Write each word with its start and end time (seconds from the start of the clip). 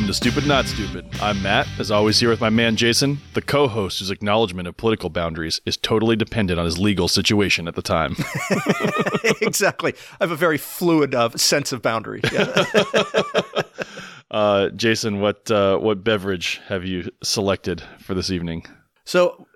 Welcome 0.00 0.14
to 0.14 0.14
Stupid 0.14 0.46
Not 0.46 0.64
Stupid. 0.64 1.06
I'm 1.20 1.42
Matt, 1.42 1.68
as 1.78 1.90
always, 1.90 2.18
here 2.18 2.30
with 2.30 2.40
my 2.40 2.48
man 2.48 2.74
Jason, 2.74 3.20
the 3.34 3.42
co 3.42 3.68
host 3.68 3.98
whose 3.98 4.10
acknowledgement 4.10 4.66
of 4.66 4.74
political 4.78 5.10
boundaries 5.10 5.60
is 5.66 5.76
totally 5.76 6.16
dependent 6.16 6.58
on 6.58 6.64
his 6.64 6.78
legal 6.78 7.06
situation 7.06 7.68
at 7.68 7.74
the 7.74 7.82
time. 7.82 8.16
exactly. 9.42 9.92
I 10.12 10.24
have 10.24 10.30
a 10.30 10.36
very 10.36 10.56
fluid 10.56 11.14
uh, 11.14 11.28
sense 11.36 11.70
of 11.72 11.82
boundary. 11.82 12.22
Yeah. 12.32 12.64
uh, 14.30 14.70
Jason, 14.70 15.20
what, 15.20 15.50
uh, 15.50 15.76
what 15.76 16.02
beverage 16.02 16.62
have 16.68 16.86
you 16.86 17.10
selected 17.22 17.82
for 17.98 18.14
this 18.14 18.30
evening? 18.30 18.64
so, 19.04 19.46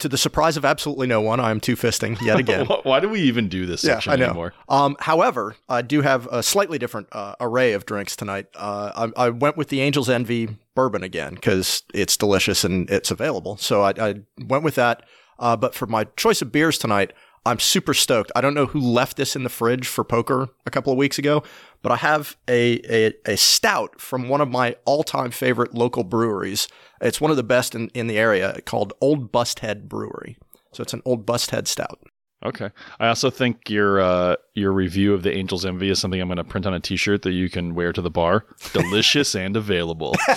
to 0.00 0.08
the 0.08 0.18
surprise 0.18 0.56
of 0.56 0.64
absolutely 0.64 1.06
no 1.06 1.20
one, 1.20 1.40
I 1.40 1.50
am 1.50 1.60
two 1.60 1.76
fisting 1.76 2.20
yet 2.20 2.38
again. 2.40 2.66
Why- 2.82 3.00
do 3.00 3.08
we 3.08 3.20
even 3.22 3.48
do 3.48 3.64
this 3.66 3.80
section 3.82 4.12
I 4.12 4.16
know. 4.16 4.26
anymore? 4.26 4.54
Um, 4.68 4.96
however, 5.00 5.56
I 5.68 5.82
do 5.82 6.02
have 6.02 6.26
a 6.30 6.42
slightly 6.42 6.78
different 6.78 7.08
uh, 7.12 7.34
array 7.40 7.72
of 7.72 7.86
drinks 7.86 8.14
tonight. 8.16 8.46
Uh, 8.54 9.10
I, 9.16 9.26
I 9.26 9.30
went 9.30 9.56
with 9.56 9.68
the 9.68 9.80
Angel's 9.80 10.10
Envy 10.10 10.56
bourbon 10.74 11.02
again 11.02 11.34
because 11.34 11.82
it's 11.94 12.16
delicious 12.16 12.64
and 12.64 12.88
it's 12.90 13.10
available. 13.10 13.56
So 13.56 13.82
I, 13.82 13.92
I 13.98 14.14
went 14.38 14.64
with 14.64 14.74
that. 14.74 15.04
Uh, 15.38 15.56
but 15.56 15.74
for 15.74 15.86
my 15.86 16.04
choice 16.16 16.42
of 16.42 16.52
beers 16.52 16.76
tonight, 16.76 17.12
I'm 17.46 17.58
super 17.58 17.94
stoked. 17.94 18.30
I 18.36 18.42
don't 18.42 18.52
know 18.52 18.66
who 18.66 18.80
left 18.80 19.16
this 19.16 19.34
in 19.34 19.44
the 19.44 19.48
fridge 19.48 19.86
for 19.88 20.04
poker 20.04 20.48
a 20.66 20.70
couple 20.70 20.92
of 20.92 20.98
weeks 20.98 21.18
ago, 21.18 21.42
but 21.82 21.92
I 21.92 21.96
have 21.96 22.36
a, 22.48 22.80
a, 22.90 23.12
a 23.26 23.36
stout 23.36 24.00
from 24.00 24.28
one 24.28 24.40
of 24.40 24.50
my 24.50 24.76
all 24.84 25.02
time 25.02 25.30
favorite 25.30 25.74
local 25.74 26.04
breweries. 26.04 26.68
It's 27.00 27.20
one 27.20 27.30
of 27.30 27.36
the 27.36 27.42
best 27.42 27.74
in, 27.74 27.88
in 27.88 28.06
the 28.06 28.18
area 28.18 28.60
called 28.66 28.92
Old 29.00 29.32
Busthead 29.32 29.88
Brewery. 29.88 30.36
So 30.72 30.82
it's 30.82 30.92
an 30.92 31.02
Old 31.04 31.26
Busthead 31.26 31.66
stout. 31.66 32.00
Okay. 32.44 32.70
I 32.98 33.08
also 33.08 33.28
think 33.28 33.68
your 33.68 34.00
uh, 34.00 34.36
your 34.54 34.72
review 34.72 35.12
of 35.12 35.22
the 35.22 35.32
Angel's 35.32 35.66
Envy 35.66 35.90
is 35.90 35.98
something 35.98 36.20
I'm 36.20 36.28
going 36.28 36.38
to 36.38 36.44
print 36.44 36.64
on 36.64 36.72
a 36.72 36.80
T-shirt 36.80 37.22
that 37.22 37.32
you 37.32 37.50
can 37.50 37.74
wear 37.74 37.92
to 37.92 38.00
the 38.00 38.10
bar. 38.10 38.46
Delicious 38.72 39.34
and 39.34 39.56
available. 39.56 40.14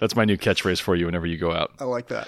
That's 0.00 0.16
my 0.16 0.24
new 0.24 0.36
catchphrase 0.36 0.80
for 0.80 0.96
you 0.96 1.06
whenever 1.06 1.26
you 1.26 1.38
go 1.38 1.52
out. 1.52 1.72
I 1.78 1.84
like 1.84 2.08
that. 2.08 2.26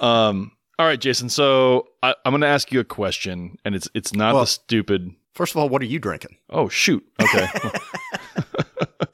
Um, 0.00 0.52
all 0.78 0.86
right, 0.86 1.00
Jason. 1.00 1.28
So 1.28 1.88
I, 2.02 2.14
I'm 2.24 2.32
going 2.32 2.40
to 2.42 2.46
ask 2.48 2.72
you 2.72 2.80
a 2.80 2.84
question, 2.84 3.56
and 3.64 3.74
it's 3.74 3.88
it's 3.94 4.14
not 4.14 4.34
Well- 4.34 4.44
the 4.44 4.48
stupid. 4.48 5.14
First 5.32 5.54
of 5.54 5.58
all, 5.58 5.68
what 5.68 5.82
are 5.82 5.86
you 5.86 5.98
drinking? 5.98 6.36
Oh 6.50 6.68
shoot. 6.68 7.04
Okay. 7.20 7.46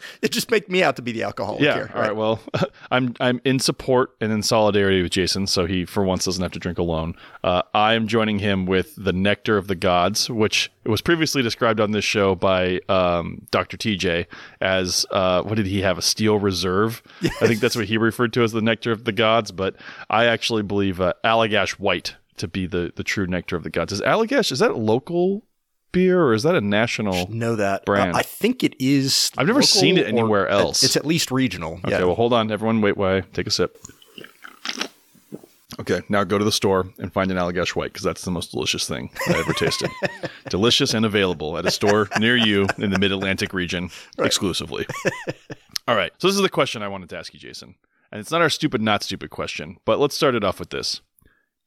It 0.22 0.32
just 0.32 0.50
make 0.50 0.68
me 0.68 0.82
out 0.82 0.96
to 0.96 1.02
be 1.02 1.12
the 1.12 1.22
alcoholic 1.22 1.60
yeah. 1.60 1.74
here. 1.74 1.90
All 1.94 2.00
right. 2.00 2.16
Well, 2.16 2.40
I'm 2.90 3.14
I'm 3.20 3.40
in 3.44 3.58
support 3.58 4.16
and 4.20 4.32
in 4.32 4.42
solidarity 4.42 5.02
with 5.02 5.12
Jason, 5.12 5.46
so 5.46 5.66
he 5.66 5.84
for 5.84 6.04
once 6.04 6.24
doesn't 6.24 6.42
have 6.42 6.52
to 6.52 6.58
drink 6.58 6.78
alone. 6.78 7.14
Uh, 7.44 7.62
I 7.74 7.94
am 7.94 8.08
joining 8.08 8.38
him 8.38 8.66
with 8.66 8.94
the 8.96 9.12
Nectar 9.12 9.56
of 9.56 9.68
the 9.68 9.74
Gods, 9.74 10.28
which 10.28 10.72
was 10.84 11.00
previously 11.00 11.42
described 11.42 11.80
on 11.80 11.92
this 11.92 12.04
show 12.04 12.34
by 12.34 12.80
um, 12.88 13.46
Dr. 13.50 13.76
TJ 13.76 14.26
as 14.60 15.06
uh, 15.10 15.42
what 15.42 15.56
did 15.56 15.66
he 15.66 15.82
have 15.82 15.98
a 15.98 16.02
steel 16.02 16.38
reserve? 16.38 17.02
I 17.22 17.46
think 17.46 17.60
that's 17.60 17.76
what 17.76 17.86
he 17.86 17.96
referred 17.96 18.32
to 18.34 18.42
as 18.42 18.52
the 18.52 18.62
Nectar 18.62 18.92
of 18.92 19.04
the 19.04 19.12
Gods, 19.12 19.52
but 19.52 19.76
I 20.10 20.26
actually 20.26 20.62
believe 20.62 21.00
uh, 21.00 21.14
Allagash 21.24 21.72
White 21.72 22.16
to 22.38 22.48
be 22.48 22.66
the 22.66 22.92
the 22.94 23.04
true 23.04 23.26
Nectar 23.26 23.56
of 23.56 23.62
the 23.62 23.70
Gods. 23.70 23.92
Is 23.92 24.00
Allagash 24.00 24.50
is 24.52 24.60
that 24.60 24.76
local 24.76 25.44
beer 25.92 26.22
or 26.22 26.34
is 26.34 26.42
that 26.42 26.54
a 26.54 26.60
national? 26.60 27.30
Know 27.30 27.56
that. 27.56 27.84
Brand. 27.84 28.14
Uh, 28.14 28.18
I 28.18 28.22
think 28.22 28.64
it 28.64 28.74
is. 28.80 29.30
I've 29.36 29.46
never 29.46 29.62
seen 29.62 29.98
it 29.98 30.06
anywhere 30.06 30.48
else. 30.48 30.82
It's 30.82 30.96
at 30.96 31.06
least 31.06 31.30
regional. 31.30 31.80
Okay, 31.84 31.90
yeah. 31.90 32.04
well, 32.04 32.14
hold 32.14 32.32
on, 32.32 32.50
everyone. 32.50 32.80
Wait, 32.80 32.96
while 32.96 33.18
I 33.18 33.20
take 33.20 33.46
a 33.46 33.50
sip. 33.50 33.76
Okay, 35.80 36.02
now 36.08 36.24
go 36.24 36.38
to 36.38 36.44
the 36.44 36.50
store 36.50 36.88
and 36.98 37.12
find 37.12 37.30
an 37.30 37.36
Allagash 37.36 37.76
White 37.76 37.92
because 37.92 38.02
that's 38.02 38.24
the 38.24 38.32
most 38.32 38.50
delicious 38.50 38.88
thing 38.88 39.10
I 39.28 39.38
ever 39.38 39.52
tasted. 39.52 39.90
delicious 40.48 40.92
and 40.92 41.06
available 41.06 41.56
at 41.56 41.66
a 41.66 41.70
store 41.70 42.08
near 42.18 42.36
you 42.36 42.66
in 42.78 42.90
the 42.90 42.98
Mid 42.98 43.12
Atlantic 43.12 43.52
region 43.52 43.90
exclusively. 44.18 44.86
All 45.86 45.94
right, 45.94 46.12
so 46.18 46.26
this 46.26 46.34
is 46.34 46.42
the 46.42 46.48
question 46.48 46.82
I 46.82 46.88
wanted 46.88 47.10
to 47.10 47.18
ask 47.18 47.32
you, 47.32 47.38
Jason, 47.38 47.76
and 48.10 48.20
it's 48.20 48.32
not 48.32 48.42
our 48.42 48.50
stupid, 48.50 48.82
not 48.82 49.04
stupid 49.04 49.30
question, 49.30 49.78
but 49.84 50.00
let's 50.00 50.16
start 50.16 50.34
it 50.34 50.42
off 50.42 50.58
with 50.58 50.70
this: 50.70 51.00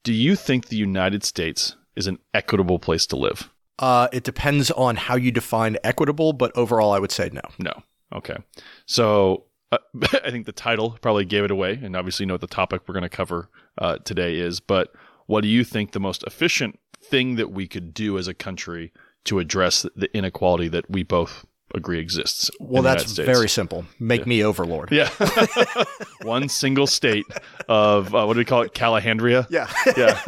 Do 0.04 0.12
you 0.12 0.36
think 0.36 0.66
the 0.66 0.76
United 0.76 1.24
States 1.24 1.76
is 1.96 2.06
an 2.06 2.18
equitable 2.34 2.78
place 2.78 3.06
to 3.06 3.16
live? 3.16 3.50
Uh, 3.78 4.08
it 4.12 4.24
depends 4.24 4.70
on 4.70 4.96
how 4.96 5.16
you 5.16 5.32
define 5.32 5.76
equitable, 5.82 6.32
but 6.32 6.56
overall, 6.56 6.92
I 6.92 6.98
would 6.98 7.10
say 7.10 7.30
no. 7.32 7.40
No. 7.58 7.82
Okay. 8.14 8.36
So 8.86 9.44
uh, 9.72 9.78
I 10.24 10.30
think 10.30 10.46
the 10.46 10.52
title 10.52 10.96
probably 11.00 11.24
gave 11.24 11.44
it 11.44 11.50
away, 11.50 11.80
and 11.82 11.96
obviously 11.96 12.24
you 12.24 12.28
know 12.28 12.34
what 12.34 12.42
the 12.42 12.46
topic 12.46 12.82
we're 12.86 12.94
going 12.94 13.02
to 13.02 13.08
cover 13.08 13.48
uh, 13.78 13.96
today 13.98 14.36
is. 14.36 14.60
But 14.60 14.92
what 15.26 15.40
do 15.40 15.48
you 15.48 15.64
think 15.64 15.92
the 15.92 16.00
most 16.00 16.22
efficient 16.24 16.78
thing 17.00 17.36
that 17.36 17.50
we 17.50 17.66
could 17.66 17.92
do 17.94 18.18
as 18.18 18.28
a 18.28 18.34
country 18.34 18.92
to 19.24 19.38
address 19.38 19.86
the 19.96 20.14
inequality 20.16 20.68
that 20.68 20.90
we 20.90 21.02
both 21.02 21.44
agree 21.74 21.98
exists? 21.98 22.50
Well, 22.60 22.82
that's 22.82 23.12
very 23.12 23.48
simple. 23.48 23.84
Make 23.98 24.26
me 24.26 24.44
overlord. 24.44 24.90
Yeah. 24.92 25.08
One 26.22 26.48
single 26.48 26.86
state 26.86 27.26
of 27.68 28.14
uh, 28.14 28.24
what 28.24 28.34
do 28.34 28.38
we 28.38 28.44
call 28.44 28.62
it? 28.62 28.74
Calahandria. 28.74 29.46
Yeah. 29.50 29.70
Yeah. 29.96 30.20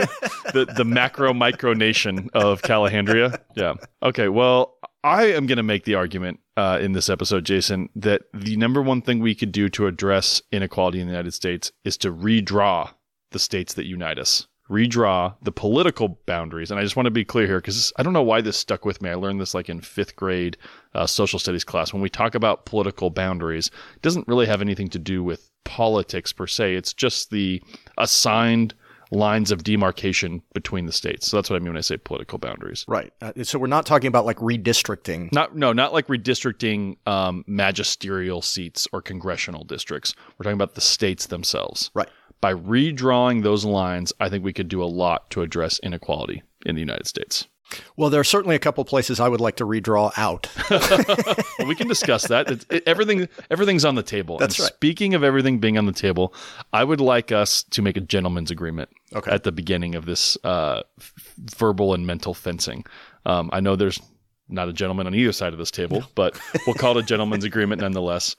the 0.53 0.73
the 0.77 0.85
macro 0.85 1.33
micro 1.33 1.73
nation 1.75 2.31
of 2.35 2.63
Calahandria. 2.63 3.39
Yeah. 3.55 3.75
Okay. 4.03 4.29
Well, 4.29 4.77
I 5.03 5.25
am 5.33 5.47
going 5.47 5.59
to 5.59 5.63
make 5.63 5.85
the 5.85 5.97
argument 5.97 6.41
uh, 6.57 6.79
in 6.81 6.93
this 6.93 7.11
episode, 7.11 7.45
Jason, 7.45 7.91
that 7.95 8.23
the 8.33 8.57
number 8.57 8.81
one 8.81 9.03
thing 9.03 9.21
we 9.21 9.35
could 9.35 9.53
do 9.53 9.69
to 9.71 9.87
address 9.87 10.41
inequality 10.51 11.01
in 11.01 11.07
the 11.07 11.13
United 11.13 11.33
States 11.35 11.71
is 11.85 11.97
to 11.99 12.13
redraw 12.13 12.91
the 13.31 13.39
states 13.39 13.75
that 13.75 13.85
unite 13.85 14.19
us. 14.19 14.47
Redraw 14.71 15.35
the 15.43 15.53
political 15.53 16.21
boundaries. 16.27 16.71
And 16.71 16.81
I 16.81 16.83
just 16.83 16.97
want 16.97 17.07
to 17.07 17.11
be 17.11 17.25
clear 17.25 17.47
here 17.47 17.59
because 17.59 17.93
I 17.99 18.03
don't 18.03 18.13
know 18.13 18.23
why 18.23 18.41
this 18.41 18.57
stuck 18.57 18.85
with 18.85 19.03
me. 19.03 19.11
I 19.11 19.15
learned 19.15 19.41
this 19.41 19.55
like 19.55 19.69
in 19.69 19.81
fifth 19.81 20.17
grade 20.17 20.57
uh, 20.95 21.07
social 21.07 21.39
studies 21.39 21.65
class. 21.65 21.93
When 21.93 22.03
we 22.03 22.09
talk 22.09 22.35
about 22.35 22.65
political 22.65 23.11
boundaries, 23.11 23.71
it 23.95 24.03
doesn't 24.03 24.29
really 24.29 24.47
have 24.47 24.63
anything 24.63 24.89
to 24.91 24.99
do 24.99 25.23
with 25.23 25.51
politics 25.65 26.33
per 26.33 26.47
se. 26.47 26.77
It's 26.77 26.95
just 26.95 27.31
the 27.31 27.63
assigned 27.99 28.75
lines 29.15 29.51
of 29.51 29.65
demarcation 29.65 30.43
between 30.53 30.87
the 30.87 30.93
states. 30.93 31.27
So 31.27 31.37
that's 31.37 31.49
what 31.49 31.57
I 31.57 31.59
mean 31.61 31.71
when 31.71 31.79
I 31.79 31.83
say 31.83 31.97
political 31.97 32.39
boundaries. 32.39 32.85
Right. 32.89 33.13
Uh, 33.23 33.33
so 33.43 33.59
we're 33.59 33.67
not 33.67 33.87
talking 33.87 34.09
about 34.09 34.27
like 34.27 34.39
redistricting. 34.39 35.33
Not 35.33 35.57
no, 35.57 35.73
not 35.73 35.93
like 35.93 36.09
redistricting 36.09 36.97
um, 37.07 37.45
magisterial 37.47 38.43
seats 38.43 38.87
or 38.93 39.01
congressional 39.01 39.65
districts. 39.65 40.15
We're 40.39 40.45
talking 40.45 40.59
about 40.59 40.75
the 40.75 40.81
states 40.81 41.27
themselves. 41.27 41.91
Right. 41.95 42.09
By 42.41 42.53
redrawing 42.53 43.43
those 43.43 43.65
lines, 43.65 44.13
I 44.21 44.29
think 44.29 44.45
we 44.45 44.53
could 44.53 44.69
do 44.69 44.83
a 44.83 44.85
lot 44.85 45.31
to 45.31 45.41
address 45.41 45.81
inequality 45.83 46.43
in 46.67 46.75
the 46.75 46.81
United 46.81 47.07
States. 47.07 47.47
Well, 47.97 48.11
there 48.11 48.21
are 48.21 48.25
certainly 48.25 48.55
a 48.57 48.59
couple 48.59 48.85
places 48.85 49.21
I 49.21 49.29
would 49.29 49.41
like 49.41 49.57
to 49.57 49.65
redraw 49.65 50.13
out. 50.17 50.49
We 51.67 51.75
can 51.75 51.89
discuss 51.89 52.29
that. 52.29 52.51
It, 52.51 52.83
everything 52.87 53.27
everything's 53.51 53.85
on 53.87 53.95
the 53.95 54.03
table. 54.03 54.37
That's 54.39 54.59
and 54.59 54.65
right. 54.65 54.75
Speaking 54.75 55.15
of 55.15 55.25
everything 55.25 55.61
being 55.61 55.79
on 55.79 55.87
the 55.87 55.93
table, 55.93 56.35
I 56.73 56.85
would 56.85 57.01
like 57.01 57.33
us 57.33 57.63
to 57.71 57.81
make 57.81 57.97
a 57.97 58.01
gentleman's 58.01 58.51
agreement 58.51 58.91
Okay. 59.15 59.31
at 59.31 59.45
the 59.45 59.53
beginning 59.53 59.95
of 59.95 60.05
this 60.05 60.37
uh, 60.45 60.83
verbal 61.57 61.95
and 61.95 62.07
mental 62.07 62.35
fencing. 62.35 62.85
Um, 63.25 63.49
I 63.53 63.61
know 63.61 63.77
there's 63.77 64.01
not 64.49 64.69
a 64.69 64.73
gentleman 64.75 65.07
on 65.07 65.15
either 65.15 65.33
side 65.33 65.53
of 65.55 65.59
this 65.59 65.71
table, 65.71 66.05
but 66.15 66.39
we'll 66.67 66.75
call 66.75 66.99
it 66.99 67.05
a 67.05 67.07
gentleman's 67.07 67.45
agreement 67.53 67.81
nonetheless. 67.81 68.37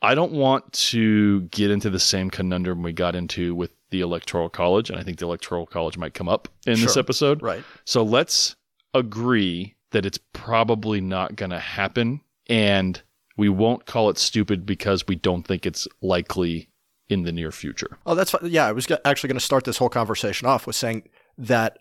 I 0.00 0.14
don't 0.14 0.32
want 0.32 0.70
to 0.90 1.42
get 1.42 1.70
into 1.70 1.90
the 1.90 1.98
same 1.98 2.30
conundrum 2.30 2.82
we 2.82 2.92
got 2.92 3.16
into 3.16 3.54
with 3.54 3.72
the 3.94 4.00
Electoral 4.00 4.48
College, 4.48 4.90
and 4.90 4.98
I 4.98 5.04
think 5.04 5.18
the 5.18 5.24
Electoral 5.24 5.66
College 5.66 5.96
might 5.96 6.14
come 6.14 6.28
up 6.28 6.48
in 6.66 6.80
this 6.80 6.96
episode. 6.96 7.40
Right. 7.40 7.62
So 7.84 8.02
let's 8.02 8.56
agree 8.92 9.76
that 9.92 10.04
it's 10.04 10.18
probably 10.32 11.00
not 11.00 11.36
going 11.36 11.52
to 11.52 11.60
happen 11.60 12.20
and 12.48 13.00
we 13.36 13.48
won't 13.48 13.86
call 13.86 14.10
it 14.10 14.18
stupid 14.18 14.66
because 14.66 15.06
we 15.06 15.14
don't 15.14 15.46
think 15.46 15.64
it's 15.64 15.86
likely 16.02 16.68
in 17.08 17.22
the 17.22 17.30
near 17.30 17.52
future. 17.52 17.98
Oh, 18.04 18.16
that's 18.16 18.32
fine. 18.32 18.40
Yeah, 18.50 18.66
I 18.66 18.72
was 18.72 18.88
actually 19.04 19.28
going 19.28 19.38
to 19.38 19.44
start 19.44 19.62
this 19.62 19.78
whole 19.78 19.88
conversation 19.88 20.48
off 20.48 20.66
with 20.66 20.74
saying 20.74 21.08
that 21.38 21.78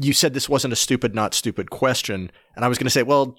you 0.00 0.14
said 0.14 0.32
this 0.32 0.48
wasn't 0.48 0.72
a 0.72 0.76
stupid, 0.76 1.14
not 1.14 1.34
stupid 1.34 1.68
question, 1.68 2.30
and 2.56 2.64
I 2.64 2.68
was 2.68 2.78
going 2.78 2.86
to 2.86 2.90
say, 2.90 3.02
well, 3.02 3.36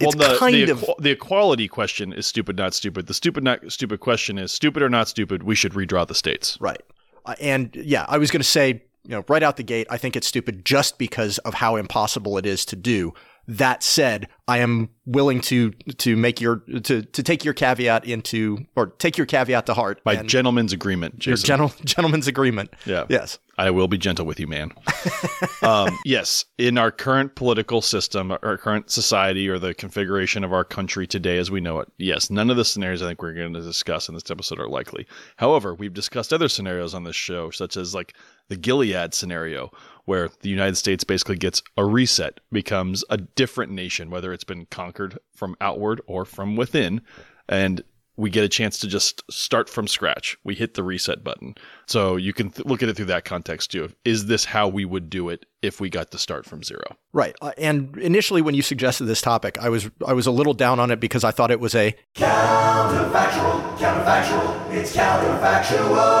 it's 0.00 0.16
well, 0.16 0.32
the, 0.32 0.36
kind 0.38 0.54
the, 0.54 0.72
of 0.72 0.84
the 0.98 1.10
equality 1.10 1.68
question 1.68 2.12
is 2.12 2.26
stupid, 2.26 2.56
not 2.56 2.74
stupid. 2.74 3.06
The 3.06 3.14
stupid, 3.14 3.44
not 3.44 3.70
stupid 3.70 4.00
question 4.00 4.36
is 4.38 4.50
stupid 4.50 4.82
or 4.82 4.88
not 4.88 5.08
stupid. 5.08 5.44
We 5.44 5.54
should 5.54 5.72
redraw 5.72 6.06
the 6.06 6.14
states. 6.14 6.58
right. 6.60 6.80
Uh, 7.24 7.34
and 7.40 7.74
yeah, 7.74 8.04
I 8.08 8.18
was 8.18 8.30
going 8.30 8.40
to 8.40 8.48
say, 8.48 8.82
you 9.04 9.10
know, 9.10 9.24
right 9.28 9.42
out 9.42 9.56
the 9.56 9.62
gate, 9.62 9.86
I 9.90 9.96
think 9.96 10.16
it's 10.16 10.26
stupid 10.26 10.64
just 10.64 10.98
because 10.98 11.38
of 11.38 11.54
how 11.54 11.76
impossible 11.76 12.38
it 12.38 12.46
is 12.46 12.64
to 12.66 12.76
do. 12.76 13.14
That 13.50 13.82
said, 13.82 14.28
I 14.46 14.58
am 14.58 14.90
willing 15.06 15.40
to 15.40 15.72
to 15.98 16.16
make 16.16 16.40
your 16.40 16.58
to 16.84 17.02
to 17.02 17.22
take 17.22 17.44
your 17.44 17.52
caveat 17.52 18.04
into 18.04 18.64
or 18.76 18.86
take 18.86 19.18
your 19.18 19.26
caveat 19.26 19.66
to 19.66 19.74
heart 19.74 20.04
By 20.04 20.22
gentleman's 20.22 20.72
agreement, 20.72 21.26
your 21.26 21.34
gentle, 21.34 21.72
gentleman's 21.84 22.28
agreement. 22.28 22.70
yeah. 22.86 23.06
Yes. 23.08 23.38
I 23.58 23.70
will 23.70 23.88
be 23.88 23.98
gentle 23.98 24.24
with 24.24 24.40
you, 24.40 24.46
man. 24.46 24.72
um, 25.62 25.98
yes, 26.06 26.46
in 26.56 26.78
our 26.78 26.90
current 26.90 27.34
political 27.34 27.82
system, 27.82 28.32
our 28.32 28.56
current 28.56 28.90
society, 28.90 29.50
or 29.50 29.58
the 29.58 29.74
configuration 29.74 30.44
of 30.44 30.52
our 30.54 30.64
country 30.64 31.06
today 31.06 31.36
as 31.36 31.50
we 31.50 31.60
know 31.60 31.78
it, 31.80 31.88
yes, 31.98 32.30
none 32.30 32.48
of 32.48 32.56
the 32.56 32.64
scenarios 32.64 33.02
I 33.02 33.08
think 33.08 33.20
we're 33.20 33.34
going 33.34 33.52
to 33.52 33.60
discuss 33.60 34.08
in 34.08 34.14
this 34.14 34.30
episode 34.30 34.60
are 34.60 34.68
likely. 34.68 35.06
However, 35.36 35.74
we've 35.74 35.92
discussed 35.92 36.32
other 36.32 36.48
scenarios 36.48 36.94
on 36.94 37.04
this 37.04 37.16
show, 37.16 37.50
such 37.50 37.76
as 37.76 37.94
like 37.94 38.14
the 38.48 38.56
Gilead 38.56 39.12
scenario, 39.12 39.70
where 40.04 40.30
the 40.40 40.48
United 40.48 40.76
States 40.76 41.04
basically 41.04 41.36
gets 41.36 41.62
a 41.76 41.84
reset, 41.84 42.40
becomes 42.50 43.04
a 43.10 43.16
different 43.16 43.72
nation, 43.72 44.10
whether 44.10 44.32
it's 44.32 44.44
been 44.44 44.66
conquered 44.66 45.18
from 45.34 45.56
outward 45.60 46.00
or 46.06 46.24
from 46.24 46.56
within. 46.56 47.00
And 47.48 47.82
we 48.20 48.28
get 48.28 48.44
a 48.44 48.48
chance 48.48 48.78
to 48.78 48.86
just 48.86 49.22
start 49.30 49.68
from 49.68 49.88
scratch. 49.88 50.36
We 50.44 50.54
hit 50.54 50.74
the 50.74 50.82
reset 50.82 51.24
button. 51.24 51.54
So 51.86 52.16
you 52.16 52.34
can 52.34 52.50
th- 52.50 52.66
look 52.66 52.82
at 52.82 52.90
it 52.90 52.96
through 52.96 53.06
that 53.06 53.24
context 53.24 53.70
too. 53.70 53.90
Is 54.04 54.26
this 54.26 54.44
how 54.44 54.68
we 54.68 54.84
would 54.84 55.08
do 55.08 55.30
it 55.30 55.46
if 55.62 55.80
we 55.80 55.88
got 55.88 56.10
to 56.10 56.18
start 56.18 56.44
from 56.44 56.62
zero? 56.62 56.96
Right. 57.14 57.34
Uh, 57.40 57.52
and 57.56 57.96
initially, 57.96 58.42
when 58.42 58.54
you 58.54 58.60
suggested 58.60 59.06
this 59.06 59.22
topic, 59.22 59.56
I 59.58 59.70
was 59.70 59.90
I 60.06 60.12
was 60.12 60.26
a 60.26 60.30
little 60.30 60.52
down 60.52 60.78
on 60.78 60.90
it 60.90 61.00
because 61.00 61.24
I 61.24 61.30
thought 61.30 61.50
it 61.50 61.60
was 61.60 61.74
a 61.74 61.94
Counterfactual, 62.14 63.78
counterfactual, 63.78 64.70
it's 64.70 64.94
counterfactual. 64.94 66.20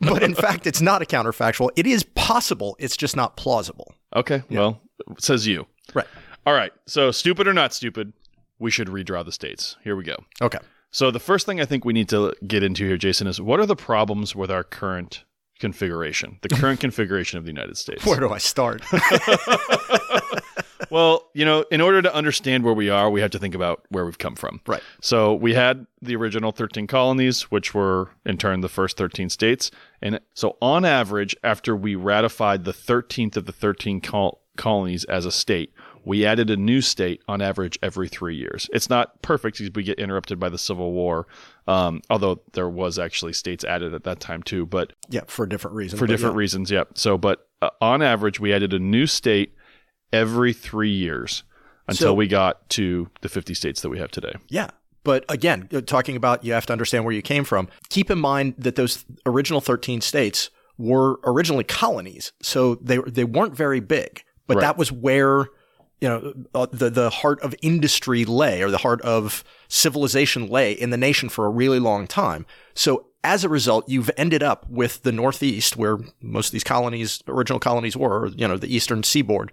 but 0.00 0.22
in 0.22 0.34
fact, 0.34 0.66
it's 0.66 0.82
not 0.82 1.00
a 1.00 1.06
counterfactual. 1.06 1.70
It 1.76 1.86
is 1.86 2.02
possible. 2.04 2.76
It's 2.78 2.96
just 2.96 3.16
not 3.16 3.38
plausible. 3.38 3.94
Okay. 4.14 4.42
Well, 4.50 4.82
says 5.18 5.46
you. 5.46 5.66
Right. 5.94 6.06
All 6.46 6.52
right. 6.52 6.72
So 6.86 7.10
stupid 7.10 7.48
or 7.48 7.54
not 7.54 7.72
stupid, 7.72 8.12
we 8.58 8.70
should 8.70 8.88
redraw 8.88 9.24
the 9.24 9.32
states. 9.32 9.76
Here 9.84 9.96
we 9.96 10.04
go. 10.04 10.16
Okay. 10.40 10.58
So 10.90 11.10
the 11.10 11.20
first 11.20 11.46
thing 11.46 11.60
I 11.60 11.64
think 11.64 11.84
we 11.84 11.92
need 11.92 12.08
to 12.08 12.34
get 12.46 12.62
into 12.62 12.86
here, 12.86 12.96
Jason, 12.96 13.26
is 13.26 13.40
what 13.40 13.60
are 13.60 13.66
the 13.66 13.76
problems 13.76 14.34
with 14.34 14.50
our 14.50 14.64
current 14.64 15.24
configuration, 15.58 16.38
the 16.42 16.48
current 16.48 16.80
configuration 16.80 17.38
of 17.38 17.44
the 17.44 17.50
United 17.50 17.76
States? 17.76 18.04
Where 18.06 18.20
do 18.20 18.32
I 18.32 18.38
start? 18.38 18.82
well, 20.90 21.28
you 21.34 21.44
know, 21.44 21.64
in 21.70 21.80
order 21.80 22.00
to 22.00 22.14
understand 22.14 22.64
where 22.64 22.72
we 22.72 22.88
are, 22.88 23.10
we 23.10 23.20
have 23.20 23.30
to 23.32 23.38
think 23.38 23.54
about 23.54 23.82
where 23.90 24.06
we've 24.06 24.18
come 24.18 24.34
from. 24.34 24.60
Right. 24.66 24.82
So 25.02 25.34
we 25.34 25.54
had 25.54 25.86
the 26.00 26.16
original 26.16 26.52
13 26.52 26.86
colonies, 26.86 27.50
which 27.50 27.74
were 27.74 28.10
in 28.24 28.38
turn 28.38 28.62
the 28.62 28.68
first 28.68 28.96
13 28.96 29.28
states. 29.28 29.70
And 30.00 30.20
so 30.32 30.56
on 30.62 30.84
average, 30.84 31.36
after 31.44 31.76
we 31.76 31.96
ratified 31.96 32.64
the 32.64 32.72
13th 32.72 33.36
of 33.36 33.46
the 33.46 33.52
13 33.52 34.00
col- 34.00 34.40
colonies 34.56 35.04
as 35.04 35.26
a 35.26 35.32
state, 35.32 35.72
we 36.08 36.24
added 36.24 36.48
a 36.48 36.56
new 36.56 36.80
state 36.80 37.22
on 37.28 37.42
average 37.42 37.78
every 37.82 38.08
three 38.08 38.34
years. 38.34 38.70
It's 38.72 38.88
not 38.88 39.20
perfect 39.20 39.58
because 39.58 39.70
we 39.74 39.82
get 39.82 39.98
interrupted 39.98 40.40
by 40.40 40.48
the 40.48 40.56
Civil 40.56 40.92
War, 40.92 41.26
um, 41.66 42.00
although 42.08 42.40
there 42.54 42.68
was 42.70 42.98
actually 42.98 43.34
states 43.34 43.62
added 43.62 43.92
at 43.92 44.04
that 44.04 44.18
time 44.18 44.42
too. 44.42 44.64
But 44.64 44.94
yeah, 45.10 45.20
for 45.26 45.44
different 45.44 45.76
reasons. 45.76 46.00
for 46.00 46.06
different 46.06 46.34
yeah. 46.34 46.38
reasons, 46.38 46.70
yeah. 46.70 46.84
So, 46.94 47.18
but 47.18 47.46
uh, 47.60 47.68
on 47.82 48.00
average, 48.00 48.40
we 48.40 48.54
added 48.54 48.72
a 48.72 48.78
new 48.78 49.06
state 49.06 49.54
every 50.10 50.54
three 50.54 50.90
years 50.90 51.42
until 51.86 52.08
So- 52.08 52.14
we 52.14 52.26
got 52.26 52.66
to 52.70 53.10
the 53.20 53.28
50 53.28 53.52
states 53.52 53.82
that 53.82 53.90
we 53.90 53.98
have 53.98 54.10
today. 54.10 54.32
Yeah. 54.48 54.70
But 55.04 55.26
again, 55.28 55.68
uh, 55.74 55.82
talking 55.82 56.16
about 56.16 56.42
you 56.42 56.54
have 56.54 56.64
to 56.66 56.72
understand 56.72 57.04
where 57.04 57.14
you 57.14 57.22
came 57.22 57.44
from. 57.44 57.68
Keep 57.90 58.10
in 58.10 58.18
mind 58.18 58.54
that 58.56 58.76
those 58.76 59.04
original 59.26 59.60
13 59.60 60.00
states 60.00 60.48
were 60.78 61.20
originally 61.24 61.64
colonies. 61.64 62.32
So 62.40 62.76
they 62.76 62.96
they 63.06 63.24
weren't 63.24 63.54
very 63.54 63.80
big, 63.80 64.22
but 64.46 64.56
Right. 64.56 64.62
that 64.62 64.78
was 64.78 64.90
where 64.90 65.48
you 66.00 66.08
know 66.08 66.34
uh, 66.54 66.66
the 66.70 66.90
the 66.90 67.10
heart 67.10 67.40
of 67.40 67.54
industry 67.62 68.24
lay 68.24 68.62
or 68.62 68.70
the 68.70 68.78
heart 68.78 69.00
of 69.02 69.44
civilization 69.68 70.48
lay 70.48 70.72
in 70.72 70.90
the 70.90 70.96
nation 70.96 71.28
for 71.28 71.46
a 71.46 71.50
really 71.50 71.78
long 71.78 72.06
time. 72.06 72.46
So 72.74 73.06
as 73.24 73.44
a 73.44 73.48
result, 73.48 73.88
you've 73.88 74.10
ended 74.16 74.42
up 74.42 74.68
with 74.70 75.02
the 75.02 75.12
Northeast, 75.12 75.76
where 75.76 75.98
most 76.20 76.48
of 76.48 76.52
these 76.52 76.64
colonies, 76.64 77.22
original 77.26 77.58
colonies 77.58 77.96
were, 77.96 78.28
you 78.28 78.46
know, 78.46 78.56
the 78.56 78.72
Eastern 78.72 79.02
Seaboard, 79.02 79.52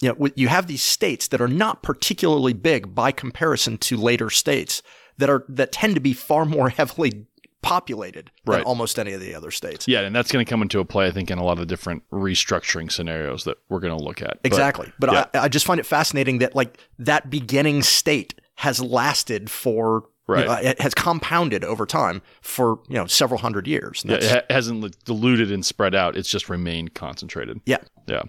you 0.00 0.08
know, 0.08 0.28
you 0.36 0.48
have 0.48 0.66
these 0.68 0.82
states 0.82 1.28
that 1.28 1.40
are 1.40 1.48
not 1.48 1.82
particularly 1.82 2.52
big 2.52 2.94
by 2.94 3.12
comparison 3.12 3.78
to 3.78 3.96
later 3.96 4.30
states 4.30 4.82
that 5.18 5.28
are 5.28 5.44
that 5.48 5.72
tend 5.72 5.94
to 5.94 6.00
be 6.00 6.12
far 6.12 6.44
more 6.44 6.68
heavily 6.70 7.26
populated 7.62 8.30
than 8.44 8.62
almost 8.62 8.98
any 8.98 9.12
of 9.12 9.20
the 9.20 9.34
other 9.34 9.50
states. 9.50 9.86
Yeah, 9.86 10.00
and 10.00 10.14
that's 10.14 10.32
going 10.32 10.44
to 10.44 10.48
come 10.48 10.62
into 10.62 10.80
a 10.80 10.84
play, 10.84 11.06
I 11.06 11.10
think, 11.10 11.30
in 11.30 11.38
a 11.38 11.44
lot 11.44 11.58
of 11.58 11.66
different 11.66 12.02
restructuring 12.10 12.90
scenarios 12.90 13.44
that 13.44 13.58
we're 13.68 13.80
going 13.80 13.96
to 13.96 14.02
look 14.02 14.22
at. 14.22 14.38
Exactly. 14.44 14.92
But, 14.98 15.12
yeah. 15.12 15.26
I, 15.34 15.38
I 15.40 15.48
just 15.48 15.66
find 15.66 15.78
it 15.78 15.86
fascinating 15.86 16.38
that 16.38 16.54
like 16.54 16.78
that 16.98 17.30
beginning 17.30 17.82
state 17.82 18.34
has 18.56 18.80
lasted 18.80 19.50
for 19.50 20.04
you 20.28 20.44
know, 20.44 20.52
it 20.52 20.80
has 20.80 20.94
compounded 20.94 21.64
over 21.64 21.86
time 21.86 22.22
for 22.40 22.78
you 22.88 22.94
know 22.94 23.06
several 23.06 23.40
hundred 23.40 23.66
years. 23.66 24.04
Yeah, 24.06 24.16
it 24.16 24.24
ha- 24.24 24.42
hasn't 24.48 25.04
diluted 25.04 25.50
and 25.50 25.66
spread 25.66 25.92
out. 25.94 26.16
It's 26.16 26.28
just 26.28 26.48
remained 26.48 26.94
concentrated. 26.94 27.60
yeah. 27.66 27.78
Yeah. 28.06 28.22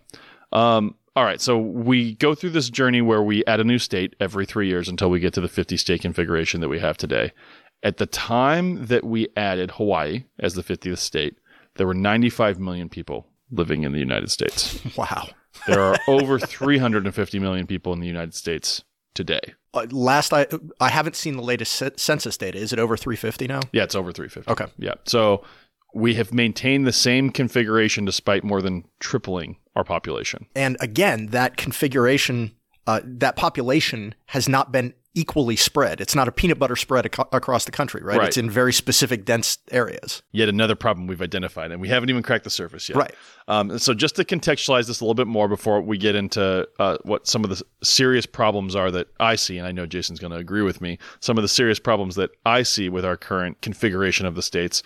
Um, 0.51 0.95
all 1.15 1.25
right. 1.25 1.41
So 1.41 1.57
we 1.57 2.15
go 2.15 2.33
through 2.33 2.51
this 2.51 2.69
journey 2.69 3.01
where 3.01 3.21
we 3.21 3.43
add 3.45 3.59
a 3.59 3.65
new 3.65 3.79
state 3.79 4.15
every 4.19 4.45
three 4.45 4.67
years 4.67 4.87
until 4.87 5.09
we 5.09 5.19
get 5.19 5.33
to 5.33 5.41
the 5.41 5.49
50 5.49 5.75
state 5.75 6.01
configuration 6.01 6.61
that 6.61 6.69
we 6.69 6.79
have 6.79 6.95
today. 6.97 7.33
At 7.83 7.97
the 7.97 8.05
time 8.05 8.85
that 8.87 9.03
we 9.03 9.27
added 9.35 9.71
Hawaii 9.71 10.25
as 10.39 10.53
the 10.53 10.63
50th 10.63 10.99
state, 10.99 11.37
there 11.75 11.87
were 11.87 11.93
95 11.93 12.59
million 12.59 12.89
people 12.89 13.27
living 13.49 13.83
in 13.83 13.91
the 13.91 13.99
United 13.99 14.31
States. 14.31 14.79
Wow. 14.97 15.29
There 15.67 15.81
are 15.81 15.97
over 16.07 16.39
350 16.39 17.39
million 17.39 17.67
people 17.67 17.91
in 17.93 17.99
the 17.99 18.07
United 18.07 18.33
States 18.33 18.83
today. 19.13 19.53
Uh, 19.73 19.85
last 19.91 20.33
I 20.33 20.47
I 20.79 20.89
haven't 20.89 21.15
seen 21.15 21.35
the 21.35 21.43
latest 21.43 21.99
census 21.99 22.37
data. 22.37 22.57
Is 22.57 22.73
it 22.73 22.79
over 22.79 22.97
350 22.97 23.47
now? 23.47 23.59
Yeah, 23.71 23.83
it's 23.83 23.95
over 23.95 24.11
350. 24.11 24.49
Okay. 24.51 24.71
Yeah. 24.77 24.95
So 25.05 25.43
we 25.93 26.15
have 26.15 26.33
maintained 26.33 26.87
the 26.87 26.93
same 26.93 27.29
configuration 27.29 28.05
despite 28.05 28.43
more 28.43 28.61
than 28.61 28.85
tripling 28.99 29.57
our 29.75 29.83
population. 29.83 30.47
And 30.55 30.77
again, 30.79 31.27
that 31.27 31.57
configuration, 31.57 32.51
uh, 32.87 33.01
that 33.03 33.35
population 33.35 34.15
has 34.27 34.47
not 34.47 34.71
been 34.71 34.93
equally 35.13 35.55
spread. 35.55 35.99
It's 35.99 36.15
not 36.15 36.27
a 36.27 36.31
peanut 36.31 36.57
butter 36.57 36.75
spread 36.75 37.05
ac- 37.05 37.27
across 37.31 37.65
the 37.65 37.71
country, 37.71 38.01
right? 38.01 38.17
Right. 38.17 38.27
It's 38.27 38.37
in 38.37 38.49
very 38.49 38.71
specific, 38.71 39.25
dense 39.25 39.57
areas. 39.71 40.23
Yet 40.31 40.47
another 40.47 40.75
problem 40.75 41.07
we've 41.07 41.21
identified, 41.21 41.71
and 41.71 41.81
we 41.81 41.89
haven't 41.89 42.09
even 42.09 42.23
cracked 42.23 42.45
the 42.45 42.49
surface 42.49 42.87
yet. 42.87 42.97
Right. 42.97 43.15
Um, 43.47 43.77
so 43.77 43.93
just 43.93 44.15
to 44.15 44.23
contextualize 44.23 44.87
this 44.87 45.01
a 45.01 45.03
little 45.03 45.15
bit 45.15 45.27
more 45.27 45.47
before 45.49 45.81
we 45.81 45.97
get 45.97 46.15
into 46.15 46.67
uh, 46.79 46.97
what 47.03 47.27
some 47.27 47.43
of 47.43 47.49
the 47.49 47.61
serious 47.83 48.25
problems 48.25 48.75
are 48.75 48.89
that 48.91 49.07
I 49.19 49.35
see, 49.35 49.57
and 49.57 49.67
I 49.67 49.71
know 49.71 49.85
Jason's 49.85 50.19
going 50.19 50.31
to 50.31 50.37
agree 50.37 50.61
with 50.61 50.79
me, 50.79 50.97
some 51.19 51.37
of 51.37 51.41
the 51.41 51.49
serious 51.49 51.79
problems 51.79 52.15
that 52.15 52.31
I 52.45 52.63
see 52.63 52.87
with 52.87 53.03
our 53.03 53.17
current 53.17 53.61
configuration 53.61 54.25
of 54.25 54.35
the 54.35 54.41
states. 54.41 54.81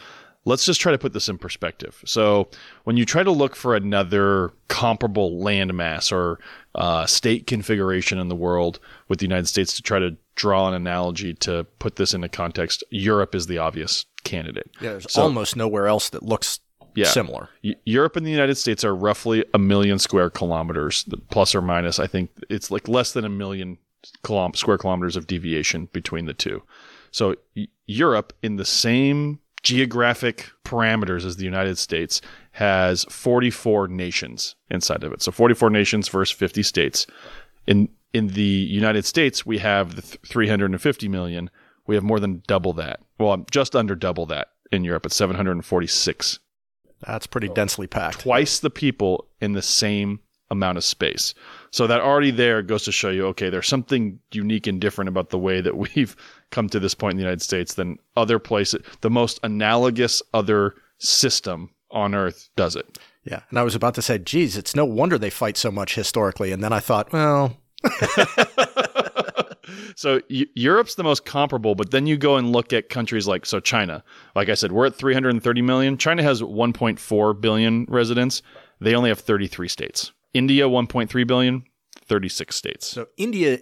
Let's 0.48 0.66
just 0.66 0.80
try 0.80 0.92
to 0.92 0.98
put 1.00 1.14
this 1.14 1.28
in 1.28 1.40
perspective. 1.40 2.04
So, 2.06 2.50
when 2.84 2.98
you 2.98 3.06
try 3.06 3.24
to 3.24 3.32
look 3.32 3.56
for 3.56 3.76
another 3.76 4.54
comparable 4.68 5.32
landmass 5.42 6.12
or 6.12 6.40
uh, 6.76 7.06
state 7.06 7.48
configuration 7.48 8.18
in 8.20 8.28
the 8.28 8.36
world 8.36 8.80
with 9.08 9.20
the 9.20 9.26
United 9.26 9.48
States 9.48 9.74
to 9.76 9.82
try 9.82 9.98
to 10.00 10.16
draw 10.36 10.68
an 10.68 10.74
analogy 10.74 11.34
to 11.34 11.64
put 11.80 11.96
this 11.96 12.14
into 12.14 12.28
context, 12.30 12.84
Europe 12.90 13.34
is 13.34 13.48
the 13.48 13.58
obvious 13.58 14.06
candidate. 14.24 14.70
Yeah, 14.82 14.92
there's 14.92 15.12
So- 15.12 15.22
almost 15.24 15.56
nowhere 15.56 15.88
else 15.88 16.10
that 16.10 16.24
looks 16.24 16.60
Yeah. 16.96 17.06
similar. 17.08 17.50
Y- 17.64 17.76
Europe 17.86 18.16
and 18.16 18.26
the 18.26 18.32
United 18.32 18.56
States 18.56 18.84
are 18.84 18.96
roughly 18.96 19.44
a 19.54 19.58
million 19.60 20.00
square 20.00 20.30
kilometers, 20.30 21.06
plus 21.30 21.56
or 21.56 21.62
minus. 21.62 22.00
I 22.00 22.08
think 22.08 22.30
it's 22.50 22.70
like 22.72 22.88
less 22.88 23.12
than 23.14 23.24
a 23.26 23.30
million 23.30 23.78
kilom- 24.24 24.56
square 24.56 24.78
kilometers 24.78 25.16
of 25.16 25.28
deviation 25.28 25.88
between 25.94 26.26
the 26.26 26.34
two. 26.34 26.64
So 27.12 27.36
y- 27.56 27.68
Europe, 27.88 28.34
in 28.44 28.58
the 28.58 28.66
same 28.66 29.40
geographic 29.66 30.52
parameters 30.64 31.26
as 31.26 31.38
the 31.38 31.44
United 31.44 31.78
States, 31.78 32.22
has 32.52 33.04
44 33.06 33.88
nations 33.88 34.56
inside 34.70 35.04
of 35.04 35.12
it. 35.12 35.24
So 35.24 35.32
44 35.32 35.72
nations 35.72 36.08
versus 36.08 36.38
50 36.38 36.64
states. 36.64 37.08
In 37.68 37.90
in 38.14 38.28
the 38.28 38.42
United 38.44 39.04
States, 39.04 39.46
we 39.46 39.58
have 39.58 39.98
the 39.98 40.02
350 40.02 41.10
million. 41.10 41.50
We 41.86 41.96
have 41.96 42.04
more 42.04 42.22
than 42.22 42.44
double 42.48 42.72
that. 42.74 43.02
Well, 43.20 43.32
um, 43.32 43.46
just 43.52 43.76
under 43.76 43.96
double 43.96 44.26
that 44.28 44.50
in 44.72 44.86
Europe. 44.86 45.06
It's 45.08 45.16
746 45.16 46.40
That's 47.06 47.28
pretty 47.28 47.50
densely 47.50 47.88
packed. 47.88 48.22
twice 48.22 48.60
the 48.60 48.70
people 48.70 49.28
in 49.42 49.52
the 49.52 49.62
same 49.62 50.20
amount 50.52 50.78
of 50.78 50.84
space. 50.84 51.34
So 51.72 51.88
that 51.88 52.02
already 52.02 52.32
there 52.32 52.62
goes 52.62 52.84
to 52.84 52.92
show 52.92 53.10
you, 53.10 53.26
okay, 53.28 53.50
there's 53.50 53.68
something 53.68 54.20
unique 54.32 54.68
and 54.68 54.80
different 54.80 55.10
about 55.10 55.30
the 55.30 55.40
way 55.40 55.62
that 55.62 55.78
we've 55.96 56.16
come 56.52 56.70
to 56.70 56.80
this 56.80 56.94
point 56.94 57.12
in 57.14 57.18
the 57.18 57.24
United 57.24 57.42
States 57.42 57.74
than 57.74 57.98
other 58.16 58.40
places. 58.40 58.84
The 59.02 59.10
most 59.10 59.40
analogous 59.44 60.22
other 60.34 60.76
system 60.98 61.72
on 61.92 62.16
earth 62.16 62.50
does 62.56 62.76
it. 62.76 63.00
Yeah. 63.24 63.42
And 63.50 63.58
I 63.58 63.64
was 63.64 63.76
about 63.76 63.96
to 63.96 64.02
say, 64.02 64.18
geez, 64.20 64.56
it's 64.56 64.76
no 64.76 64.86
wonder 64.86 65.18
they 65.18 65.30
fight 65.30 65.58
so 65.58 65.72
much 65.72 65.96
historically. 65.96 66.52
And 66.52 66.64
then 66.64 66.74
I 66.74 66.80
thought, 66.80 67.12
well, 67.12 67.58
so 69.96 70.22
Eu- 70.28 70.46
Europe's 70.54 70.96
the 70.96 71.04
most 71.04 71.26
comparable, 71.26 71.76
but 71.76 71.92
then 71.92 72.08
you 72.08 72.18
go 72.18 72.38
and 72.38 72.52
look 72.52 72.74
at 72.74 72.90
countries 72.90 73.28
like 73.28 73.46
so 73.46 73.60
China. 73.60 74.04
Like 74.36 74.50
I 74.50 74.54
said, 74.54 74.72
we're 74.72 74.86
at 74.88 74.96
330 74.96 75.62
million. 75.62 75.98
China 75.98 76.24
has 76.24 76.42
1.4 76.42 77.42
billion 77.42 77.86
residents. 77.90 78.42
They 78.80 78.96
only 78.96 79.10
have 79.10 79.20
33 79.20 79.68
states. 79.68 80.12
India 80.36 80.66
1.3 80.66 81.26
billion, 81.26 81.64
36 82.08 82.56
states. 82.56 82.88
so 82.88 83.08
India, 83.18 83.58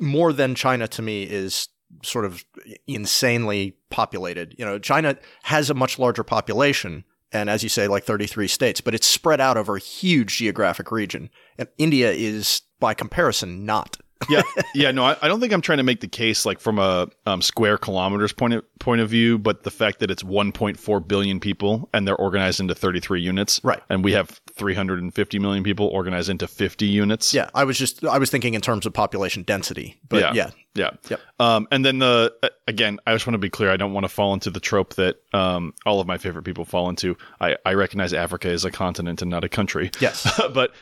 more 0.00 0.32
than 0.32 0.54
China 0.54 0.88
to 0.88 1.02
me, 1.02 1.24
is 1.24 1.68
sort 2.02 2.24
of 2.24 2.44
insanely 2.86 3.76
populated. 3.90 4.54
You 4.58 4.64
know, 4.64 4.78
China 4.78 5.16
has 5.42 5.70
a 5.70 5.74
much 5.74 5.98
larger 5.98 6.24
population. 6.24 7.04
And 7.32 7.50
as 7.50 7.62
you 7.62 7.68
say, 7.68 7.86
like 7.86 8.04
33 8.04 8.48
states, 8.48 8.80
but 8.80 8.94
it's 8.94 9.06
spread 9.06 9.40
out 9.40 9.56
over 9.56 9.76
a 9.76 9.80
huge 9.80 10.38
geographic 10.38 10.90
region. 10.90 11.30
And 11.58 11.68
India 11.78 12.10
is, 12.12 12.62
by 12.80 12.94
comparison, 12.94 13.66
not. 13.66 13.98
yeah, 14.30 14.42
yeah. 14.74 14.90
No, 14.90 15.04
I, 15.04 15.16
I 15.20 15.28
don't 15.28 15.40
think 15.40 15.52
I'm 15.52 15.60
trying 15.60 15.78
to 15.78 15.84
make 15.84 16.00
the 16.00 16.08
case 16.08 16.46
like 16.46 16.60
from 16.60 16.78
a 16.78 17.08
um, 17.26 17.42
square 17.42 17.76
kilometers 17.76 18.32
point 18.32 18.54
of 18.54 18.64
point 18.78 19.00
of 19.00 19.10
view, 19.10 19.38
but 19.38 19.64
the 19.64 19.70
fact 19.70 19.98
that 19.98 20.10
it's 20.10 20.22
1.4 20.22 21.08
billion 21.08 21.40
people 21.40 21.90
and 21.92 22.06
they're 22.06 22.16
organized 22.16 22.60
into 22.60 22.74
33 22.74 23.20
units, 23.20 23.60
Right. 23.62 23.82
And 23.90 24.04
we 24.04 24.12
have 24.12 24.40
350 24.56 25.38
million 25.38 25.64
people 25.64 25.86
organized 25.88 26.28
into 26.30 26.46
50 26.46 26.86
units. 26.86 27.34
Yeah, 27.34 27.50
I 27.54 27.64
was 27.64 27.76
just 27.78 28.04
I 28.04 28.18
was 28.18 28.30
thinking 28.30 28.54
in 28.54 28.60
terms 28.60 28.86
of 28.86 28.92
population 28.92 29.42
density, 29.42 29.98
but 30.08 30.20
Yeah. 30.20 30.32
yeah, 30.34 30.50
Yeah. 30.74 30.90
Yep. 31.10 31.20
Um, 31.40 31.68
and 31.72 31.84
then 31.84 31.98
the 31.98 32.32
uh, 32.42 32.48
again, 32.68 33.00
I 33.06 33.12
just 33.14 33.26
want 33.26 33.34
to 33.34 33.38
be 33.38 33.50
clear. 33.50 33.70
I 33.70 33.76
don't 33.76 33.92
want 33.92 34.04
to 34.04 34.08
fall 34.08 34.32
into 34.32 34.50
the 34.50 34.60
trope 34.60 34.94
that 34.94 35.16
um, 35.32 35.74
all 35.84 36.00
of 36.00 36.06
my 36.06 36.18
favorite 36.18 36.44
people 36.44 36.64
fall 36.64 36.88
into. 36.88 37.16
I, 37.40 37.56
I 37.66 37.74
recognize 37.74 38.12
Africa 38.12 38.48
is 38.48 38.64
a 38.64 38.70
continent 38.70 39.22
and 39.22 39.30
not 39.30 39.42
a 39.44 39.48
country. 39.48 39.90
yes, 40.00 40.40
but 40.54 40.72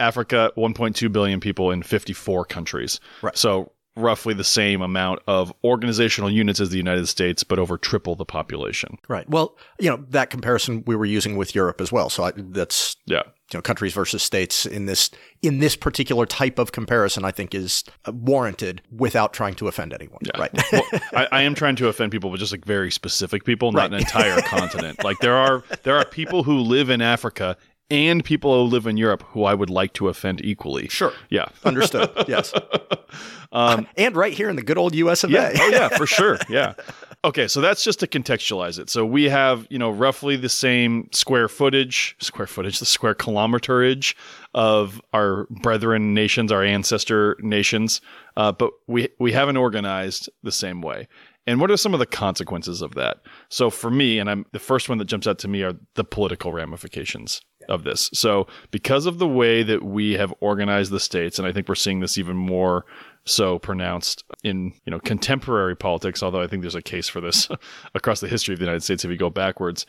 Africa, 0.00 0.52
1.2 0.56 1.12
billion 1.12 1.40
people 1.40 1.70
in 1.70 1.82
54 1.82 2.44
countries. 2.46 3.00
Right. 3.22 3.36
So 3.36 3.72
roughly 4.00 4.34
the 4.34 4.44
same 4.44 4.82
amount 4.82 5.20
of 5.26 5.52
organizational 5.64 6.30
units 6.30 6.60
as 6.60 6.70
the 6.70 6.76
United 6.76 7.06
States, 7.06 7.44
but 7.44 7.58
over 7.58 7.78
triple 7.78 8.14
the 8.16 8.24
population. 8.24 8.98
right. 9.08 9.28
Well, 9.28 9.56
you 9.78 9.90
know 9.90 10.04
that 10.10 10.30
comparison 10.30 10.82
we 10.86 10.96
were 10.96 11.04
using 11.04 11.36
with 11.36 11.54
Europe 11.54 11.80
as 11.80 11.92
well. 11.92 12.10
So 12.10 12.24
I, 12.24 12.32
that's 12.36 12.96
Yeah. 13.06 13.22
you 13.52 13.58
know 13.58 13.62
countries 13.62 13.92
versus 13.94 14.22
states 14.22 14.66
in 14.66 14.86
this 14.86 15.10
in 15.42 15.58
this 15.58 15.76
particular 15.76 16.26
type 16.26 16.58
of 16.58 16.72
comparison. 16.72 17.24
I 17.24 17.30
think 17.30 17.54
is 17.54 17.84
uh, 18.06 18.12
warranted 18.12 18.82
without 18.90 19.32
trying 19.32 19.54
to 19.54 19.68
offend 19.68 19.92
anyone. 19.92 20.18
Yeah. 20.22 20.38
Right. 20.40 20.72
well, 20.72 20.82
I, 21.14 21.28
I 21.32 21.42
am 21.42 21.54
trying 21.54 21.76
to 21.76 21.88
offend 21.88 22.12
people, 22.12 22.30
but 22.30 22.38
just 22.40 22.52
like 22.52 22.64
very 22.64 22.90
specific 22.90 23.44
people, 23.44 23.72
not 23.72 23.92
an 23.92 23.98
entire 23.98 24.40
continent. 24.46 25.02
Like 25.04 25.18
there 25.20 25.36
are 25.36 25.62
there 25.82 25.96
are 25.96 26.04
people 26.04 26.42
who 26.42 26.58
live 26.58 26.90
in 26.90 27.00
Africa 27.00 27.56
and 27.90 28.24
people 28.24 28.54
who 28.64 28.70
live 28.70 28.86
in 28.86 28.96
Europe 28.96 29.22
who 29.28 29.44
I 29.44 29.54
would 29.54 29.70
like 29.70 29.92
to 29.94 30.08
offend 30.08 30.44
equally. 30.44 30.88
Sure. 30.88 31.12
Yeah. 31.28 31.48
Understood. 31.64 32.10
Yes. 32.28 32.52
and 33.52 34.16
right 34.16 34.32
here 34.32 34.48
in 34.48 34.56
the 34.56 34.62
good 34.62 34.78
old 34.78 34.94
U.S. 34.94 35.24
of 35.24 35.30
Um, 35.30 35.34
Yeah. 35.34 35.48
A. 35.48 35.62
Oh, 35.62 35.68
yeah, 35.68 35.88
for 35.88 36.06
sure. 36.06 36.38
Yeah. 36.48 36.74
Okay, 37.22 37.48
so 37.48 37.60
that's 37.60 37.84
just 37.84 38.00
to 38.00 38.06
contextualize 38.06 38.78
it. 38.78 38.88
So 38.88 39.04
we 39.04 39.24
have, 39.24 39.66
you 39.68 39.78
know, 39.78 39.90
roughly 39.90 40.36
the 40.36 40.48
same 40.48 41.08
square 41.12 41.48
footage, 41.48 42.16
square 42.18 42.46
footage, 42.46 42.78
the 42.78 42.86
square 42.86 43.14
kilometerage 43.14 44.14
of 44.54 45.02
our 45.12 45.46
brethren 45.50 46.14
nations, 46.14 46.50
our 46.50 46.64
ancestor 46.64 47.36
nations, 47.40 48.00
uh, 48.36 48.52
but 48.52 48.72
we 48.86 49.08
we 49.18 49.32
haven't 49.32 49.58
organized 49.58 50.30
the 50.42 50.52
same 50.52 50.80
way. 50.80 51.08
And 51.46 51.60
what 51.60 51.70
are 51.70 51.76
some 51.76 51.92
of 51.92 52.00
the 52.00 52.06
consequences 52.06 52.80
of 52.80 52.94
that? 52.94 53.18
So 53.50 53.68
for 53.70 53.90
me, 53.90 54.18
and 54.18 54.30
I'm 54.30 54.46
the 54.52 54.58
first 54.58 54.88
one 54.88 54.98
that 54.98 55.06
jumps 55.06 55.26
out 55.26 55.38
to 55.40 55.48
me 55.48 55.62
are 55.62 55.74
the 55.96 56.04
political 56.04 56.52
ramifications 56.52 57.42
of 57.70 57.84
this. 57.84 58.10
So 58.12 58.46
because 58.70 59.06
of 59.06 59.18
the 59.18 59.28
way 59.28 59.62
that 59.62 59.82
we 59.82 60.14
have 60.14 60.34
organized 60.40 60.90
the 60.90 61.00
states, 61.00 61.38
and 61.38 61.48
I 61.48 61.52
think 61.52 61.68
we're 61.68 61.76
seeing 61.76 62.00
this 62.00 62.18
even 62.18 62.36
more 62.36 62.84
so 63.24 63.58
pronounced 63.58 64.24
in 64.42 64.72
you 64.84 64.90
know 64.90 64.98
contemporary 65.00 65.76
politics 65.76 66.22
although 66.22 66.40
i 66.40 66.46
think 66.46 66.62
there's 66.62 66.74
a 66.74 66.82
case 66.82 67.08
for 67.08 67.20
this 67.20 67.48
across 67.94 68.20
the 68.20 68.28
history 68.28 68.54
of 68.54 68.58
the 68.58 68.64
united 68.64 68.82
states 68.82 69.04
if 69.04 69.10
you 69.10 69.16
go 69.16 69.30
backwards. 69.30 69.86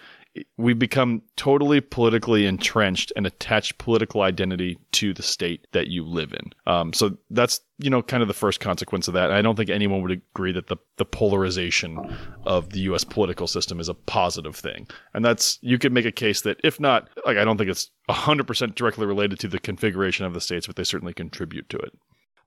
We've 0.56 0.80
become 0.80 1.24
totally 1.36 1.82
politically 1.82 2.46
entrenched 2.46 3.12
and 3.18 3.28
attached 3.28 3.78
political 3.80 4.22
identity 4.22 4.78
to 4.94 5.14
the 5.14 5.24
state 5.24 5.68
that 5.74 5.88
you 5.88 6.06
live 6.06 6.32
in. 6.32 6.54
Um, 6.66 6.94
so 6.94 7.18
that's 7.30 7.60
you 7.80 7.90
know 7.90 8.02
kind 8.02 8.22
of 8.22 8.28
the 8.28 8.34
first 8.34 8.62
consequence 8.62 9.10
of 9.10 9.14
that. 9.16 9.32
I 9.32 9.42
don't 9.42 9.58
think 9.58 9.70
anyone 9.70 10.02
would 10.04 10.12
agree 10.12 10.54
that 10.54 10.68
the, 10.68 10.78
the 10.98 11.04
polarization 11.04 12.16
of 12.46 12.70
the 12.70 12.82
us 12.84 13.04
political 13.04 13.48
system 13.48 13.80
is 13.80 13.90
a 13.90 13.94
positive 13.94 14.56
thing. 14.56 14.88
And 15.14 15.26
that's 15.26 15.60
you 15.62 15.78
could 15.78 15.92
make 15.92 16.06
a 16.06 16.12
case 16.12 16.42
that 16.42 16.62
if 16.64 16.80
not 16.80 17.10
like 17.26 17.38
i 17.38 17.44
don't 17.44 17.58
think 17.58 17.70
it's 17.70 17.90
100% 18.10 18.76
directly 18.76 19.06
related 19.06 19.40
to 19.40 19.48
the 19.48 19.60
configuration 19.60 20.26
of 20.26 20.34
the 20.34 20.42
states 20.42 20.68
but 20.68 20.76
they 20.76 20.84
certainly 20.84 21.14
contribute 21.14 21.70
to 21.70 21.78
it 21.78 21.94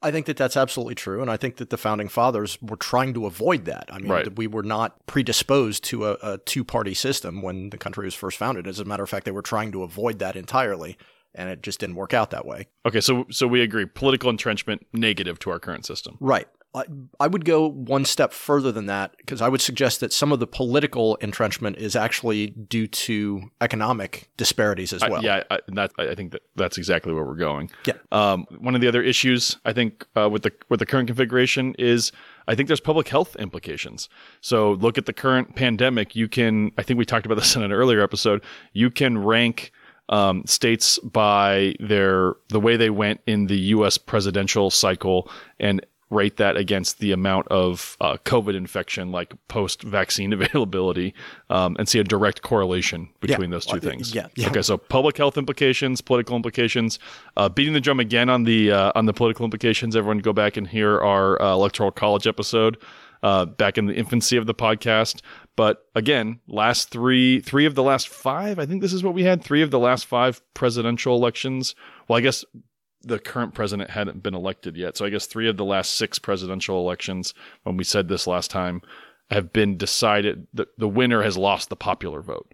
I 0.04 0.10
think 0.10 0.26
that 0.26 0.36
that's 0.36 0.56
absolutely 0.56 0.94
true, 0.94 1.22
and 1.22 1.30
I 1.30 1.36
think 1.36 1.56
that 1.56 1.70
the 1.70 1.76
founding 1.78 2.08
fathers 2.08 2.58
were 2.60 2.76
trying 2.76 3.14
to 3.14 3.24
avoid 3.26 3.64
that. 3.64 3.88
I 3.90 3.98
mean, 3.98 4.10
Right. 4.10 4.36
we 4.36 4.46
were 4.46 4.62
not 4.62 5.04
predisposed 5.06 5.82
to 5.84 6.06
a, 6.06 6.18
a 6.22 6.38
two-party 6.38 6.94
system 6.94 7.40
when 7.42 7.70
the 7.70 7.78
country 7.78 8.04
was 8.04 8.14
first 8.14 8.36
founded. 8.38 8.66
As 8.66 8.78
a 8.78 8.84
matter 8.84 9.02
of 9.02 9.08
fact, 9.10 9.24
they 9.24 9.32
were 9.32 9.42
trying 9.42 9.72
to 9.72 9.82
avoid 9.82 10.18
that 10.18 10.36
entirely, 10.36 10.96
and 11.34 11.48
it 11.48 11.62
just 11.62 11.80
didn't 11.80 11.96
work 11.96 12.12
out 12.12 12.30
that 12.30 12.44
way. 12.46 12.68
Okay, 12.86 13.00
so 13.00 13.24
so 13.30 13.46
we 13.48 13.62
agree. 13.62 13.86
Political 13.86 14.30
entrenchment 14.30 14.86
negative 14.92 15.38
to 15.40 15.50
our 15.50 15.58
current 15.58 15.86
system. 15.86 16.18
Right. 16.20 16.46
I, 16.74 16.84
I 17.20 17.26
would 17.28 17.44
go 17.44 17.70
one 17.70 18.04
step 18.04 18.32
further 18.32 18.72
than 18.72 18.86
that 18.86 19.16
because 19.18 19.40
I 19.40 19.48
would 19.48 19.60
suggest 19.60 20.00
that 20.00 20.12
some 20.12 20.32
of 20.32 20.40
the 20.40 20.46
political 20.46 21.14
entrenchment 21.16 21.76
is 21.76 21.94
actually 21.94 22.48
due 22.48 22.88
to 22.88 23.50
economic 23.60 24.28
disparities 24.36 24.92
as 24.92 25.02
I- 25.02 25.08
well. 25.08 25.22
yeah, 25.22 25.44
I, 25.50 25.60
that 25.68 25.92
I 25.98 26.14
think 26.14 26.32
that 26.32 26.42
that's 26.56 26.76
exactly 26.76 27.12
where 27.12 27.24
we're 27.24 27.36
going. 27.36 27.70
Yeah. 27.86 27.94
Um, 28.10 28.46
one 28.58 28.74
of 28.74 28.80
the 28.80 28.88
other 28.88 29.02
issues 29.02 29.56
I 29.64 29.72
think 29.72 30.04
uh, 30.16 30.28
with 30.28 30.42
the 30.42 30.52
with 30.68 30.80
the 30.80 30.86
current 30.86 31.06
configuration 31.06 31.74
is 31.78 32.10
I 32.48 32.54
think 32.54 32.66
there's 32.66 32.80
public 32.80 33.08
health 33.08 33.36
implications. 33.36 34.08
So 34.40 34.72
look 34.72 34.98
at 34.98 35.06
the 35.06 35.12
current 35.12 35.54
pandemic. 35.54 36.16
You 36.16 36.28
can 36.28 36.72
I 36.76 36.82
think 36.82 36.98
we 36.98 37.04
talked 37.04 37.26
about 37.26 37.36
this 37.38 37.54
in 37.54 37.62
an 37.62 37.72
earlier 37.72 38.00
episode. 38.00 38.42
You 38.72 38.90
can 38.90 39.18
rank 39.18 39.70
um, 40.08 40.44
states 40.44 40.98
by 40.98 41.74
their 41.80 42.34
the 42.48 42.60
way 42.60 42.76
they 42.76 42.90
went 42.90 43.20
in 43.26 43.46
the 43.46 43.56
U.S. 43.56 43.96
presidential 43.96 44.70
cycle 44.70 45.30
and 45.58 45.84
rate 46.14 46.36
that 46.38 46.56
against 46.56 46.98
the 46.98 47.12
amount 47.12 47.48
of 47.48 47.96
uh, 48.00 48.16
COVID 48.24 48.54
infection, 48.54 49.10
like 49.10 49.34
post 49.48 49.82
vaccine 49.82 50.32
availability, 50.38 51.14
um, 51.50 51.76
and 51.78 51.88
see 51.88 51.98
a 51.98 52.04
direct 52.04 52.42
correlation 52.42 53.08
between 53.20 53.50
those 53.50 53.66
two 53.66 53.80
things. 53.80 54.14
yeah, 54.14 54.28
yeah. 54.36 54.48
Okay, 54.48 54.62
so 54.62 54.78
public 54.78 55.16
health 55.16 55.36
implications, 55.36 56.00
political 56.00 56.36
implications. 56.36 56.98
Uh, 57.36 57.48
beating 57.48 57.74
the 57.74 57.80
drum 57.80 58.00
again 58.00 58.28
on 58.28 58.44
the 58.44 58.70
uh, 58.70 58.92
on 58.94 59.06
the 59.06 59.12
political 59.12 59.44
implications. 59.44 59.96
Everyone, 59.96 60.18
go 60.18 60.32
back 60.32 60.56
and 60.56 60.68
hear 60.68 60.98
our 61.00 61.40
uh, 61.42 61.52
electoral 61.52 61.90
college 61.90 62.26
episode 62.26 62.78
uh, 63.24 63.46
back 63.46 63.78
in 63.78 63.86
the 63.86 63.94
infancy 63.94 64.36
of 64.36 64.46
the 64.46 64.54
podcast. 64.54 65.22
But 65.56 65.86
again, 65.94 66.40
last 66.46 66.90
three 66.90 67.40
three 67.40 67.64
of 67.64 67.74
the 67.74 67.82
last 67.82 68.08
five. 68.08 68.58
I 68.58 68.66
think 68.66 68.82
this 68.82 68.92
is 68.92 69.02
what 69.02 69.14
we 69.14 69.24
had. 69.24 69.42
Three 69.42 69.62
of 69.62 69.70
the 69.70 69.78
last 69.78 70.06
five 70.06 70.42
presidential 70.52 71.16
elections. 71.16 71.74
Well, 72.06 72.18
I 72.18 72.20
guess 72.20 72.44
the 73.04 73.18
current 73.18 73.54
president 73.54 73.90
hadn't 73.90 74.22
been 74.22 74.34
elected 74.34 74.76
yet. 74.76 74.96
So 74.96 75.04
I 75.04 75.10
guess 75.10 75.26
three 75.26 75.48
of 75.48 75.56
the 75.56 75.64
last 75.64 75.96
six 75.96 76.18
presidential 76.18 76.78
elections, 76.78 77.34
when 77.62 77.76
we 77.76 77.84
said 77.84 78.08
this 78.08 78.26
last 78.26 78.50
time, 78.50 78.82
have 79.30 79.52
been 79.52 79.76
decided. 79.76 80.46
The, 80.52 80.66
the 80.78 80.88
winner 80.88 81.22
has 81.22 81.36
lost 81.36 81.68
the 81.68 81.76
popular 81.76 82.22
vote. 82.22 82.52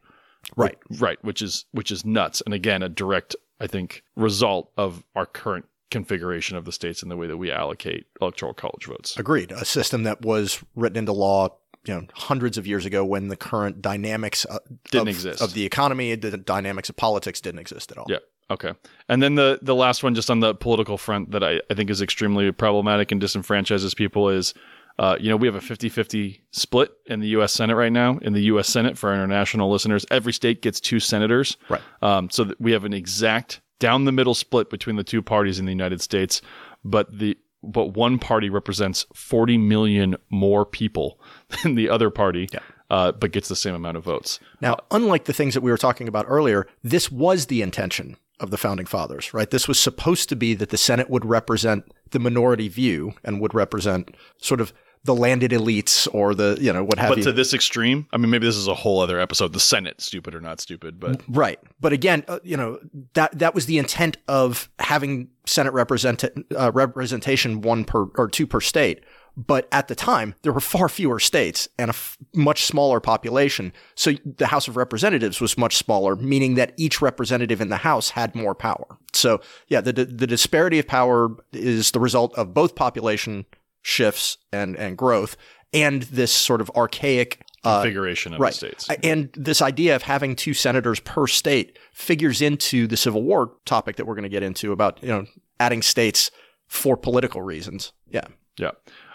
Right. 0.56 0.78
Right, 0.98 1.22
which 1.22 1.42
is 1.42 1.66
which 1.72 1.90
is 1.90 2.04
nuts, 2.04 2.42
and 2.44 2.54
again, 2.54 2.82
a 2.82 2.88
direct, 2.88 3.36
I 3.60 3.66
think, 3.66 4.02
result 4.16 4.72
of 4.76 5.04
our 5.14 5.26
current 5.26 5.66
configuration 5.90 6.56
of 6.56 6.64
the 6.64 6.72
states 6.72 7.02
and 7.02 7.10
the 7.10 7.16
way 7.16 7.26
that 7.26 7.36
we 7.36 7.50
allocate 7.50 8.06
electoral 8.20 8.54
college 8.54 8.86
votes. 8.86 9.18
Agreed. 9.18 9.52
A 9.52 9.64
system 9.64 10.04
that 10.04 10.22
was 10.22 10.62
written 10.76 10.98
into 10.98 11.12
law, 11.12 11.56
you 11.84 11.94
know, 11.94 12.06
hundreds 12.14 12.56
of 12.56 12.66
years 12.66 12.86
ago 12.86 13.04
when 13.04 13.28
the 13.28 13.36
current 13.36 13.82
dynamics 13.82 14.46
uh, 14.48 14.58
Didn't 14.90 15.08
of, 15.08 15.14
exist. 15.14 15.42
of 15.42 15.52
the 15.52 15.66
economy, 15.66 16.14
the 16.14 16.36
dynamics 16.36 16.88
of 16.88 16.96
politics 16.96 17.40
didn't 17.40 17.58
exist 17.60 17.90
at 17.90 17.98
all. 17.98 18.06
Yeah. 18.08 18.18
Okay. 18.50 18.72
And 19.08 19.22
then 19.22 19.36
the 19.36 19.58
the 19.62 19.74
last 19.74 20.02
one, 20.02 20.14
just 20.14 20.30
on 20.30 20.40
the 20.40 20.54
political 20.54 20.98
front, 20.98 21.30
that 21.30 21.44
I, 21.44 21.60
I 21.70 21.74
think 21.74 21.88
is 21.90 22.02
extremely 22.02 22.50
problematic 22.52 23.12
and 23.12 23.20
disenfranchises 23.22 23.94
people 23.94 24.28
is, 24.28 24.54
uh, 24.98 25.16
you 25.20 25.28
know, 25.30 25.36
we 25.36 25.46
have 25.46 25.54
a 25.54 25.60
50-50 25.60 26.40
split 26.50 26.90
in 27.06 27.20
the 27.20 27.28
U.S. 27.28 27.52
Senate 27.52 27.76
right 27.76 27.92
now. 27.92 28.18
In 28.18 28.32
the 28.32 28.42
U.S. 28.42 28.68
Senate, 28.68 28.98
for 28.98 29.10
our 29.10 29.14
international 29.14 29.70
listeners, 29.70 30.04
every 30.10 30.32
state 30.32 30.62
gets 30.62 30.80
two 30.80 30.98
senators. 31.00 31.56
Right. 31.68 31.80
Um, 32.02 32.28
so 32.28 32.44
that 32.44 32.60
we 32.60 32.72
have 32.72 32.84
an 32.84 32.92
exact 32.92 33.60
down 33.78 34.04
the 34.04 34.12
middle 34.12 34.34
split 34.34 34.68
between 34.68 34.96
the 34.96 35.04
two 35.04 35.22
parties 35.22 35.58
in 35.58 35.64
the 35.64 35.72
United 35.72 36.00
States, 36.02 36.42
but 36.84 37.18
the 37.18 37.38
but 37.62 37.88
one 37.94 38.18
party 38.18 38.48
represents 38.48 39.04
40 39.14 39.58
million 39.58 40.16
more 40.30 40.64
people 40.64 41.20
than 41.62 41.74
the 41.74 41.90
other 41.90 42.08
party, 42.08 42.48
Yeah. 42.52 42.60
uh, 42.88 43.12
but 43.12 43.32
gets 43.32 43.48
the 43.48 43.56
same 43.56 43.74
amount 43.74 43.98
of 43.98 44.04
votes. 44.04 44.40
Now, 44.62 44.78
unlike 44.90 45.24
the 45.26 45.34
things 45.34 45.52
that 45.54 45.60
we 45.60 45.70
were 45.70 45.76
talking 45.76 46.08
about 46.08 46.24
earlier, 46.26 46.66
this 46.82 47.12
was 47.12 47.46
the 47.46 47.60
intention 47.60 48.16
of 48.40 48.50
the 48.50 48.58
founding 48.58 48.86
fathers, 48.86 49.32
right? 49.32 49.50
This 49.50 49.68
was 49.68 49.78
supposed 49.78 50.28
to 50.30 50.36
be 50.36 50.54
that 50.54 50.70
the 50.70 50.76
Senate 50.76 51.10
would 51.10 51.24
represent 51.24 51.84
the 52.10 52.18
minority 52.18 52.68
view 52.68 53.12
and 53.24 53.40
would 53.40 53.54
represent 53.54 54.16
sort 54.38 54.60
of 54.60 54.72
the 55.04 55.14
landed 55.14 55.50
elites 55.50 56.06
or 56.12 56.34
the, 56.34 56.58
you 56.60 56.72
know, 56.72 56.84
what 56.84 56.98
have 56.98 57.08
But 57.08 57.18
you. 57.18 57.24
to 57.24 57.32
this 57.32 57.54
extreme, 57.54 58.06
I 58.12 58.18
mean, 58.18 58.30
maybe 58.30 58.46
this 58.46 58.56
is 58.56 58.68
a 58.68 58.74
whole 58.74 59.00
other 59.00 59.18
episode. 59.18 59.52
The 59.54 59.60
Senate, 59.60 60.00
stupid 60.00 60.34
or 60.34 60.40
not 60.40 60.60
stupid, 60.60 61.00
but 61.00 61.22
Right. 61.26 61.58
But 61.80 61.92
again, 61.94 62.22
uh, 62.28 62.40
you 62.42 62.56
know, 62.56 62.80
that 63.14 63.38
that 63.38 63.54
was 63.54 63.66
the 63.66 63.78
intent 63.78 64.18
of 64.28 64.68
having 64.78 65.28
Senate 65.46 65.72
represent, 65.72 66.24
uh, 66.56 66.70
representation 66.72 67.62
one 67.62 67.84
per 67.84 68.06
or 68.16 68.28
two 68.28 68.46
per 68.46 68.60
state. 68.60 69.02
But 69.36 69.68
at 69.72 69.88
the 69.88 69.94
time, 69.94 70.34
there 70.42 70.52
were 70.52 70.60
far 70.60 70.88
fewer 70.88 71.18
states 71.18 71.68
and 71.78 71.90
a 71.90 71.94
f- 71.94 72.18
much 72.34 72.64
smaller 72.64 73.00
population. 73.00 73.72
So 73.94 74.12
the 74.24 74.48
House 74.48 74.68
of 74.68 74.76
Representatives 74.76 75.40
was 75.40 75.56
much 75.56 75.76
smaller, 75.76 76.16
meaning 76.16 76.54
that 76.56 76.72
each 76.76 77.00
representative 77.00 77.60
in 77.60 77.68
the 77.68 77.78
House 77.78 78.10
had 78.10 78.34
more 78.34 78.54
power. 78.54 78.98
So 79.12 79.40
yeah, 79.68 79.80
the 79.80 79.92
the 79.92 80.26
disparity 80.26 80.78
of 80.78 80.86
power 80.86 81.30
is 81.52 81.92
the 81.92 82.00
result 82.00 82.34
of 82.36 82.54
both 82.54 82.74
population 82.74 83.46
shifts 83.82 84.38
and 84.52 84.76
and 84.76 84.98
growth 84.98 85.36
and 85.72 86.02
this 86.04 86.32
sort 86.32 86.60
of 86.60 86.70
archaic 86.76 87.42
uh, 87.64 87.82
configuration 87.82 88.34
of 88.34 88.40
right. 88.40 88.52
the 88.52 88.56
states. 88.56 88.88
And 89.02 89.30
this 89.34 89.62
idea 89.62 89.96
of 89.96 90.02
having 90.02 90.36
two 90.36 90.54
senators 90.54 91.00
per 91.00 91.26
state 91.26 91.78
figures 91.92 92.40
into 92.40 92.86
the 92.86 92.96
Civil 92.96 93.22
War 93.22 93.52
topic 93.66 93.96
that 93.96 94.06
we're 94.06 94.14
going 94.14 94.24
to 94.24 94.30
get 94.30 94.42
into 94.42 94.72
about, 94.72 95.02
you 95.02 95.08
know, 95.08 95.26
adding 95.58 95.82
states 95.82 96.30
for 96.66 96.96
political 96.96 97.42
reasons. 97.42 97.92
Yeah. 98.08 98.26
yeah. 98.56 98.70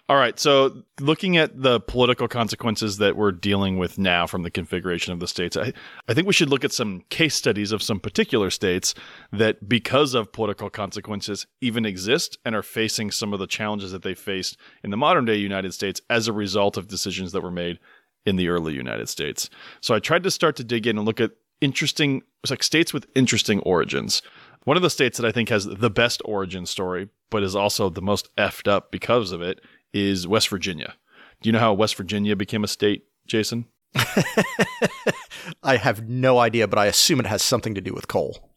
All 0.07 0.17
right. 0.17 0.39
So, 0.39 0.83
looking 0.99 1.35
at 1.35 1.63
the 1.63 1.79
political 1.79 2.27
consequences 2.27 2.99
that 2.99 3.15
we're 3.15 3.31
dealing 3.31 3.79
with 3.79 3.97
now 3.97 4.27
from 4.27 4.43
the 4.43 4.51
configuration 4.51 5.13
of 5.13 5.19
the 5.19 5.27
states, 5.27 5.57
I, 5.57 5.73
I 6.07 6.13
think 6.13 6.27
we 6.27 6.33
should 6.33 6.51
look 6.51 6.63
at 6.63 6.71
some 6.71 7.01
case 7.09 7.33
studies 7.33 7.71
of 7.71 7.81
some 7.81 7.99
particular 7.99 8.51
states 8.51 8.93
that, 9.33 9.67
because 9.67 10.13
of 10.13 10.31
political 10.31 10.69
consequences, 10.69 11.47
even 11.59 11.87
exist 11.87 12.37
and 12.45 12.55
are 12.55 12.61
facing 12.61 13.09
some 13.09 13.33
of 13.33 13.39
the 13.39 13.47
challenges 13.47 13.91
that 13.93 14.03
they 14.03 14.13
faced 14.13 14.57
in 14.83 14.91
the 14.91 14.97
modern 14.97 15.25
day 15.25 15.37
United 15.37 15.73
States 15.73 16.01
as 16.07 16.27
a 16.27 16.33
result 16.33 16.77
of 16.77 16.87
decisions 16.87 17.31
that 17.31 17.41
were 17.41 17.49
made 17.49 17.79
in 18.27 18.35
the 18.35 18.47
early 18.47 18.75
United 18.75 19.09
States. 19.09 19.49
So, 19.81 19.95
I 19.95 19.99
tried 19.99 20.21
to 20.21 20.29
start 20.29 20.55
to 20.57 20.63
dig 20.63 20.85
in 20.85 20.99
and 20.99 21.05
look 21.07 21.19
at 21.19 21.31
interesting, 21.61 22.21
like 22.47 22.61
states 22.61 22.93
with 22.93 23.07
interesting 23.15 23.59
origins. 23.61 24.21
One 24.65 24.77
of 24.77 24.83
the 24.83 24.89
states 24.89 25.17
that 25.17 25.27
I 25.27 25.31
think 25.31 25.49
has 25.49 25.65
the 25.65 25.89
best 25.89 26.21
origin 26.25 26.65
story, 26.65 27.09
but 27.29 27.43
is 27.43 27.55
also 27.55 27.89
the 27.89 28.01
most 28.01 28.35
effed 28.35 28.67
up 28.67 28.91
because 28.91 29.31
of 29.31 29.41
it, 29.41 29.61
is 29.95 30.27
West 30.27 30.49
Virginia. 30.49 30.95
Do 31.41 31.47
you 31.47 31.53
know 31.53 31.59
how 31.59 31.73
West 31.73 31.95
Virginia 31.95 32.35
became 32.35 32.65
a 32.65 32.67
state, 32.67 33.05
Jason? 33.25 33.65
I 35.63 35.77
have 35.77 36.07
no 36.07 36.37
idea, 36.39 36.67
but 36.67 36.77
I 36.77 36.87
assume 36.87 37.19
it 37.19 37.25
has 37.25 37.41
something 37.41 37.73
to 37.75 37.81
do 37.81 37.93
with 37.93 38.07
coal. 38.09 38.51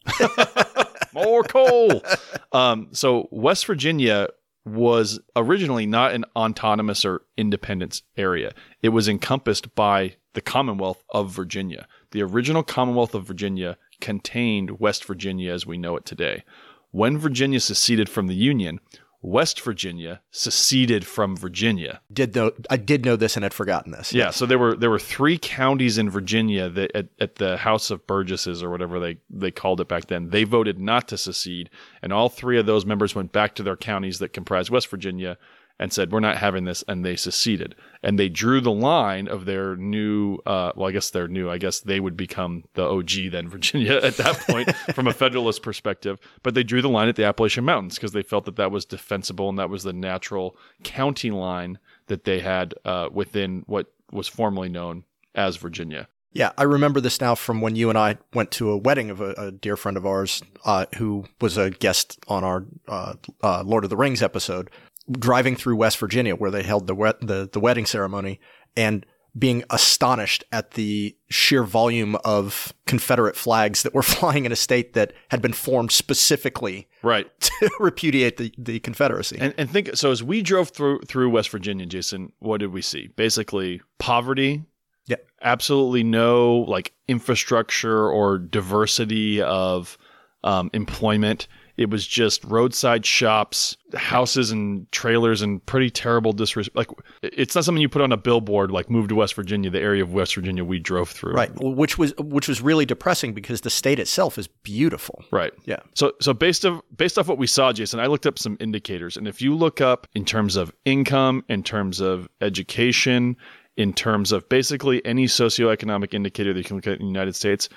More 1.13 1.43
coal. 1.43 2.03
um, 2.51 2.89
so 2.91 3.29
West 3.31 3.65
Virginia 3.65 4.27
was 4.65 5.19
originally 5.35 5.85
not 5.85 6.13
an 6.13 6.25
autonomous 6.35 7.05
or 7.05 7.21
independence 7.37 8.03
area. 8.17 8.51
It 8.81 8.89
was 8.89 9.07
encompassed 9.07 9.73
by 9.73 10.17
the 10.33 10.41
Commonwealth 10.41 11.03
of 11.09 11.31
Virginia. 11.31 11.87
The 12.11 12.21
original 12.21 12.63
Commonwealth 12.63 13.15
of 13.15 13.25
Virginia 13.25 13.77
contained 14.01 14.79
West 14.79 15.05
Virginia 15.05 15.53
as 15.53 15.65
we 15.65 15.77
know 15.77 15.95
it 15.95 16.05
today. 16.05 16.43
When 16.91 17.17
Virginia 17.17 17.59
seceded 17.59 18.09
from 18.09 18.27
the 18.27 18.35
Union, 18.35 18.79
West 19.21 19.59
Virginia 19.61 20.21
seceded 20.31 21.05
from 21.05 21.35
Virginia. 21.35 22.01
Did 22.11 22.35
know 22.35 22.51
I 22.69 22.77
did 22.77 23.03
know 23.03 23.17
this 23.17 23.35
and 23.35 23.43
had 23.43 23.53
forgotten 23.53 23.91
this. 23.91 24.13
Yeah, 24.13 24.29
so 24.29 24.45
there 24.45 24.57
were 24.57 24.75
there 24.75 24.89
were 24.89 24.99
three 24.99 25.37
counties 25.37 25.97
in 25.97 26.09
Virginia 26.09 26.69
that 26.69 26.95
at, 26.95 27.07
at 27.19 27.35
the 27.35 27.57
House 27.57 27.91
of 27.91 28.07
Burgesses 28.07 28.63
or 28.63 28.69
whatever 28.69 28.99
they 28.99 29.17
they 29.29 29.51
called 29.51 29.81
it 29.81 29.89
back 29.89 30.07
then. 30.07 30.29
They 30.29 30.45
voted 30.45 30.79
not 30.79 31.07
to 31.09 31.17
secede, 31.17 31.69
and 32.01 32.13
all 32.13 32.29
three 32.29 32.57
of 32.57 32.65
those 32.65 32.85
members 32.85 33.13
went 33.13 33.33
back 33.33 33.55
to 33.55 33.63
their 33.63 33.75
counties 33.75 34.19
that 34.19 34.31
comprised 34.31 34.69
West 34.69 34.87
Virginia 34.87 35.37
and 35.79 35.93
said 35.93 36.11
we're 36.11 36.19
not 36.19 36.37
having 36.37 36.65
this, 36.65 36.83
and 36.87 37.05
they 37.05 37.15
seceded. 37.15 37.75
And 38.03 38.19
they 38.19 38.29
drew 38.29 38.59
the 38.59 38.71
line 38.71 39.27
of 39.27 39.45
their 39.45 39.75
new. 39.75 40.39
Uh, 40.45 40.73
well, 40.75 40.89
I 40.89 40.91
guess 40.91 41.09
they're 41.09 41.27
new. 41.27 41.49
I 41.49 41.57
guess 41.57 41.79
they 41.79 41.99
would 41.99 42.17
become 42.17 42.65
the 42.73 42.83
OG 42.83 43.31
then 43.31 43.47
Virginia 43.49 43.93
at 43.95 44.17
that 44.17 44.39
point 44.41 44.75
from 44.93 45.07
a 45.07 45.13
Federalist 45.13 45.63
perspective. 45.63 46.19
But 46.43 46.53
they 46.53 46.63
drew 46.63 46.81
the 46.81 46.89
line 46.89 47.07
at 47.07 47.15
the 47.15 47.25
Appalachian 47.25 47.65
Mountains 47.65 47.95
because 47.95 48.11
they 48.11 48.23
felt 48.23 48.45
that 48.45 48.57
that 48.57 48.71
was 48.71 48.85
defensible 48.85 49.49
and 49.49 49.57
that 49.57 49.69
was 49.69 49.83
the 49.83 49.93
natural 49.93 50.57
county 50.83 51.31
line 51.31 51.79
that 52.07 52.25
they 52.25 52.39
had 52.39 52.73
uh, 52.83 53.09
within 53.11 53.63
what 53.67 53.87
was 54.11 54.27
formerly 54.27 54.69
known 54.69 55.05
as 55.35 55.55
Virginia. 55.57 56.07
Yeah, 56.31 56.51
I 56.57 56.63
remember 56.63 57.01
this 57.01 57.19
now 57.19 57.33
from 57.33 57.59
when 57.59 57.75
you 57.75 57.89
and 57.89 57.97
I 57.97 58.17
went 58.33 58.51
to 58.51 58.69
a 58.69 58.77
wedding 58.77 59.09
of 59.09 59.19
a, 59.19 59.31
a 59.31 59.51
dear 59.51 59.75
friend 59.75 59.97
of 59.97 60.05
ours 60.05 60.43
uh, 60.63 60.85
who 60.97 61.25
was 61.41 61.57
a 61.57 61.71
guest 61.71 62.19
on 62.27 62.43
our 62.43 62.65
uh, 62.87 63.13
uh, 63.41 63.63
Lord 63.63 63.83
of 63.83 63.89
the 63.89 63.97
Rings 63.97 64.21
episode, 64.21 64.69
driving 65.11 65.55
through 65.55 65.75
West 65.75 65.97
Virginia 65.97 66.35
where 66.35 66.51
they 66.51 66.63
held 66.63 66.87
the, 66.87 66.95
wet, 66.95 67.19
the 67.21 67.49
the 67.51 67.59
wedding 67.59 67.85
ceremony 67.85 68.39
and 68.75 69.05
being 69.37 69.63
astonished 69.69 70.43
at 70.51 70.71
the 70.71 71.15
sheer 71.29 71.63
volume 71.63 72.15
of 72.25 72.73
Confederate 72.87 73.35
flags 73.35 73.83
that 73.83 73.93
were 73.93 74.01
flying 74.17 74.45
in 74.45 74.51
a 74.51 74.55
state 74.55 74.93
that 74.93 75.13
had 75.29 75.41
been 75.41 75.53
formed 75.53 75.91
specifically 75.91 76.87
Right. 77.01 77.27
to 77.39 77.69
repudiate 77.79 78.37
the, 78.37 78.53
the 78.57 78.79
Confederacy. 78.79 79.37
And, 79.39 79.53
and 79.57 79.69
think 79.69 79.95
so 79.95 80.11
as 80.11 80.23
we 80.23 80.41
drove 80.41 80.69
through 80.69 81.01
through 81.07 81.29
West 81.29 81.49
Virginia, 81.49 81.85
Jason, 81.85 82.33
what 82.39 82.59
did 82.59 82.71
we 82.71 82.81
see? 82.81 83.07
Basically 83.07 83.81
poverty. 83.97 84.63
Yeah. 85.05 85.17
Absolutely 85.41 86.03
no 86.03 86.65
like 86.67 86.93
infrastructure 87.07 88.09
or 88.09 88.37
diversity 88.37 89.41
of 89.41 89.97
um, 90.43 90.69
employment. 90.73 91.47
It 91.79 91.89
was 91.89 92.05
just 92.05 92.43
roadside 92.43 93.05
shops, 93.05 93.77
houses 93.95 94.51
and 94.51 94.91
trailers, 94.91 95.41
and 95.41 95.65
pretty 95.65 95.89
terrible 95.89 96.33
disrespect. 96.33 96.75
Like 96.75 96.89
it's 97.23 97.55
not 97.55 97.63
something 97.63 97.81
you 97.81 97.87
put 97.87 98.01
on 98.01 98.11
a 98.11 98.17
billboard. 98.17 98.69
Like 98.69 98.89
move 98.89 99.07
to 99.07 99.15
West 99.15 99.33
Virginia, 99.33 99.69
the 99.69 99.79
area 99.79 100.03
of 100.03 100.11
West 100.11 100.35
Virginia 100.35 100.65
we 100.65 100.77
drove 100.77 101.09
through. 101.09 101.35
right, 101.35 101.49
which 101.55 101.97
was 101.97 102.13
which 102.17 102.49
was 102.49 102.61
really 102.61 102.85
depressing 102.85 103.33
because 103.33 103.61
the 103.61 103.69
state 103.69 103.97
itself 103.97 104.37
is 104.37 104.47
beautiful. 104.47 105.23
Right. 105.31 105.53
Yeah. 105.63 105.79
So 105.95 106.11
so 106.19 106.33
based 106.33 106.65
of 106.65 106.81
based 106.97 107.17
off 107.17 107.29
what 107.29 107.37
we 107.37 107.47
saw, 107.47 107.71
Jason, 107.71 108.01
I 108.01 108.07
looked 108.07 108.25
up 108.25 108.37
some 108.37 108.57
indicators, 108.59 109.15
and 109.15 109.25
if 109.25 109.41
you 109.41 109.55
look 109.55 109.79
up 109.79 110.05
in 110.13 110.25
terms 110.25 110.57
of 110.57 110.73
income, 110.83 111.45
in 111.47 111.63
terms 111.63 112.01
of 112.01 112.27
education, 112.41 113.37
in 113.79 113.93
terms 113.93 114.33
of 114.33 114.47
basically 114.49 115.03
any 115.05 115.27
socioeconomic 115.27 116.13
indicator 116.13 116.51
that 116.51 116.59
you 116.59 116.65
can 116.65 116.75
look 116.75 116.87
at 116.87 116.99
in 116.99 116.99
the 116.99 117.05
United 117.05 117.33
States, 117.33 117.69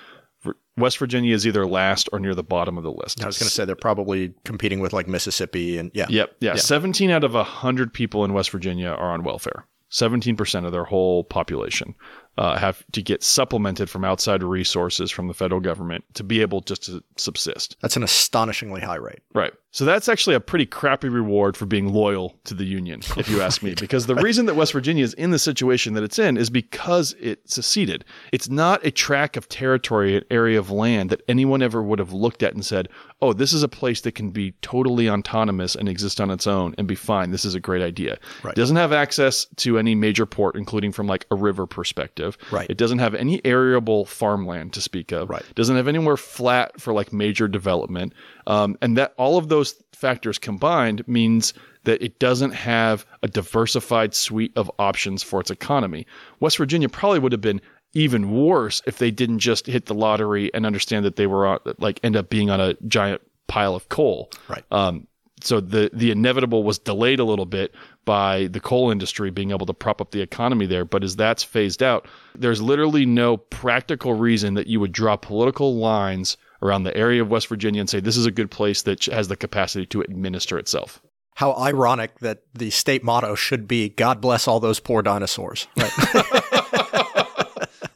West 0.77 0.97
Virginia 0.97 1.33
is 1.33 1.45
either 1.45 1.65
last 1.67 2.09
or 2.11 2.19
near 2.19 2.33
the 2.33 2.43
bottom 2.43 2.77
of 2.77 2.83
the 2.83 2.91
list. 2.91 3.23
I 3.23 3.27
was 3.27 3.37
going 3.37 3.47
to 3.47 3.53
say 3.53 3.65
they're 3.65 3.75
probably 3.75 4.33
competing 4.43 4.79
with 4.79 4.93
like 4.93 5.07
Mississippi 5.07 5.77
and 5.77 5.91
yeah. 5.93 6.07
Yep. 6.09 6.35
Yeah. 6.39 6.55
17 6.55 7.09
out 7.09 7.23
of 7.23 7.33
100 7.33 7.93
people 7.93 8.25
in 8.25 8.33
West 8.33 8.49
Virginia 8.49 8.89
are 8.89 9.11
on 9.11 9.23
welfare. 9.23 9.65
17% 9.91 10.65
of 10.65 10.71
their 10.71 10.85
whole 10.85 11.23
population 11.23 11.93
uh, 12.39 12.57
have 12.57 12.83
to 12.93 13.01
get 13.03 13.21
supplemented 13.21 13.91
from 13.91 14.03
outside 14.03 14.41
resources 14.41 15.11
from 15.11 15.27
the 15.27 15.35
federal 15.35 15.61
government 15.61 16.03
to 16.15 16.23
be 16.23 16.41
able 16.41 16.61
just 16.61 16.83
to 16.83 17.03
subsist. 17.15 17.77
That's 17.81 17.95
an 17.95 18.01
astonishingly 18.01 18.81
high 18.81 18.95
rate. 18.95 19.19
Right. 19.35 19.53
So 19.73 19.85
that's 19.85 20.07
actually 20.07 20.35
a 20.35 20.39
pretty 20.39 20.67
crappy 20.67 21.09
reward 21.09 21.57
for 21.57 21.65
being 21.65 21.91
loyal 21.91 22.35
to 22.43 22.53
the 22.53 22.63
Union, 22.63 23.01
if 23.17 23.27
you 23.27 23.41
ask 23.41 23.61
me. 23.61 23.73
Because 23.83 24.05
the 24.05 24.15
reason 24.15 24.45
that 24.45 24.55
West 24.55 24.71
Virginia 24.71 25.03
is 25.03 25.15
in 25.15 25.31
the 25.31 25.39
situation 25.39 25.95
that 25.95 26.03
it's 26.03 26.19
in 26.19 26.37
is 26.37 26.49
because 26.49 27.15
it 27.19 27.49
seceded. 27.49 28.05
It's 28.31 28.47
not 28.47 28.85
a 28.85 28.91
tract 28.91 29.35
of 29.35 29.49
territory, 29.49 30.15
an 30.15 30.23
area 30.29 30.59
of 30.59 30.69
land 30.69 31.09
that 31.09 31.21
anyone 31.27 31.61
ever 31.61 31.81
would 31.81 31.99
have 31.99 32.13
looked 32.13 32.43
at 32.43 32.53
and 32.53 32.63
said, 32.63 32.87
oh, 33.21 33.33
this 33.33 33.51
is 33.51 33.63
a 33.63 33.67
place 33.67 34.01
that 34.01 34.13
can 34.13 34.29
be 34.29 34.51
totally 34.61 35.09
autonomous 35.09 35.75
and 35.75 35.89
exist 35.89 36.21
on 36.21 36.29
its 36.29 36.45
own 36.45 36.75
and 36.77 36.87
be 36.87 36.95
fine. 36.95 37.31
This 37.31 37.45
is 37.45 37.55
a 37.55 37.59
great 37.59 37.81
idea. 37.81 38.19
Right. 38.43 38.51
It 38.51 38.55
doesn't 38.55 38.75
have 38.75 38.93
access 38.93 39.45
to 39.57 39.79
any 39.79 39.95
major 39.95 40.25
port, 40.25 40.55
including 40.55 40.91
from 40.91 41.07
like 41.07 41.25
a 41.31 41.35
river 41.35 41.65
perspective. 41.65 42.37
Right. 42.51 42.69
It 42.69 42.77
doesn't 42.77 42.99
have 42.99 43.15
any 43.15 43.41
arable 43.43 44.05
farmland 44.05 44.73
to 44.73 44.81
speak 44.81 45.11
of. 45.11 45.29
Right. 45.29 45.43
Doesn't 45.55 45.75
have 45.75 45.87
anywhere 45.87 46.17
flat 46.17 46.79
for 46.79 46.93
like 46.93 47.11
major 47.11 47.47
development. 47.47 48.13
Um, 48.45 48.77
and 48.81 48.97
that 48.97 49.13
all 49.17 49.37
of 49.37 49.49
those 49.49 49.62
factors 49.93 50.37
combined 50.37 51.07
means 51.07 51.53
that 51.83 52.01
it 52.01 52.19
doesn't 52.19 52.51
have 52.51 53.05
a 53.23 53.27
diversified 53.27 54.13
suite 54.13 54.53
of 54.55 54.71
options 54.79 55.23
for 55.23 55.39
its 55.39 55.51
economy. 55.51 56.05
West 56.39 56.57
Virginia 56.57 56.89
probably 56.89 57.19
would 57.19 57.31
have 57.31 57.41
been 57.41 57.61
even 57.93 58.31
worse 58.31 58.81
if 58.85 58.97
they 58.97 59.11
didn't 59.11 59.39
just 59.39 59.67
hit 59.67 59.85
the 59.85 59.93
lottery 59.93 60.53
and 60.53 60.65
understand 60.65 61.05
that 61.05 61.15
they 61.15 61.27
were 61.27 61.45
on, 61.45 61.59
like 61.77 61.99
end 62.03 62.15
up 62.15 62.29
being 62.29 62.49
on 62.49 62.59
a 62.59 62.73
giant 62.87 63.21
pile 63.47 63.75
of 63.75 63.89
coal. 63.89 64.31
Right. 64.47 64.63
Um, 64.71 65.07
so 65.41 65.59
the 65.59 65.89
the 65.93 66.09
inevitable 66.09 66.63
was 66.63 66.79
delayed 66.79 67.19
a 67.19 67.25
little 67.25 67.45
bit 67.45 67.75
by 68.05 68.47
the 68.47 68.59
coal 68.59 68.91
industry 68.91 69.29
being 69.29 69.51
able 69.51 69.65
to 69.65 69.73
prop 69.73 70.01
up 70.01 70.11
the 70.11 70.21
economy 70.21 70.65
there. 70.65 70.85
But 70.85 71.03
as 71.03 71.15
that's 71.15 71.43
phased 71.43 71.83
out, 71.83 72.07
there's 72.35 72.61
literally 72.61 73.05
no 73.05 73.37
practical 73.37 74.13
reason 74.13 74.53
that 74.55 74.67
you 74.67 74.79
would 74.79 74.93
draw 74.93 75.17
political 75.17 75.75
lines 75.75 76.37
around 76.63 76.83
the 76.83 76.95
area 76.97 77.21
of 77.21 77.29
West 77.29 77.47
Virginia 77.47 77.81
and 77.81 77.89
say 77.89 77.99
this 77.99 78.17
is 78.17 78.25
a 78.25 78.31
good 78.31 78.49
place 78.49 78.81
that 78.83 79.05
has 79.05 79.27
the 79.27 79.35
capacity 79.35 79.85
to 79.87 80.01
administer 80.01 80.57
itself. 80.57 81.01
How 81.35 81.53
ironic 81.53 82.19
that 82.19 82.43
the 82.53 82.69
state 82.69 83.03
motto 83.03 83.35
should 83.35 83.67
be 83.67 83.89
"God 83.89 84.21
bless 84.21 84.47
all 84.47 84.59
those 84.59 84.79
poor 84.79 85.01
dinosaurs." 85.01 85.67
Right. 85.77 85.91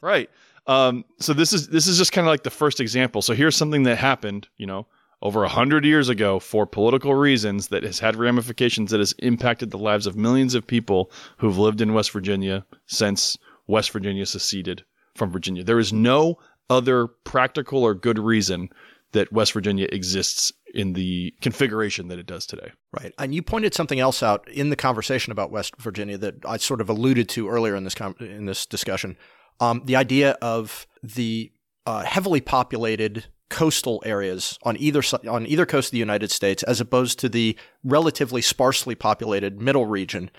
right. 0.02 0.30
Um, 0.66 1.04
so 1.18 1.32
this 1.32 1.52
is 1.52 1.68
this 1.68 1.86
is 1.86 1.96
just 1.96 2.12
kind 2.12 2.26
of 2.26 2.30
like 2.30 2.42
the 2.42 2.50
first 2.50 2.80
example. 2.80 3.22
So 3.22 3.34
here's 3.34 3.56
something 3.56 3.84
that 3.84 3.96
happened, 3.96 4.48
you 4.56 4.66
know, 4.66 4.86
over 5.22 5.44
a 5.44 5.48
hundred 5.48 5.84
years 5.84 6.08
ago 6.08 6.38
for 6.38 6.66
political 6.66 7.14
reasons 7.14 7.68
that 7.68 7.84
has 7.84 7.98
had 7.98 8.16
ramifications 8.16 8.90
that 8.90 9.00
has 9.00 9.12
impacted 9.20 9.70
the 9.70 9.78
lives 9.78 10.06
of 10.06 10.16
millions 10.16 10.54
of 10.54 10.66
people 10.66 11.10
who've 11.38 11.58
lived 11.58 11.80
in 11.80 11.94
West 11.94 12.10
Virginia 12.10 12.66
since 12.86 13.38
West 13.66 13.90
Virginia 13.92 14.26
seceded 14.26 14.84
from 15.14 15.30
Virginia. 15.30 15.64
There 15.64 15.78
is 15.78 15.92
no 15.92 16.38
other 16.70 17.08
practical 17.24 17.82
or 17.82 17.94
good 17.94 18.18
reason 18.18 18.68
that 19.12 19.32
West 19.32 19.52
Virginia 19.52 19.86
exists 19.90 20.52
in 20.74 20.92
the 20.92 21.32
configuration 21.40 22.08
that 22.08 22.18
it 22.18 22.26
does 22.26 22.44
today. 22.46 22.70
Right. 22.92 23.14
And 23.18 23.34
you 23.34 23.42
pointed 23.42 23.74
something 23.74 23.98
else 24.00 24.22
out 24.22 24.46
in 24.48 24.70
the 24.70 24.76
conversation 24.76 25.32
about 25.32 25.50
West 25.50 25.74
Virginia 25.78 26.18
that 26.18 26.44
I 26.44 26.58
sort 26.58 26.80
of 26.80 26.88
alluded 26.88 27.28
to 27.30 27.48
earlier 27.48 27.74
in 27.74 27.84
this 27.84 27.94
com- 27.94 28.16
in 28.20 28.44
this 28.44 28.66
discussion. 28.66 29.16
Um, 29.60 29.82
the 29.86 29.96
idea 29.96 30.32
of 30.42 30.86
the 31.02 31.52
uh, 31.86 32.04
heavily 32.04 32.40
populated 32.40 33.24
coastal 33.48 34.02
areas 34.04 34.58
on 34.62 34.76
either 34.76 35.02
on 35.28 35.46
either 35.46 35.64
coast 35.64 35.88
of 35.88 35.92
the 35.92 35.98
United 35.98 36.30
States, 36.30 36.62
as 36.64 36.80
opposed 36.80 37.18
to 37.20 37.28
the 37.28 37.56
relatively 37.82 38.42
sparsely 38.42 38.94
populated 38.94 39.60
middle 39.60 39.86
region. 39.86 40.30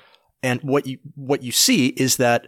And 0.44 0.62
what 0.62 0.86
you 0.86 1.00
what 1.16 1.42
you 1.42 1.52
see 1.52 1.88
is 1.88 2.18
that 2.18 2.48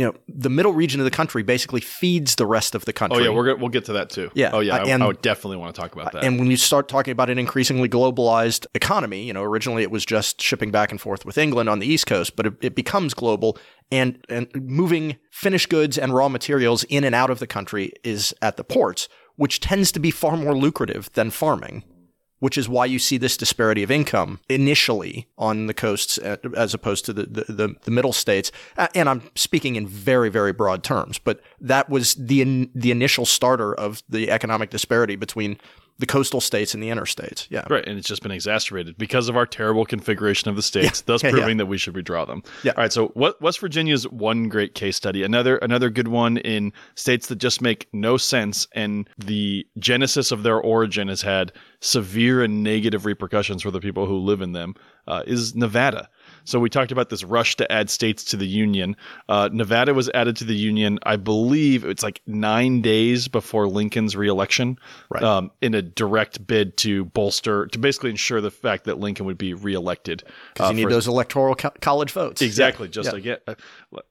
you 0.00 0.06
know, 0.06 0.14
the 0.28 0.48
middle 0.48 0.72
region 0.72 0.98
of 0.98 1.04
the 1.04 1.10
country 1.10 1.42
basically 1.42 1.82
feeds 1.82 2.36
the 2.36 2.46
rest 2.46 2.74
of 2.74 2.86
the 2.86 2.92
country. 2.94 3.16
Oh 3.16 3.18
country. 3.18 3.30
yeah, 3.30 3.36
we're 3.36 3.44
gonna, 3.44 3.58
we'll 3.58 3.68
get 3.68 3.84
to 3.84 3.92
that 3.92 4.08
too. 4.08 4.30
Yeah, 4.32 4.48
Oh 4.50 4.60
yeah, 4.60 4.76
uh, 4.76 4.86
I, 4.86 4.88
and- 4.88 5.02
I 5.02 5.06
would 5.06 5.20
definitely 5.20 5.58
want 5.58 5.74
to 5.74 5.78
talk 5.78 5.92
about 5.92 6.12
that. 6.12 6.24
And 6.24 6.38
when 6.38 6.50
you 6.50 6.56
start 6.56 6.88
talking 6.88 7.12
about 7.12 7.28
an 7.28 7.38
increasingly 7.38 7.86
globalized 7.86 8.64
economy, 8.74 9.24
you 9.24 9.34
know, 9.34 9.42
originally 9.42 9.82
it 9.82 9.90
was 9.90 10.06
just 10.06 10.40
shipping 10.40 10.70
back 10.70 10.90
and 10.90 10.98
forth 10.98 11.26
with 11.26 11.36
England 11.36 11.68
on 11.68 11.80
the 11.80 11.86
East 11.86 12.06
Coast, 12.06 12.34
but 12.34 12.46
it, 12.46 12.54
it 12.62 12.74
becomes 12.74 13.12
global 13.12 13.58
and, 13.92 14.24
and 14.30 14.48
moving 14.54 15.18
finished 15.30 15.68
goods 15.68 15.98
and 15.98 16.14
raw 16.14 16.30
materials 16.30 16.84
in 16.84 17.04
and 17.04 17.14
out 17.14 17.28
of 17.28 17.38
the 17.38 17.46
country 17.46 17.92
is 18.02 18.32
at 18.40 18.56
the 18.56 18.64
ports, 18.64 19.06
which 19.36 19.60
tends 19.60 19.92
to 19.92 20.00
be 20.00 20.10
far 20.10 20.34
more 20.34 20.56
lucrative 20.56 21.12
than 21.12 21.28
farming. 21.28 21.84
Which 22.40 22.58
is 22.58 22.68
why 22.68 22.86
you 22.86 22.98
see 22.98 23.18
this 23.18 23.36
disparity 23.36 23.82
of 23.82 23.90
income 23.90 24.40
initially 24.48 25.28
on 25.38 25.66
the 25.66 25.74
coasts 25.74 26.18
uh, 26.18 26.36
as 26.56 26.74
opposed 26.74 27.04
to 27.04 27.12
the, 27.12 27.26
the, 27.26 27.76
the, 27.82 27.90
middle 27.90 28.12
states. 28.12 28.50
Uh, 28.76 28.88
And 28.94 29.08
I'm 29.08 29.30
speaking 29.34 29.76
in 29.76 29.86
very, 29.86 30.30
very 30.30 30.52
broad 30.52 30.82
terms, 30.82 31.18
but 31.18 31.40
that 31.60 31.88
was 31.90 32.14
the, 32.14 32.70
the 32.74 32.90
initial 32.90 33.26
starter 33.26 33.74
of 33.74 34.02
the 34.08 34.30
economic 34.30 34.70
disparity 34.70 35.16
between 35.16 35.58
the 36.00 36.06
coastal 36.06 36.40
states 36.40 36.72
and 36.72 36.82
the 36.82 36.88
interstates. 36.88 37.46
Yeah. 37.50 37.64
Right, 37.68 37.86
and 37.86 37.98
it's 37.98 38.08
just 38.08 38.22
been 38.22 38.32
exacerbated 38.32 38.96
because 38.96 39.28
of 39.28 39.36
our 39.36 39.44
terrible 39.46 39.84
configuration 39.84 40.48
of 40.48 40.56
the 40.56 40.62
states, 40.62 41.02
thus 41.02 41.22
Yeah, 41.22 41.28
yeah. 41.28 41.36
proving 41.36 41.56
that 41.58 41.66
we 41.66 41.76
should 41.76 41.94
redraw 41.94 42.26
them. 42.26 42.42
Yeah. 42.62 42.72
All 42.76 42.82
right, 42.82 42.92
so 42.92 43.08
what 43.08 43.40
West 43.42 43.60
Virginia's 43.60 44.08
one 44.08 44.48
great 44.48 44.74
case 44.74 44.96
study, 44.96 45.22
another 45.22 45.58
another 45.58 45.90
good 45.90 46.08
one 46.08 46.38
in 46.38 46.72
states 46.94 47.26
that 47.28 47.36
just 47.36 47.60
make 47.60 47.86
no 47.92 48.16
sense, 48.16 48.66
and 48.72 49.08
the 49.18 49.66
genesis 49.78 50.32
of 50.32 50.42
their 50.42 50.58
origin 50.58 51.08
has 51.08 51.20
had 51.22 51.52
severe 51.80 52.42
and 52.42 52.62
negative 52.62 53.04
repercussions 53.04 53.62
for 53.62 53.70
the 53.70 53.80
people 53.80 54.06
who 54.06 54.18
live 54.18 54.40
in 54.40 54.52
them, 54.52 54.74
uh, 55.06 55.22
is 55.26 55.54
Nevada. 55.54 56.08
So 56.44 56.58
we 56.58 56.68
talked 56.70 56.92
about 56.92 57.08
this 57.10 57.24
rush 57.24 57.56
to 57.56 57.70
add 57.70 57.90
states 57.90 58.24
to 58.24 58.36
the 58.36 58.46
union. 58.46 58.96
Uh, 59.28 59.48
Nevada 59.52 59.94
was 59.94 60.08
added 60.14 60.36
to 60.36 60.44
the 60.44 60.54
union, 60.56 60.98
I 61.04 61.16
believe 61.16 61.84
it's 61.84 62.02
like 62.02 62.20
nine 62.26 62.82
days 62.82 63.28
before 63.28 63.66
Lincoln's 63.68 64.16
reelection, 64.16 64.78
Right. 65.10 65.22
um, 65.22 65.50
in 65.60 65.74
a 65.74 65.82
direct 65.82 66.46
bid 66.46 66.76
to 66.78 67.04
bolster, 67.06 67.66
to 67.68 67.78
basically 67.78 68.10
ensure 68.10 68.40
the 68.40 68.50
fact 68.50 68.84
that 68.84 68.98
Lincoln 68.98 69.26
would 69.26 69.38
be 69.38 69.54
reelected. 69.54 70.22
Because 70.54 70.70
uh, 70.70 70.74
you 70.74 70.76
need 70.86 70.92
those 70.92 71.06
electoral 71.08 71.54
co- 71.54 71.72
college 71.80 72.12
votes. 72.12 72.42
Exactly. 72.42 72.88
Just 72.88 73.12
Yeah. 73.12 73.18
again, 73.18 73.36
uh, 73.46 73.54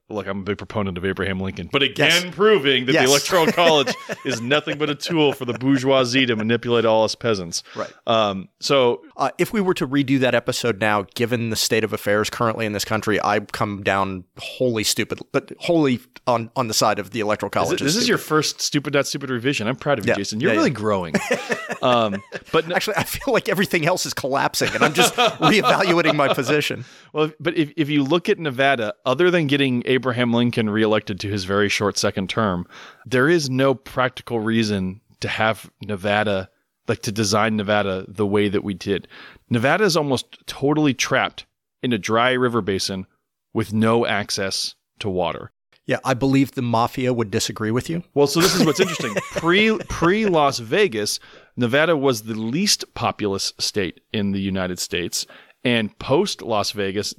look, 0.08 0.26
I'm 0.26 0.40
a 0.40 0.42
big 0.42 0.58
proponent 0.58 0.98
of 0.98 1.04
Abraham 1.04 1.40
Lincoln, 1.40 1.68
but 1.72 1.82
again, 1.82 2.24
Yes. 2.26 2.34
proving 2.34 2.86
that 2.86 2.92
Yes. 2.94 3.04
the 3.04 3.10
Electoral 3.10 3.46
College 3.52 3.94
is 4.24 4.40
nothing 4.40 4.78
but 4.78 4.90
a 4.90 4.94
tool 4.94 5.32
for 5.32 5.44
the 5.44 5.54
bourgeoisie 5.54 6.26
to 6.26 6.36
manipulate 6.36 6.84
all 6.84 7.04
us 7.04 7.14
peasants. 7.14 7.62
Right. 7.76 7.92
Um, 8.06 8.48
so 8.60 9.02
Uh, 9.16 9.30
if 9.38 9.52
we 9.52 9.60
were 9.60 9.74
to 9.74 9.86
redo 9.86 10.18
that 10.20 10.34
episode 10.34 10.80
now, 10.80 11.04
given 11.14 11.50
the 11.50 11.56
state 11.56 11.84
of 11.84 11.92
affairs 11.92 12.19
currently 12.28 12.66
in 12.66 12.72
this 12.72 12.84
country, 12.84 13.18
I 13.22 13.40
come 13.40 13.82
down 13.82 14.24
wholly 14.38 14.84
stupid, 14.84 15.20
but 15.32 15.52
wholly 15.60 16.00
on, 16.26 16.50
on 16.56 16.68
the 16.68 16.74
side 16.74 16.98
of 16.98 17.10
the 17.12 17.20
electoral 17.20 17.48
Is 17.50 17.54
college. 17.54 17.80
it- 17.80 17.84
this 17.84 17.96
is 17.96 18.06
your 18.08 18.18
first 18.18 18.60
stupid 18.60 18.92
not 18.92 19.06
stupid 19.06 19.30
revision. 19.30 19.66
I'm 19.66 19.76
proud 19.76 19.98
of 19.98 20.04
you, 20.04 20.10
Yeah. 20.10 20.16
Jason. 20.16 20.40
You're 20.40 20.50
Yeah, 20.52 20.56
really 20.58 20.70
yeah. 20.70 20.74
growing. 20.74 21.14
um, 21.82 22.22
but 22.52 22.68
no- 22.68 22.74
Actually, 22.74 22.96
I 22.96 23.04
feel 23.04 23.32
like 23.32 23.48
everything 23.48 23.86
else 23.86 24.04
is 24.04 24.12
collapsing, 24.12 24.70
and 24.74 24.82
I'm 24.84 24.92
just 24.92 25.14
reevaluating 25.14 26.14
my 26.16 26.32
position. 26.34 26.84
well, 27.12 27.30
but 27.40 27.56
if, 27.56 27.72
if 27.76 27.88
you 27.88 28.02
look 28.04 28.28
at 28.28 28.38
Nevada, 28.38 28.94
other 29.06 29.30
than 29.30 29.46
getting 29.46 29.82
Abraham 29.86 30.32
Lincoln 30.32 30.68
reelected 30.68 31.20
to 31.20 31.28
his 31.28 31.44
very 31.44 31.68
short 31.68 31.96
second 31.96 32.28
term, 32.28 32.66
there 33.06 33.28
is 33.28 33.48
no 33.48 33.74
practical 33.74 34.40
reason 34.40 35.00
to 35.20 35.28
have 35.28 35.70
Nevada, 35.82 36.48
like 36.88 37.02
to 37.02 37.12
design 37.12 37.56
Nevada 37.56 38.04
the 38.08 38.26
way 38.26 38.48
that 38.48 38.64
we 38.64 38.74
did. 38.74 39.06
Nevada 39.50 39.84
is 39.84 39.96
almost 39.96 40.38
totally 40.46 40.94
trapped 40.94 41.44
in 41.82 41.92
a 41.92 41.98
dry 41.98 42.32
river 42.32 42.60
basin 42.60 43.06
with 43.52 43.72
no 43.72 44.06
access 44.06 44.74
to 45.00 45.08
water. 45.08 45.52
Yeah, 45.86 45.98
I 46.04 46.14
believe 46.14 46.52
the 46.52 46.62
mafia 46.62 47.12
would 47.12 47.30
disagree 47.30 47.72
with 47.72 47.90
you. 47.90 48.04
Well, 48.14 48.28
so 48.28 48.40
this 48.40 48.54
is 48.54 48.64
what's 48.64 48.78
interesting. 48.78 49.14
Pre 49.32 49.76
pre 49.88 50.26
Las 50.26 50.60
Vegas, 50.60 51.18
Nevada 51.56 51.96
was 51.96 52.22
the 52.22 52.34
least 52.34 52.84
populous 52.94 53.52
state 53.58 54.00
in 54.12 54.30
the 54.30 54.40
United 54.40 54.78
States, 54.78 55.26
and 55.64 55.98
post 55.98 56.42
Las 56.42 56.70
Vegas, 56.70 57.12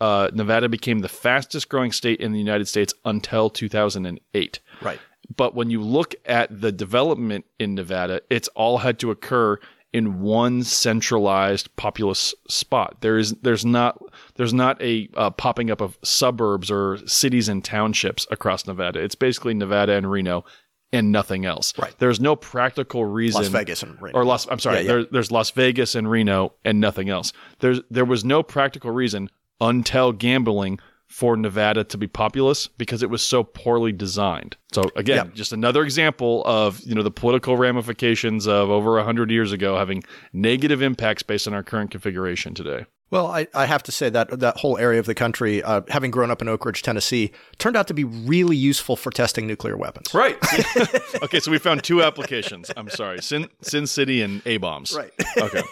uh, 0.00 0.28
Nevada 0.34 0.68
became 0.68 0.98
the 0.98 1.08
fastest 1.08 1.68
growing 1.68 1.90
state 1.90 2.20
in 2.20 2.32
the 2.32 2.38
United 2.38 2.68
States 2.68 2.92
until 3.04 3.48
2008. 3.48 4.60
Right. 4.82 5.00
But 5.34 5.54
when 5.54 5.70
you 5.70 5.82
look 5.82 6.14
at 6.24 6.60
the 6.60 6.72
development 6.72 7.44
in 7.58 7.74
Nevada, 7.74 8.20
it's 8.30 8.48
all 8.48 8.78
had 8.78 8.98
to 9.00 9.10
occur 9.10 9.58
in 9.92 10.20
one 10.20 10.62
centralized 10.62 11.74
populous 11.76 12.34
spot. 12.48 12.96
There 13.00 13.18
is 13.18 13.32
there's 13.42 13.64
not 13.64 13.98
there's 14.36 14.52
not 14.52 14.80
a 14.82 15.08
uh, 15.14 15.30
popping 15.30 15.70
up 15.70 15.80
of 15.80 15.98
suburbs 16.02 16.70
or 16.70 16.98
cities 17.06 17.48
and 17.48 17.64
townships 17.64 18.26
across 18.30 18.66
Nevada. 18.66 19.00
It's 19.00 19.14
basically 19.14 19.54
Nevada 19.54 19.94
and 19.94 20.10
Reno 20.10 20.44
and 20.92 21.12
nothing 21.12 21.44
else. 21.44 21.72
Right. 21.78 21.94
There's 21.98 22.20
no 22.20 22.36
practical 22.36 23.04
reason 23.04 23.42
Las 23.42 23.50
Vegas 23.50 23.82
and 23.82 24.00
Reno. 24.00 24.18
or 24.18 24.24
Las 24.24 24.46
I'm 24.50 24.58
sorry, 24.58 24.76
Yeah, 24.76 24.82
yeah. 24.82 24.88
There, 24.88 25.04
there's 25.04 25.30
Las 25.30 25.50
Vegas 25.52 25.94
and 25.94 26.10
Reno 26.10 26.54
and 26.64 26.80
nothing 26.80 27.08
else. 27.08 27.32
There's 27.60 27.80
there 27.90 28.04
was 28.04 28.24
no 28.24 28.42
practical 28.42 28.90
reason 28.90 29.30
until 29.60 30.12
gambling 30.12 30.78
for 31.08 31.36
Nevada 31.36 31.82
to 31.84 31.98
be 31.98 32.06
populous 32.06 32.68
because 32.68 33.02
it 33.02 33.10
was 33.10 33.22
so 33.22 33.42
poorly 33.42 33.92
designed. 33.92 34.56
So 34.72 34.84
again, 34.94 35.26
Yeah. 35.26 35.32
just 35.34 35.52
another 35.52 35.82
example 35.82 36.42
of 36.44 36.80
you 36.84 36.94
know 36.94 37.02
the 37.02 37.10
political 37.10 37.56
ramifications 37.56 38.46
of 38.46 38.70
over 38.70 39.02
hundred 39.02 39.30
years 39.30 39.50
ago 39.52 39.76
having 39.78 40.04
negative 40.32 40.82
impacts 40.82 41.22
based 41.22 41.48
on 41.48 41.54
our 41.54 41.62
current 41.62 41.90
configuration 41.90 42.54
today. 42.54 42.84
Well, 43.10 43.28
I, 43.28 43.46
I 43.54 43.64
have 43.64 43.82
to 43.84 43.92
say 43.92 44.10
that 44.10 44.38
that 44.40 44.58
whole 44.58 44.76
area 44.76 45.00
of 45.00 45.06
the 45.06 45.14
country, 45.14 45.62
uh, 45.62 45.80
having 45.88 46.10
grown 46.10 46.30
up 46.30 46.42
in 46.42 46.48
Oak 46.48 46.66
Ridge, 46.66 46.82
Tennessee, 46.82 47.32
turned 47.56 47.74
out 47.74 47.86
to 47.88 47.94
be 47.94 48.04
really 48.04 48.54
useful 48.54 48.96
for 48.96 49.10
testing 49.10 49.46
nuclear 49.46 49.78
weapons. 49.78 50.12
Right. 50.12 50.36
okay, 51.22 51.40
so 51.40 51.50
we 51.50 51.56
found 51.56 51.82
two 51.82 52.02
applications. 52.02 52.70
I'm 52.76 52.90
sorry, 52.90 53.22
Sin 53.22 53.48
Sin 53.62 53.86
City 53.86 54.20
and 54.20 54.42
A 54.46 54.58
bombs. 54.58 54.94
Right. 54.94 55.10
okay. 55.38 55.62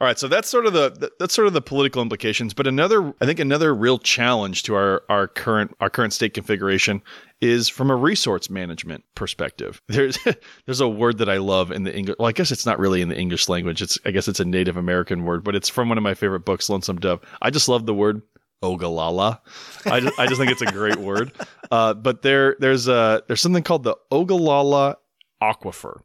All 0.00 0.06
right, 0.06 0.18
so 0.18 0.28
that's 0.28 0.48
sort 0.48 0.64
of 0.64 0.72
the 0.72 1.12
that's 1.18 1.34
sort 1.34 1.46
of 1.46 1.52
the 1.52 1.60
political 1.60 2.00
implications, 2.00 2.54
but 2.54 2.66
another 2.66 3.12
I 3.20 3.26
think 3.26 3.38
another 3.38 3.74
real 3.74 3.98
challenge 3.98 4.62
to 4.62 4.74
our 4.74 5.02
our 5.10 5.28
current 5.28 5.76
our 5.78 5.90
current 5.90 6.14
state 6.14 6.32
configuration 6.32 7.02
is 7.42 7.68
from 7.68 7.90
a 7.90 7.96
resource 7.96 8.48
management 8.48 9.04
perspective. 9.14 9.82
There's 9.88 10.18
there's 10.64 10.80
a 10.80 10.88
word 10.88 11.18
that 11.18 11.28
I 11.28 11.36
love 11.36 11.70
in 11.70 11.82
the 11.82 11.94
English. 11.94 12.16
Well, 12.18 12.28
I 12.28 12.32
guess 12.32 12.50
it's 12.50 12.64
not 12.64 12.78
really 12.78 13.02
in 13.02 13.10
the 13.10 13.18
English 13.18 13.50
language. 13.50 13.82
It's 13.82 13.98
I 14.06 14.10
guess 14.10 14.26
it's 14.26 14.40
a 14.40 14.44
Native 14.46 14.78
American 14.78 15.24
word, 15.24 15.44
but 15.44 15.54
it's 15.54 15.68
from 15.68 15.90
one 15.90 15.98
of 15.98 16.04
my 16.04 16.14
favorite 16.14 16.46
books, 16.46 16.70
Lonesome 16.70 16.98
Dove. 16.98 17.20
I 17.42 17.50
just 17.50 17.68
love 17.68 17.84
the 17.84 17.94
word 17.94 18.22
Ogallala. 18.62 19.42
I 19.84 20.00
just, 20.00 20.18
I 20.18 20.26
just 20.26 20.38
think 20.38 20.50
it's 20.50 20.62
a 20.62 20.66
great 20.66 20.96
word. 20.96 21.32
Uh, 21.70 21.92
but 21.92 22.22
there 22.22 22.56
there's 22.58 22.88
a 22.88 23.22
there's 23.26 23.40
something 23.42 23.62
called 23.62 23.84
the 23.84 23.96
Ogallala 24.10 24.96
Aquifer. 25.42 26.00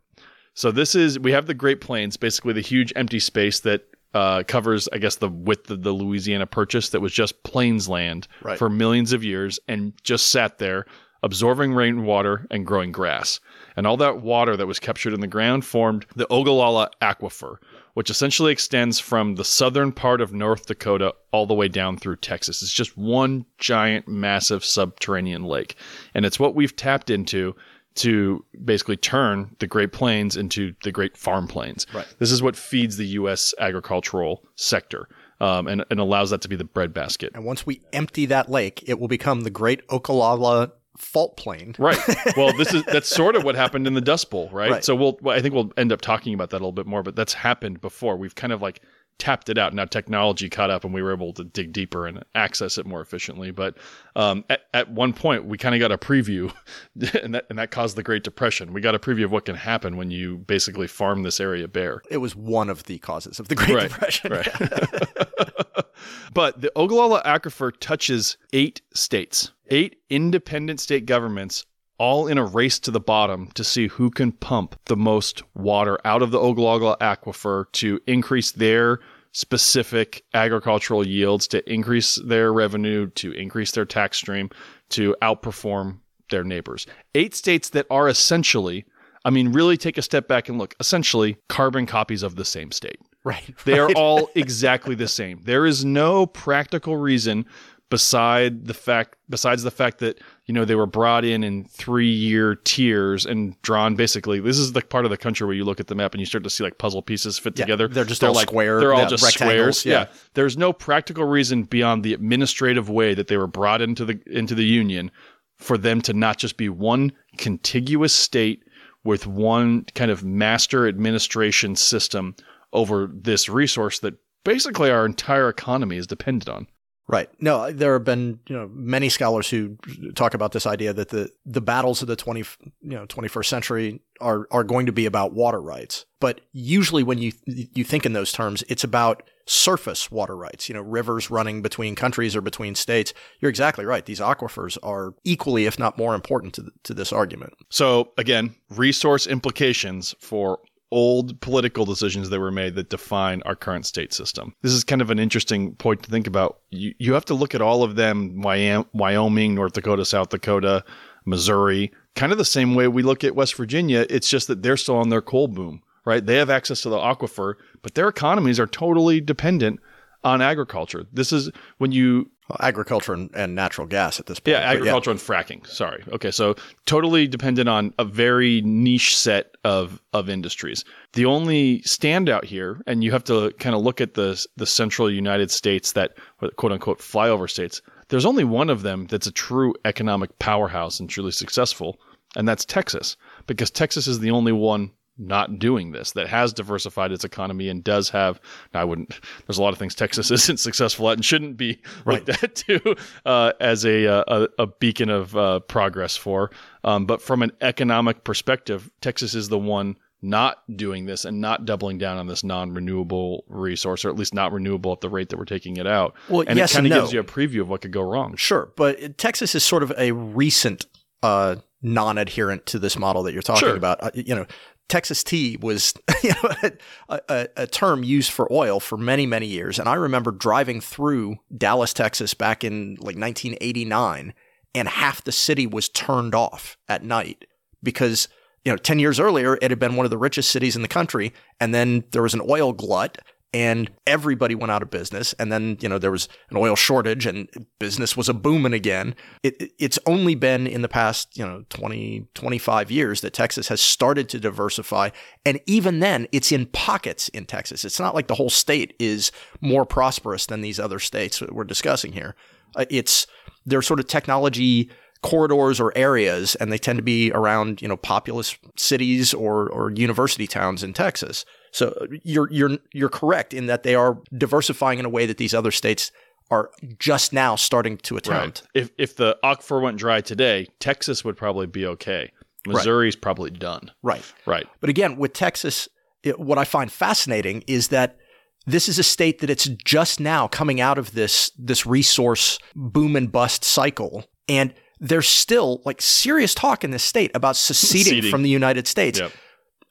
So 0.55 0.71
this 0.71 0.95
is 0.95 1.19
we 1.19 1.31
have 1.31 1.45
the 1.45 1.53
Great 1.53 1.81
Plains, 1.81 2.17
basically 2.17 2.53
the 2.53 2.61
huge 2.61 2.91
empty 2.95 3.19
space 3.19 3.59
that 3.61 3.83
uh, 4.13 4.43
covers, 4.47 4.87
I 4.93 4.97
guess, 4.97 5.17
the 5.17 5.29
width 5.29 5.69
of 5.69 5.83
the 5.83 5.91
Louisiana 5.91 6.47
Purchase 6.47 6.89
that 6.89 7.01
was 7.01 7.11
just 7.13 7.43
plains 7.43 7.87
land 7.89 8.27
Right. 8.41 8.57
for 8.57 8.69
millions 8.69 9.11
of 9.13 9.23
years 9.23 9.59
and 9.67 9.93
just 10.03 10.27
sat 10.31 10.57
there 10.57 10.85
absorbing 11.21 11.73
rainwater 11.73 12.45
and 12.51 12.65
growing 12.65 12.91
grass. 12.91 13.39
And 13.75 13.85
all 13.87 13.97
that 13.97 14.21
water 14.21 14.55
that 14.55 14.67
was 14.67 14.79
captured 14.79 15.13
in 15.13 15.19
the 15.21 15.27
ground 15.27 15.65
formed 15.65 16.05
the 16.15 16.27
Ogallala 16.31 16.91
Aquifer, 17.01 17.57
which 17.95 18.09
essentially 18.09 18.51
extends 18.51 18.99
from 18.99 19.35
the 19.35 19.43
southern 19.43 19.91
part 19.91 20.21
of 20.21 20.33
North 20.33 20.67
Dakota 20.67 21.13
all 21.31 21.45
the 21.47 21.53
way 21.55 21.67
down 21.67 21.97
through 21.97 22.17
Texas. 22.17 22.61
It's 22.61 22.71
just 22.71 22.95
one 22.95 23.45
giant, 23.57 24.07
massive 24.07 24.63
subterranean 24.63 25.43
lake. 25.43 25.75
And 26.13 26.25
it's 26.25 26.39
what 26.39 26.55
we've 26.55 26.75
tapped 26.75 27.09
into 27.09 27.55
to 27.95 28.43
basically 28.63 28.97
turn 28.97 29.55
the 29.59 29.67
Great 29.67 29.91
Plains 29.91 30.35
into 30.35 30.73
the 30.83 30.91
Great 30.91 31.15
Farm 31.17 31.47
Plains. 31.47 31.87
Right. 31.93 32.05
This 32.19 32.31
is 32.31 32.43
what 32.43 32.55
feeds 32.55 32.97
the 32.97 33.07
U.S. 33.07 33.53
agricultural 33.59 34.43
sector 34.55 35.07
um, 35.39 35.67
and, 35.67 35.83
and 35.89 35.99
allows 35.99 36.29
that 36.29 36.41
to 36.41 36.49
be 36.49 36.55
the 36.55 36.65
breadbasket. 36.65 37.31
And 37.33 37.45
once 37.45 37.65
we 37.65 37.81
empty 37.93 38.25
that 38.27 38.49
lake, 38.49 38.83
it 38.87 38.99
will 38.99 39.07
become 39.07 39.41
the 39.41 39.49
Great 39.49 39.87
Ocala 39.87 40.71
Fault 40.97 41.37
Plain. 41.37 41.75
Right. 41.77 41.97
Well, 42.37 42.51
this 42.57 42.73
is 42.73 42.83
that's 42.85 43.07
sort 43.07 43.35
of 43.35 43.43
what 43.43 43.55
happened 43.55 43.87
in 43.87 43.93
the 43.93 44.01
Dust 44.01 44.29
Bowl, 44.29 44.49
right? 44.51 44.71
Right. 44.71 44.83
So 44.83 44.95
well, 44.95 45.17
I 45.27 45.41
think 45.41 45.53
we'll 45.53 45.71
end 45.77 45.91
up 45.93 46.01
talking 46.01 46.33
about 46.33 46.49
that 46.49 46.57
a 46.57 46.59
little 46.59 46.71
bit 46.73 46.85
more, 46.85 47.01
but 47.01 47.15
that's 47.15 47.33
happened 47.33 47.79
before. 47.79 48.17
We've 48.17 48.35
kind 48.35 48.51
of 48.51 48.61
like 48.61 48.81
tapped 49.17 49.49
it 49.49 49.57
out. 49.57 49.73
Now 49.73 49.85
technology 49.85 50.49
caught 50.49 50.69
up 50.69 50.83
and 50.83 50.93
we 50.93 51.01
were 51.01 51.13
able 51.13 51.33
to 51.33 51.43
dig 51.43 51.71
deeper 51.71 52.05
and 52.05 52.23
access 52.35 52.77
it 52.77 52.85
more 52.85 53.01
efficiently. 53.01 53.51
But 53.51 53.77
um, 54.15 54.43
at, 54.49 54.61
at 54.73 54.91
one 54.91 55.13
point 55.13 55.45
we 55.45 55.57
kind 55.57 55.73
of 55.73 55.79
got 55.79 55.91
a 55.91 55.97
preview 55.97 56.53
and 57.23 57.35
that 57.35 57.45
and 57.49 57.57
that 57.59 57.71
caused 57.71 57.95
the 57.95 58.03
Great 58.03 58.23
Depression. 58.23 58.73
We 58.73 58.81
got 58.81 58.95
a 58.95 58.99
preview 58.99 59.25
of 59.25 59.31
what 59.31 59.45
can 59.45 59.55
happen 59.55 59.97
when 59.97 60.11
you 60.11 60.39
basically 60.39 60.87
farm 60.87 61.23
this 61.23 61.39
area 61.39 61.67
bare. 61.67 62.01
It 62.09 62.17
was 62.17 62.35
one 62.35 62.69
of 62.69 62.83
the 62.83 62.97
causes 62.99 63.39
of 63.39 63.47
the 63.47 63.55
Great 63.55 63.75
Right, 63.75 63.89
Depression. 63.89 64.31
right. 64.31 64.47
but 66.33 66.61
the 66.61 66.71
Ogallala 66.75 67.21
Aquifer 67.25 67.71
touches 67.79 68.37
eight 68.53 68.81
states, 68.93 69.51
eight 69.69 69.97
independent 70.09 70.79
state 70.79 71.05
governments, 71.05 71.65
all 71.97 72.27
in 72.27 72.37
a 72.37 72.45
race 72.45 72.79
to 72.79 72.91
the 72.91 72.99
bottom 72.99 73.49
to 73.53 73.63
see 73.63 73.87
who 73.87 74.09
can 74.09 74.31
pump 74.31 74.79
the 74.85 74.97
most 74.97 75.43
water 75.53 75.97
out 76.05 76.21
of 76.21 76.31
the 76.31 76.39
Ogallala 76.39 76.97
Aquifer 76.99 77.71
to 77.73 77.99
increase 78.07 78.51
their 78.51 78.99
specific 79.31 80.23
agricultural 80.33 81.05
yields, 81.05 81.47
to 81.47 81.71
increase 81.71 82.15
their 82.25 82.53
revenue, 82.53 83.09
to 83.11 83.31
increase 83.33 83.71
their 83.71 83.85
tax 83.85 84.17
stream, 84.17 84.49
to 84.89 85.15
outperform 85.21 85.99
their 86.29 86.43
neighbors. 86.43 86.87
Eight 87.15 87.35
states 87.35 87.69
that 87.69 87.85
are 87.89 88.07
essentially, 88.07 88.85
I 89.25 89.29
mean, 89.29 89.51
really 89.51 89.77
take 89.77 89.97
a 89.97 90.01
step 90.01 90.27
back 90.27 90.47
and 90.47 90.57
look, 90.57 90.73
essentially 90.79 91.37
carbon 91.49 91.85
copies 91.85 92.23
of 92.23 92.35
the 92.35 92.45
same 92.45 92.71
state. 92.71 92.99
Right. 93.25 93.53
They 93.65 93.79
are 93.79 93.91
all 93.95 94.29
exactly 94.35 94.95
the 94.95 95.07
same. 95.07 95.41
There 95.43 95.65
is 95.65 95.83
no 95.83 96.27
practical 96.27 96.95
reason 96.95 97.45
beside 97.89 98.65
the 98.65 98.73
fact 98.73 99.15
besides 99.29 99.61
the 99.61 99.69
fact 99.69 99.99
that 99.99 100.19
you 100.45 100.53
know 100.53 100.65
they 100.65 100.73
were 100.73 100.87
brought 100.87 101.23
in 101.23 101.43
in 101.43 101.63
three 101.65 102.09
year 102.09 102.55
tiers 102.55 103.27
and 103.27 103.61
drawn 103.61 103.95
basically 103.95 104.39
this 104.39 104.57
is 104.57 104.71
the 104.71 104.81
part 104.81 105.05
of 105.05 105.11
the 105.11 105.17
country 105.17 105.45
where 105.45 105.55
you 105.55 105.63
look 105.63 105.79
at 105.79 105.85
the 105.85 105.93
map 105.93 106.13
and 106.13 106.19
you 106.19 106.25
start 106.25 106.43
to 106.43 106.49
see 106.49 106.63
like 106.63 106.79
puzzle 106.79 107.03
pieces 107.03 107.37
fit 107.37 107.57
Yeah, 107.57 107.65
together 107.65 107.87
they're 107.87 108.03
just 108.03 108.23
all 108.23 108.33
like 108.33 108.49
square, 108.49 108.79
they're 108.79 108.93
all 108.93 109.01
yeah, 109.01 109.07
just 109.07 109.23
squares 109.27 109.85
yeah. 109.85 110.07
there's 110.33 110.57
no 110.57 110.73
practical 110.73 111.25
reason 111.25 111.63
beyond 111.63 112.03
the 112.03 112.13
administrative 112.13 112.89
way 112.89 113.13
that 113.13 113.27
they 113.27 113.37
were 113.37 113.47
brought 113.47 113.81
into 113.83 114.03
the 114.03 114.19
into 114.25 114.55
the 114.55 114.65
union 114.65 115.11
for 115.57 115.77
them 115.77 116.01
to 116.01 116.13
not 116.13 116.37
just 116.37 116.57
be 116.57 116.69
one 116.69 117.11
contiguous 117.37 118.13
state 118.13 118.63
with 119.03 119.27
one 119.27 119.85
kind 119.93 120.09
of 120.09 120.23
master 120.23 120.87
administration 120.87 121.75
system 121.75 122.35
over 122.73 123.07
this 123.13 123.47
resource 123.47 123.99
that 123.99 124.15
basically 124.43 124.89
our 124.89 125.05
entire 125.05 125.47
economy 125.47 125.97
is 125.97 126.07
dependent 126.07 126.49
on. 126.49 126.67
Right. 127.07 127.29
No, 127.39 127.71
there 127.71 127.93
have 127.93 128.03
been 128.03 128.39
you 128.47 128.55
know 128.55 128.67
many 128.73 129.09
scholars 129.09 129.49
who 129.49 129.77
talk 130.15 130.33
about 130.33 130.53
this 130.53 130.65
idea 130.65 130.91
that 130.91 131.09
the 131.09 131.29
the 131.45 131.61
battles 131.61 132.01
of 132.01 132.07
the 132.07 132.15
twenty 132.15 132.43
you 132.81 132.91
know 132.95 133.05
twenty 133.05 133.27
first 133.27 133.49
century 133.49 134.01
are 134.19 134.47
are 134.49 134.63
going 134.63 134.87
to 134.87 134.91
be 134.91 135.05
about 135.05 135.33
water 135.33 135.61
rights. 135.61 136.05
But 136.19 136.41
usually, 136.51 137.03
when 137.03 137.19
you 137.19 137.31
you 137.45 137.83
think 137.83 138.07
in 138.07 138.13
those 138.13 138.31
terms, 138.31 138.63
it's 138.69 138.83
about 138.83 139.21
surface 139.45 140.09
water 140.09 140.35
rights. 140.35 140.67
You 140.67 140.73
know, 140.73 140.81
rivers 140.81 141.29
running 141.29 141.61
between 141.61 141.93
countries 141.93 142.35
or 142.35 142.41
between 142.41 142.73
states. 142.73 143.13
You're 143.39 143.49
exactly 143.49 143.85
right. 143.85 144.03
These 144.03 144.19
aquifers 144.19 144.77
are 144.81 145.13
equally, 145.23 145.67
if 145.67 145.77
not 145.77 145.99
more, 145.99 146.15
important 146.15 146.55
to 146.55 146.63
the, 146.63 146.71
to 146.85 146.93
this 146.95 147.13
argument. 147.13 147.53
So 147.69 148.13
again, 148.17 148.55
resource 148.71 149.27
implications 149.27 150.15
for 150.19 150.59
old 150.95 151.41
political 151.41 151.83
decisions 151.83 152.29
that 152.29 152.39
were 152.39 152.51
made 152.51 152.73
that 152.75 152.89
define 152.89 153.41
our 153.41 153.53
current 153.53 153.85
state 153.85 154.13
system. 154.13 154.55
This 154.61 154.71
is 154.71 154.85
kind 154.85 155.01
of 155.01 155.09
an 155.09 155.19
interesting 155.19 155.75
point 155.75 156.01
to 156.03 156.09
think 156.09 156.25
about. 156.25 156.59
You, 156.69 156.95
you 156.99 157.13
have 157.13 157.25
to 157.25 157.33
look 157.33 157.53
at 157.53 157.61
all 157.61 157.83
of 157.83 157.97
them 157.97 158.41
Wyoming, 158.41 159.53
North 159.53 159.73
Dakota, 159.73 160.05
South 160.05 160.29
Dakota, 160.29 160.85
Missouri, 161.25 161.91
kind 162.15 162.31
of 162.31 162.37
the 162.37 162.45
same 162.45 162.75
way 162.75 162.87
we 162.87 163.03
look 163.03 163.25
at 163.25 163.35
West 163.35 163.55
Virginia. 163.55 164.05
It's 164.09 164.29
just 164.29 164.47
that 164.47 164.63
they're 164.63 164.77
still 164.77 164.95
on 164.95 165.09
their 165.09 165.21
coal 165.21 165.49
boom, 165.49 165.83
right? 166.05 166.25
They 166.25 166.37
have 166.37 166.49
access 166.49 166.79
to 166.83 166.89
the 166.89 166.97
aquifer, 166.97 167.55
but 167.81 167.95
their 167.95 168.07
economies 168.07 168.57
are 168.57 168.67
totally 168.67 169.19
dependent 169.19 169.81
on 170.23 170.41
agriculture. 170.41 171.05
This 171.11 171.33
is 171.33 171.51
when 171.77 171.91
you 171.91 172.31
Well, 172.47 172.59
agriculture 172.61 173.13
and, 173.13 173.31
and 173.33 173.55
natural 173.55 173.87
gas 173.87 174.19
at 174.19 174.27
this 174.27 174.39
point. 174.39 174.57
yeah, 174.57 174.59
agriculture 174.59 175.09
and 175.09 175.19
fracking. 175.19 175.65
Sorry. 175.65 176.03
Okay, 176.11 176.29
so 176.29 176.55
totally 176.85 177.27
dependent 177.27 177.67
on 177.67 177.91
a 177.97 178.05
very 178.05 178.61
niche 178.61 179.17
set 179.17 179.55
of 179.63 179.99
of 180.13 180.29
industries. 180.29 180.85
The 181.13 181.25
only 181.25 181.79
standout 181.81 182.43
here, 182.43 182.81
and 182.85 183.03
you 183.03 183.11
have 183.11 183.23
to 183.25 183.51
kind 183.57 183.75
of 183.75 183.81
look 183.81 183.99
at 183.99 184.13
the 184.13 184.45
the 184.57 184.67
central 184.67 185.09
United 185.09 185.49
States 185.49 185.93
that 185.93 186.17
quote 186.57 186.71
unquote 186.71 186.99
flyover 186.99 187.49
states. 187.49 187.81
There's 188.09 188.25
only 188.25 188.43
one 188.43 188.69
of 188.69 188.83
them 188.83 189.07
that's 189.07 189.25
a 189.25 189.31
true 189.31 189.73
economic 189.83 190.37
powerhouse 190.37 190.99
and 190.99 191.09
truly 191.09 191.31
successful, 191.31 191.99
and 192.35 192.47
that's 192.47 192.63
Texas, 192.63 193.17
because 193.47 193.71
Texas 193.71 194.05
is 194.05 194.19
the 194.19 194.29
only 194.29 194.51
one 194.51 194.91
not 195.17 195.59
doing 195.59 195.91
this 195.91 196.11
that 196.11 196.27
has 196.27 196.51
diversified 196.51 197.11
its 197.11 197.23
economy 197.23 197.69
and 197.69 197.83
does 197.83 198.09
have 198.09 198.39
now 198.73 198.81
i 198.81 198.83
wouldn't 198.83 199.19
there's 199.47 199.57
a 199.57 199.61
lot 199.61 199.71
of 199.71 199.79
things 199.79 199.95
texas 199.95 200.29
isn't 200.39 200.59
successful 200.59 201.09
at 201.09 201.17
and 201.17 201.23
shouldn't 201.25 201.55
be 201.57 201.79
looked 202.05 202.25
that 202.25 202.53
too 202.67 202.95
uh, 203.25 203.53
as 203.59 203.85
a, 203.85 204.03
a 204.05 204.47
a 204.59 204.67
beacon 204.67 205.09
of 205.09 205.35
uh, 205.37 205.59
progress 205.61 206.17
for 206.17 206.51
um, 206.83 207.05
but 207.05 207.21
from 207.21 207.41
an 207.41 207.51
economic 207.61 208.23
perspective 208.23 208.91
texas 209.01 209.33
is 209.35 209.47
the 209.49 209.57
one 209.59 209.95
not 210.21 210.63
doing 210.75 211.05
this 211.05 211.23
and 211.23 211.39
not 211.39 211.65
doubling 211.65 211.97
down 211.99 212.17
on 212.17 212.25
this 212.25 212.43
non-renewable 212.43 213.43
resource 213.47 214.03
or 214.03 214.09
at 214.09 214.15
least 214.15 214.33
not 214.33 214.51
renewable 214.51 214.91
at 214.91 214.99
the 215.01 215.09
rate 215.09 215.29
that 215.29 215.37
we're 215.37 215.45
taking 215.45 215.77
it 215.77 215.85
out 215.85 216.15
Well, 216.29 216.43
and 216.47 216.57
yes 216.57 216.71
it 216.71 216.75
kind 216.75 216.87
of 216.87 216.89
no. 216.89 217.01
gives 217.01 217.13
you 217.13 217.19
a 217.19 217.23
preview 217.23 217.61
of 217.61 217.69
what 217.69 217.81
could 217.81 217.91
go 217.91 218.01
wrong 218.01 218.35
Sure, 218.35 218.71
but 218.75 219.17
Texas 219.17 219.53
is 219.55 219.63
sort 219.63 219.83
of 219.83 219.93
a 219.97 220.11
recent 220.13 220.85
uh, 221.21 221.57
non-adherent 221.81 222.65
to 222.67 222.79
this 222.79 222.97
model 222.97 223.23
that 223.23 223.33
you're 223.33 223.41
talking 223.41 223.67
Sure. 223.67 223.75
about. 223.75 224.01
Uh, 224.03 224.11
you 224.15 224.35
know, 224.35 224.45
Texas 224.87 225.23
tea 225.23 225.57
was 225.59 225.93
you 226.23 226.29
know, 226.29 226.71
a, 227.09 227.21
a, 227.29 227.47
a 227.57 227.67
term 227.67 228.03
used 228.03 228.31
for 228.31 228.51
oil 228.51 228.79
for 228.79 228.97
many, 228.97 229.25
many 229.25 229.47
years, 229.47 229.79
and 229.79 229.89
I 229.89 229.95
remember 229.95 230.31
driving 230.31 230.81
through 230.81 231.37
Dallas, 231.55 231.93
Texas, 231.93 232.33
back 232.33 232.63
in 232.63 232.95
like 232.95 233.17
1989, 233.17 234.33
and 234.73 234.87
half 234.87 235.23
the 235.23 235.31
city 235.31 235.65
was 235.65 235.89
turned 235.89 236.35
off 236.35 236.77
at 236.87 237.03
night 237.03 237.45
because 237.81 238.27
you 238.63 238.71
know 238.71 238.77
10 238.77 238.99
years 238.99 239.19
earlier 239.19 239.57
it 239.61 239.71
had 239.71 239.79
been 239.79 239.95
one 239.95 240.05
of 240.05 240.11
the 240.11 240.17
richest 240.17 240.51
cities 240.51 240.75
in 240.75 240.81
the 240.81 240.87
country, 240.87 241.33
and 241.59 241.73
then 241.73 242.03
there 242.11 242.23
was 242.23 242.33
an 242.33 242.41
oil 242.47 242.73
glut 242.73 243.17
and 243.55 243.89
everybody 244.05 244.53
went 244.53 244.69
out 244.69 244.83
of 244.83 244.89
business. 244.89 245.33
And 245.39 245.49
then 245.49 245.77
you 245.79 245.87
know 245.87 245.97
there 245.97 246.11
was 246.11 246.27
an 246.49 246.57
oil 246.57 246.75
shortage 246.75 247.25
and 247.25 247.47
business 247.79 248.17
was 248.17 248.27
a 248.27 248.33
booming 248.33 248.73
again. 248.73 249.15
It, 249.43 249.55
it- 249.61 249.71
it's 249.79 249.99
only 250.05 250.35
been 250.35 250.67
in 250.67 250.81
the 250.81 250.89
past 250.89 251.37
you 251.37 251.45
know 251.45 251.63
20 251.69 252.27
25 252.33 252.91
years 252.91 253.21
that 253.21 253.33
texas 253.33 253.69
has 253.69 253.79
started 253.79 254.27
to 254.29 254.39
diversify. 254.39 255.09
And 255.45 255.59
even 255.65 255.99
then 255.99 256.27
it's 256.33 256.51
in 256.51 256.65
pockets 256.67 257.29
in 257.29 257.45
texas. 257.45 257.85
It's 257.85 257.99
not 257.99 258.13
like 258.13 258.27
the 258.27 258.35
whole 258.35 258.49
state 258.49 258.93
is 258.99 259.31
more 259.61 259.85
prosperous 259.85 260.45
than 260.47 260.61
these 260.61 260.79
other 260.79 260.99
states 260.99 261.39
that 261.39 261.53
we're 261.55 261.63
discussing 261.63 262.11
here. 262.11 262.35
Uh, 262.75 262.85
it's 262.89 263.25
they're 263.65 263.81
sort 263.81 263.99
of 264.01 264.07
technology 264.07 264.89
corridors 265.23 265.79
or 265.79 265.91
areas 265.97 266.55
and 266.55 266.71
they 266.71 266.77
tend 266.77 266.97
to 266.97 267.03
be 267.03 267.31
around 267.31 267.81
you 267.81 267.87
know 267.87 267.97
populous 267.97 268.57
cities 268.75 269.33
or 269.33 269.67
or 269.69 269.91
university 269.91 270.45
towns 270.45 270.83
in 270.83 270.93
Texas 270.93 271.45
so 271.75 272.07
you're 272.23 272.49
you're 272.51 272.77
you're 272.93 273.09
correct 273.09 273.53
in 273.53 273.65
that 273.65 273.83
they 273.83 273.95
are 273.95 274.17
diversifying 274.37 274.97
in 274.97 275.03
a 275.03 275.09
way 275.09 275.25
that 275.25 275.37
these 275.37 275.53
other 275.53 275.71
states 275.71 276.09
are 276.49 276.71
just 276.99 277.33
now 277.33 277.55
starting 277.55 277.97
to 277.97 278.15
attempt. 278.15 278.63
If 278.73 278.91
if 278.97 279.17
the 279.17 279.37
aquifer 279.43 279.81
went 279.81 279.97
dry 279.97 280.21
today 280.21 280.67
texas 280.79 281.25
would 281.25 281.35
probably 281.35 281.67
be 281.67 281.85
okay. 281.85 282.31
Missouri's 282.65 283.15
probably 283.15 283.51
done. 283.51 283.91
Right. 284.01 284.23
Right. 284.45 284.65
But 284.79 284.89
again 284.89 285.17
with 285.17 285.33
Texas 285.33 285.89
it, 286.23 286.39
what 286.39 286.57
I 286.57 286.63
find 286.63 286.89
fascinating 286.91 287.63
is 287.67 287.89
that 287.89 288.17
this 288.65 288.87
is 288.87 288.97
a 288.97 289.03
state 289.03 289.39
that 289.39 289.49
it's 289.49 289.65
just 289.65 290.19
now 290.19 290.47
coming 290.47 290.79
out 290.79 290.97
of 290.97 291.11
this 291.11 291.51
this 291.57 291.85
resource 291.85 292.57
boom 292.73 293.17
and 293.17 293.29
bust 293.29 293.65
cycle 293.65 294.23
and 294.47 294.73
there's 295.01 295.27
still 295.27 295.81
like 295.83 296.01
serious 296.01 296.55
talk 296.55 296.85
in 296.85 296.91
this 296.91 297.03
state 297.03 297.31
about 297.35 297.57
seceding 297.57 298.05
Seceding. 298.05 298.31
from 298.31 298.43
the 298.43 298.49
United 298.49 298.87
States. 298.87 299.19
Yep. 299.19 299.31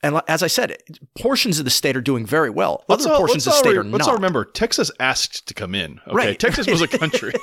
And 0.04 0.20
as 0.28 0.42
I 0.42 0.48
said, 0.48 0.76
portions 1.18 1.58
of 1.58 1.64
the 1.64 1.70
state 1.70 1.96
are 1.96 2.00
doing 2.02 2.26
very 2.26 2.50
well. 2.50 2.84
Let's 2.88 3.04
Other 3.06 3.14
all, 3.14 3.18
portions 3.20 3.46
let's 3.46 3.58
of 3.58 3.62
the 3.64 3.68
state 3.70 3.78
re- 3.78 3.78
are 3.78 3.84
let's 3.84 4.06
not. 4.06 4.10
all 4.10 4.14
remember 4.16 4.44
Texas 4.44 4.90
asked 5.00 5.48
to 5.48 5.54
come 5.54 5.74
in. 5.74 5.98
Okay, 6.06 6.14
Right. 6.14 6.38
Texas 6.38 6.66
was 6.66 6.82
a 6.82 6.88
country. 6.98 7.32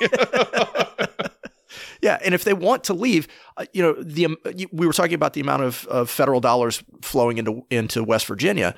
Yeah, 2.02 2.18
and 2.24 2.34
if 2.34 2.42
they 2.42 2.52
want 2.52 2.84
to 2.84 2.94
leave, 2.94 3.28
uh, 3.56 3.64
you 3.72 3.80
know, 3.80 3.94
the 4.02 4.26
um, 4.26 4.36
we 4.72 4.86
were 4.88 4.92
talking 4.92 5.14
about 5.14 5.34
the 5.34 5.40
amount 5.40 5.62
of, 5.62 5.86
of 5.86 6.10
federal 6.10 6.40
dollars 6.40 6.82
flowing 7.00 7.38
into 7.38 7.64
into 7.70 8.02
West 8.02 8.26
Virginia. 8.26 8.74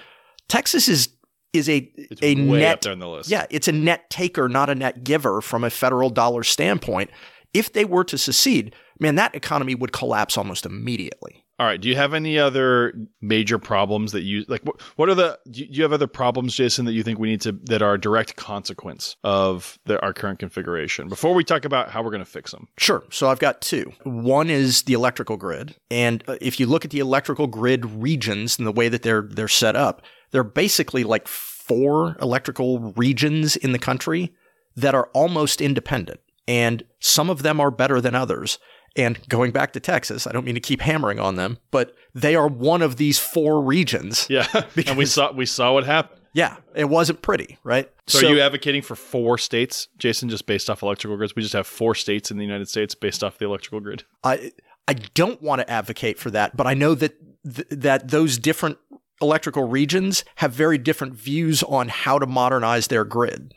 Texas 0.48 0.88
is 0.88 1.08
is 1.54 1.68
a 1.68 1.90
it's 1.96 2.22
a 2.22 2.34
net 2.34 2.74
up 2.74 2.80
there 2.82 2.92
on 2.92 2.98
the 2.98 3.08
list. 3.08 3.30
Yeah, 3.30 3.46
it's 3.50 3.66
a 3.66 3.72
net 3.72 4.10
taker, 4.10 4.48
not 4.48 4.68
a 4.68 4.74
net 4.74 5.04
giver 5.04 5.40
from 5.40 5.64
a 5.64 5.70
federal 5.70 6.10
dollar 6.10 6.42
standpoint. 6.44 7.10
If 7.54 7.72
they 7.72 7.86
were 7.86 8.04
to 8.04 8.18
secede, 8.18 8.74
man, 9.00 9.14
that 9.14 9.34
economy 9.34 9.74
would 9.74 9.92
collapse 9.92 10.36
almost 10.36 10.66
immediately. 10.66 11.43
All 11.58 11.66
right. 11.66 11.80
Do 11.80 11.88
you 11.88 11.94
have 11.94 12.14
any 12.14 12.36
other 12.36 12.92
major 13.20 13.58
problems 13.58 14.10
that 14.10 14.22
you 14.22 14.44
like? 14.48 14.62
What, 14.96 15.08
are 15.08 15.14
the? 15.14 15.38
Do 15.48 15.64
you, 15.64 15.82
have 15.84 15.92
other 15.92 16.08
problems, 16.08 16.56
Jason, 16.56 16.84
that 16.86 16.94
you 16.94 17.04
think 17.04 17.20
we 17.20 17.28
need 17.28 17.42
to 17.42 17.52
that 17.64 17.80
are 17.80 17.94
a 17.94 18.00
direct 18.00 18.34
consequence 18.34 19.14
of 19.22 19.78
the, 19.84 20.02
our 20.02 20.12
current 20.12 20.40
configuration? 20.40 21.08
Before 21.08 21.32
we 21.32 21.44
talk 21.44 21.64
about 21.64 21.90
how 21.90 22.02
we're 22.02 22.10
going 22.10 22.24
to 22.24 22.30
fix 22.30 22.50
them. 22.50 22.66
Sure. 22.76 23.04
So 23.10 23.28
I've 23.28 23.38
got 23.38 23.60
two. 23.60 23.92
One 24.02 24.50
is 24.50 24.82
the 24.82 24.94
electrical 24.94 25.36
grid, 25.36 25.76
and 25.92 26.24
uh, 26.26 26.36
if 26.40 26.58
you 26.58 26.66
look 26.66 26.84
at 26.84 26.90
the 26.90 26.98
electrical 26.98 27.46
grid 27.46 27.86
regions 27.86 28.58
and 28.58 28.66
the 28.66 28.72
way 28.72 28.88
that 28.88 29.02
they're 29.02 29.22
they're 29.22 29.46
set 29.46 29.76
up, 29.76 30.02
they're 30.32 30.42
basically 30.42 31.04
like 31.04 31.28
four 31.28 32.16
electrical 32.20 32.92
regions 32.96 33.54
in 33.54 33.70
the 33.70 33.78
country 33.78 34.34
that 34.74 34.96
are 34.96 35.08
almost 35.14 35.60
independent, 35.60 36.18
and 36.48 36.82
some 36.98 37.30
of 37.30 37.42
them 37.42 37.60
are 37.60 37.70
better 37.70 38.00
than 38.00 38.16
others. 38.16 38.58
And 38.96 39.18
going 39.28 39.50
back 39.50 39.72
to 39.72 39.80
Texas, 39.80 40.26
I 40.26 40.33
don't 40.33 40.44
mean 40.44 40.54
to 40.54 40.61
keep 40.61 40.80
hammering 40.80 41.18
on 41.18 41.35
them, 41.35 41.59
but 41.70 41.94
they 42.14 42.37
are 42.37 42.46
one 42.46 42.80
of 42.80 42.96
these 42.96 43.18
four 43.18 43.61
regions. 43.61 44.26
Yeah, 44.30 44.46
and 44.87 44.96
we 44.96 45.07
saw 45.07 45.33
we 45.33 45.46
saw 45.46 45.72
what 45.72 45.85
happened. 45.85 46.20
Yeah, 46.33 46.57
it 46.74 46.87
wasn't 46.87 47.22
pretty, 47.22 47.59
right? 47.62 47.90
So, 48.09 48.26
are 48.26 48.35
you 48.35 48.40
advocating 48.40 48.83
for 48.83 48.96
four 48.96 49.38
states, 49.38 49.87
Jason, 49.98 50.28
just 50.28 50.46
based 50.46 50.68
off 50.68 50.83
electrical 50.83 51.16
grids? 51.16 51.35
We 51.37 51.42
just 51.42 51.54
have 51.54 51.66
four 51.66 51.94
states 51.94 52.30
in 52.30 52.37
the 52.37 52.44
United 52.44 52.68
States 52.68 52.94
based 52.94 53.22
off 53.22 53.38
the 53.38 53.46
electrical 53.46 53.80
grid. 53.80 54.04
I 54.22 54.52
I 54.87 54.94
don't 54.94 55.40
want 55.40 55.61
to 55.61 55.70
advocate 55.70 56.18
for 56.18 56.30
that, 56.30 56.57
but 56.57 56.66
I 56.66 56.74
know 56.74 56.94
that 56.94 57.14
th- 57.44 57.68
that 57.70 58.11
those 58.11 58.38
different 58.38 58.78
electrical 59.20 59.64
regions 59.64 60.24
have 60.37 60.52
very 60.52 60.76
different 60.76 61.14
views 61.14 61.62
on 61.62 61.88
how 61.88 62.18
to 62.18 62.26
modernize 62.26 62.88
their 62.88 63.04
grid 63.04 63.52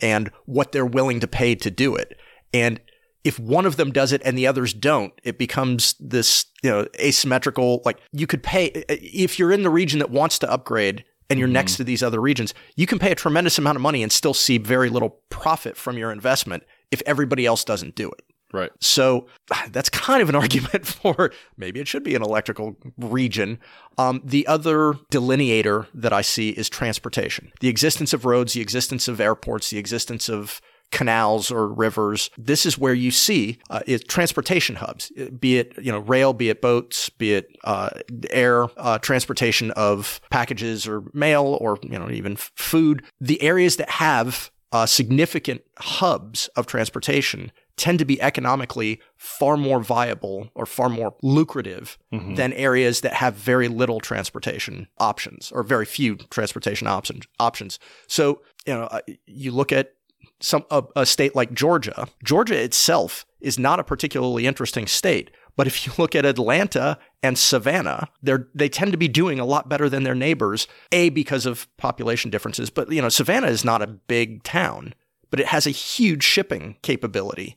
and 0.00 0.30
what 0.46 0.72
they're 0.72 0.86
willing 0.86 1.20
to 1.20 1.28
pay 1.28 1.54
to 1.54 1.70
do 1.70 1.94
it. 1.94 2.18
And 2.52 2.80
if 3.24 3.38
one 3.38 3.66
of 3.66 3.76
them 3.76 3.92
does 3.92 4.12
it 4.12 4.22
and 4.24 4.36
the 4.36 4.46
others 4.46 4.74
don't, 4.74 5.12
it 5.22 5.38
becomes 5.38 5.94
this, 6.00 6.46
you 6.62 6.70
know, 6.70 6.86
asymmetrical. 6.98 7.82
Like 7.84 7.98
you 8.12 8.26
could 8.26 8.42
pay, 8.42 8.66
if 8.88 9.38
you're 9.38 9.52
in 9.52 9.62
the 9.62 9.70
region 9.70 10.00
that 10.00 10.10
wants 10.10 10.38
to 10.40 10.50
upgrade 10.50 11.04
and 11.30 11.38
you're 11.38 11.48
next 11.48 11.76
to 11.76 11.84
these 11.84 12.02
other 12.02 12.20
regions, 12.20 12.52
you 12.76 12.86
can 12.86 12.98
pay 12.98 13.12
a 13.12 13.14
tremendous 13.14 13.58
amount 13.58 13.76
of 13.76 13.82
money 13.82 14.02
and 14.02 14.10
still 14.10 14.34
see 14.34 14.58
very 14.58 14.88
little 14.88 15.20
profit 15.30 15.76
from 15.76 15.96
your 15.96 16.10
investment 16.10 16.64
if 16.90 17.00
everybody 17.06 17.46
else 17.46 17.64
doesn't 17.64 17.94
do 17.94 18.10
it. 18.10 18.22
Right. 18.52 18.70
So 18.80 19.26
that's 19.70 19.88
kind 19.88 20.22
of 20.22 20.28
an 20.28 20.34
argument 20.42 20.86
for 20.86 21.32
maybe 21.56 21.80
it 21.80 21.88
should 21.88 22.02
be 22.02 22.14
an 22.14 22.22
electrical 22.22 22.76
region. 22.98 23.58
Um, 23.98 24.20
the 24.24 24.46
other 24.46 24.94
delineator 25.10 25.86
that 25.94 26.12
I 26.12 26.22
see 26.22 26.50
is 26.50 26.68
transportation. 26.68 27.52
The 27.60 27.68
existence 27.68 28.12
of 28.12 28.24
roads, 28.24 28.52
the 28.52 28.60
existence 28.60 29.08
of 29.08 29.20
airports, 29.20 29.70
the 29.70 29.78
existence 29.78 30.28
of 30.28 30.60
canals 30.92 31.50
or 31.50 31.66
rivers. 31.66 32.30
This 32.38 32.64
is 32.64 32.78
where 32.78 32.94
you 32.94 33.10
see 33.10 33.58
uh, 33.70 33.80
it, 33.86 34.08
transportation 34.08 34.76
hubs, 34.76 35.10
be 35.38 35.58
it 35.58 35.74
you 35.82 35.90
know 35.90 35.98
rail, 35.98 36.32
be 36.32 36.48
it 36.50 36.60
boats, 36.62 37.08
be 37.08 37.34
it 37.34 37.48
uh, 37.64 37.90
air 38.30 38.68
uh, 38.76 38.98
transportation 38.98 39.70
of 39.72 40.20
packages 40.30 40.86
or 40.86 41.02
mail 41.12 41.58
or 41.60 41.78
you 41.82 41.98
know 41.98 42.10
even 42.10 42.36
food. 42.36 43.02
The 43.20 43.42
areas 43.42 43.76
that 43.76 43.90
have 43.90 44.50
uh, 44.70 44.86
significant 44.86 45.62
hubs 45.78 46.48
of 46.56 46.66
transportation 46.66 47.52
tend 47.76 47.98
to 47.98 48.04
be 48.04 48.20
economically 48.20 49.00
far 49.16 49.56
more 49.56 49.80
viable 49.80 50.50
or 50.54 50.66
far 50.66 50.88
more 50.88 51.14
lucrative 51.22 51.98
Mm-hmm. 52.12 52.34
than 52.34 52.52
areas 52.52 53.00
that 53.00 53.14
have 53.14 53.34
very 53.34 53.68
little 53.68 53.98
transportation 53.98 54.86
options 54.98 55.50
or 55.50 55.62
very 55.62 55.86
few 55.86 56.16
transportation 56.16 56.86
options 56.86 57.24
options. 57.40 57.78
So, 58.06 58.42
you 58.66 58.74
know, 58.74 58.82
uh, 58.82 59.00
you 59.26 59.50
look 59.50 59.72
at 59.72 59.94
some 60.40 60.64
a, 60.70 60.82
a 60.96 61.06
state 61.06 61.34
like 61.34 61.52
Georgia. 61.52 62.08
Georgia 62.24 62.60
itself 62.60 63.24
is 63.40 63.58
not 63.58 63.80
a 63.80 63.84
particularly 63.84 64.46
interesting 64.46 64.86
state, 64.86 65.30
but 65.56 65.66
if 65.66 65.86
you 65.86 65.92
look 65.98 66.14
at 66.14 66.24
Atlanta 66.24 66.98
and 67.22 67.38
Savannah, 67.38 68.08
they 68.22 68.68
tend 68.68 68.92
to 68.92 68.98
be 68.98 69.08
doing 69.08 69.38
a 69.38 69.44
lot 69.44 69.68
better 69.68 69.88
than 69.88 70.02
their 70.02 70.14
neighbors. 70.14 70.66
A 70.90 71.08
because 71.10 71.46
of 71.46 71.68
population 71.76 72.30
differences, 72.30 72.70
but 72.70 72.90
you 72.90 73.02
know, 73.02 73.08
Savannah 73.08 73.48
is 73.48 73.64
not 73.64 73.82
a 73.82 73.86
big 73.86 74.42
town 74.42 74.94
but 75.32 75.40
it 75.40 75.46
has 75.46 75.66
a 75.66 75.70
huge 75.70 76.22
shipping 76.22 76.76
capability. 76.82 77.56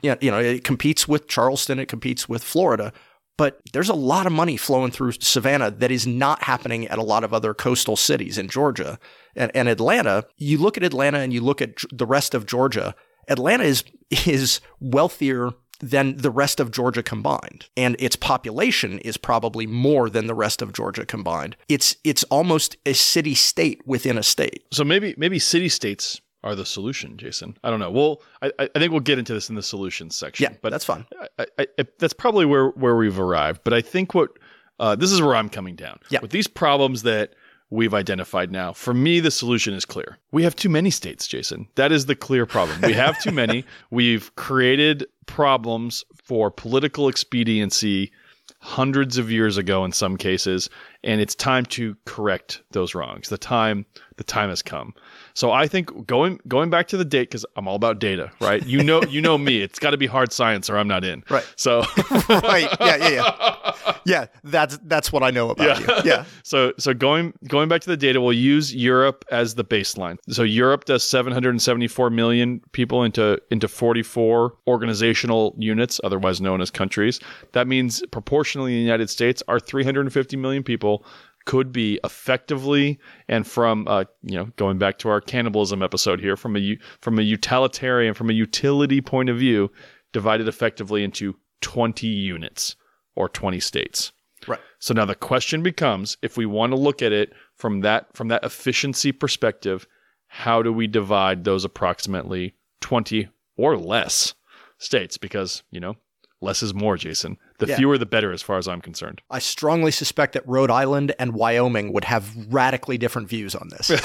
You 0.00 0.30
know, 0.30 0.38
it 0.38 0.62
competes 0.62 1.08
with 1.08 1.26
Charleston, 1.26 1.80
it 1.80 1.88
competes 1.88 2.28
with 2.28 2.44
Florida, 2.44 2.92
but 3.36 3.60
there's 3.72 3.88
a 3.88 3.94
lot 3.94 4.26
of 4.26 4.32
money 4.32 4.56
flowing 4.56 4.90
through 4.90 5.12
Savannah 5.12 5.70
that 5.70 5.90
is 5.90 6.06
not 6.06 6.44
happening 6.44 6.86
at 6.88 6.98
a 6.98 7.02
lot 7.02 7.24
of 7.24 7.34
other 7.34 7.54
coastal 7.54 7.96
cities 7.96 8.38
in 8.38 8.48
Georgia. 8.48 8.98
And, 9.34 9.50
and 9.54 9.68
Atlanta, 9.68 10.24
you 10.36 10.58
look 10.58 10.76
at 10.76 10.82
Atlanta 10.82 11.18
and 11.18 11.32
you 11.32 11.40
look 11.40 11.60
at 11.60 11.82
the 11.92 12.06
rest 12.06 12.34
of 12.34 12.46
Georgia, 12.46 12.94
Atlanta 13.28 13.64
is 13.64 13.84
is 14.26 14.60
wealthier 14.80 15.50
than 15.80 16.16
the 16.16 16.30
rest 16.30 16.58
of 16.58 16.70
Georgia 16.70 17.02
combined. 17.02 17.68
And 17.76 17.96
its 17.98 18.16
population 18.16 18.98
is 19.00 19.16
probably 19.16 19.66
more 19.66 20.08
than 20.08 20.26
the 20.26 20.34
rest 20.34 20.62
of 20.62 20.72
Georgia 20.72 21.04
combined. 21.04 21.56
It's 21.68 21.96
it's 22.04 22.22
almost 22.24 22.76
a 22.86 22.94
city 22.94 23.34
state 23.34 23.82
within 23.86 24.16
a 24.16 24.22
state. 24.22 24.64
So 24.72 24.84
maybe 24.84 25.14
maybe 25.18 25.38
city 25.38 25.68
states 25.68 26.20
are 26.44 26.54
the 26.54 26.66
solution, 26.66 27.16
Jason. 27.16 27.56
I 27.64 27.70
don't 27.70 27.80
know. 27.80 27.90
Well, 27.90 28.22
I, 28.42 28.52
I 28.58 28.78
think 28.78 28.92
we'll 28.92 29.00
get 29.00 29.18
into 29.18 29.34
this 29.34 29.48
in 29.48 29.56
the 29.56 29.62
solutions 29.62 30.16
section. 30.16 30.44
Yeah, 30.44 30.56
but 30.62 30.70
that's 30.70 30.84
fine. 30.84 31.06
I, 31.38 31.46
I, 31.58 31.66
I, 31.78 31.86
that's 31.98 32.12
probably 32.12 32.46
where 32.46 32.68
where 32.70 32.96
we've 32.96 33.18
arrived. 33.18 33.62
But 33.64 33.74
I 33.74 33.80
think 33.80 34.14
what 34.14 34.30
uh, 34.78 34.96
this 34.96 35.12
is 35.12 35.20
where 35.22 35.34
I'm 35.34 35.48
coming 35.48 35.74
down. 35.74 35.98
Yeah. 36.10 36.20
With 36.20 36.30
these 36.30 36.46
problems 36.46 37.02
that 37.02 37.34
we've 37.70 37.94
identified 37.94 38.52
now, 38.52 38.72
for 38.72 38.94
me, 38.94 39.20
the 39.20 39.30
solution 39.30 39.74
is 39.74 39.84
clear. 39.84 40.18
We 40.32 40.44
have 40.44 40.54
too 40.54 40.68
many 40.68 40.90
states, 40.90 41.26
Jason. 41.26 41.66
That 41.74 41.92
is 41.92 42.06
the 42.06 42.14
clear 42.14 42.46
problem. 42.46 42.80
We 42.82 42.92
have 42.92 43.20
too 43.22 43.32
many. 43.32 43.64
We've 43.90 44.34
created 44.36 45.06
problems 45.26 46.04
for 46.14 46.50
political 46.50 47.08
expediency 47.08 48.12
hundreds 48.60 49.18
of 49.18 49.30
years 49.30 49.56
ago 49.56 49.84
in 49.84 49.92
some 49.92 50.16
cases 50.16 50.70
and 51.06 51.20
it's 51.20 51.34
time 51.34 51.64
to 51.64 51.96
correct 52.04 52.60
those 52.72 52.94
wrongs 52.94 53.28
the 53.30 53.38
time 53.38 53.86
the 54.16 54.24
time 54.24 54.48
has 54.50 54.62
come 54.62 54.92
so 55.34 55.50
i 55.52 55.66
think 55.66 56.06
going 56.06 56.38
going 56.48 56.68
back 56.70 56.88
to 56.88 56.96
the 56.96 57.04
date 57.04 57.28
because 57.30 57.46
i'm 57.56 57.66
all 57.68 57.76
about 57.76 57.98
data 57.98 58.30
right 58.40 58.66
you 58.66 58.82
know 58.82 59.02
you 59.04 59.20
know 59.20 59.38
me 59.38 59.62
it's 59.62 59.78
got 59.78 59.90
to 59.90 59.96
be 59.96 60.06
hard 60.06 60.32
science 60.32 60.68
or 60.68 60.76
i'm 60.76 60.88
not 60.88 61.04
in 61.04 61.22
Right. 61.30 61.46
so 61.56 61.80
right. 62.28 62.68
Yeah, 62.80 62.96
yeah, 62.96 63.08
yeah. 63.08 63.62
Yeah, 64.04 64.26
that's 64.44 64.78
that's 64.84 65.12
what 65.12 65.24
I 65.24 65.32
know 65.32 65.50
about 65.50 65.80
you. 65.80 65.94
Yeah. 66.04 66.24
so 66.44 66.72
so 66.78 66.94
going 66.94 67.34
going 67.48 67.68
back 67.68 67.80
to 67.80 67.88
the 67.90 67.96
data, 67.96 68.20
we'll 68.20 68.32
use 68.34 68.72
Europe 68.72 69.24
as 69.32 69.56
the 69.56 69.64
baseline. 69.64 70.16
So 70.28 70.44
Europe 70.44 70.84
does 70.84 71.02
774 71.02 72.10
million 72.10 72.60
people 72.70 73.02
into 73.02 73.40
into 73.50 73.66
44 73.66 74.54
organizational 74.68 75.54
units, 75.58 76.00
otherwise 76.04 76.40
known 76.40 76.60
as 76.60 76.70
countries. 76.70 77.18
That 77.52 77.66
means 77.66 78.00
proportionally 78.12 78.72
in 78.74 78.78
the 78.78 78.84
United 78.84 79.10
States, 79.10 79.42
are 79.48 79.58
350 79.58 80.36
million 80.36 80.62
people 80.62 80.95
could 81.44 81.70
be 81.70 82.00
effectively 82.02 82.98
and 83.28 83.46
from 83.46 83.86
uh, 83.88 84.04
you 84.22 84.36
know 84.36 84.46
going 84.56 84.78
back 84.78 84.98
to 84.98 85.08
our 85.08 85.20
cannibalism 85.20 85.82
episode 85.82 86.20
here 86.20 86.36
from 86.36 86.56
a 86.56 86.78
from 87.00 87.18
a 87.18 87.22
utilitarian 87.22 88.14
from 88.14 88.30
a 88.30 88.34
utility 88.34 89.00
point 89.00 89.28
of 89.28 89.38
view 89.38 89.70
divided 90.12 90.48
effectively 90.48 91.04
into 91.04 91.36
20 91.60 92.06
units 92.06 92.76
or 93.14 93.28
20 93.28 93.60
states. 93.60 94.12
Right. 94.46 94.60
So 94.78 94.94
now 94.94 95.04
the 95.04 95.14
question 95.14 95.62
becomes 95.62 96.16
if 96.22 96.36
we 96.36 96.46
want 96.46 96.72
to 96.72 96.76
look 96.76 97.02
at 97.02 97.12
it 97.12 97.32
from 97.54 97.80
that 97.80 98.14
from 98.14 98.28
that 98.28 98.44
efficiency 98.44 99.12
perspective, 99.12 99.86
how 100.28 100.62
do 100.62 100.72
we 100.72 100.86
divide 100.86 101.44
those 101.44 101.64
approximately 101.64 102.54
20 102.80 103.28
or 103.56 103.76
less 103.76 104.34
states 104.78 105.16
because, 105.16 105.62
you 105.70 105.80
know, 105.80 105.96
less 106.40 106.62
is 106.62 106.74
more, 106.74 106.96
Jason. 106.96 107.38
The 107.58 107.66
Yeah. 107.68 107.76
fewer 107.76 107.96
the 107.98 108.06
better 108.06 108.32
as 108.32 108.42
far 108.42 108.58
as 108.58 108.68
I'm 108.68 108.80
concerned. 108.82 109.22
I 109.30 109.38
strongly 109.38 109.90
suspect 109.90 110.34
that 110.34 110.46
Rhode 110.46 110.70
Island 110.70 111.14
and 111.18 111.32
Wyoming 111.32 111.92
would 111.92 112.04
have 112.04 112.30
radically 112.52 112.98
different 112.98 113.28
views 113.28 113.54
on 113.54 113.68
this. 113.70 113.90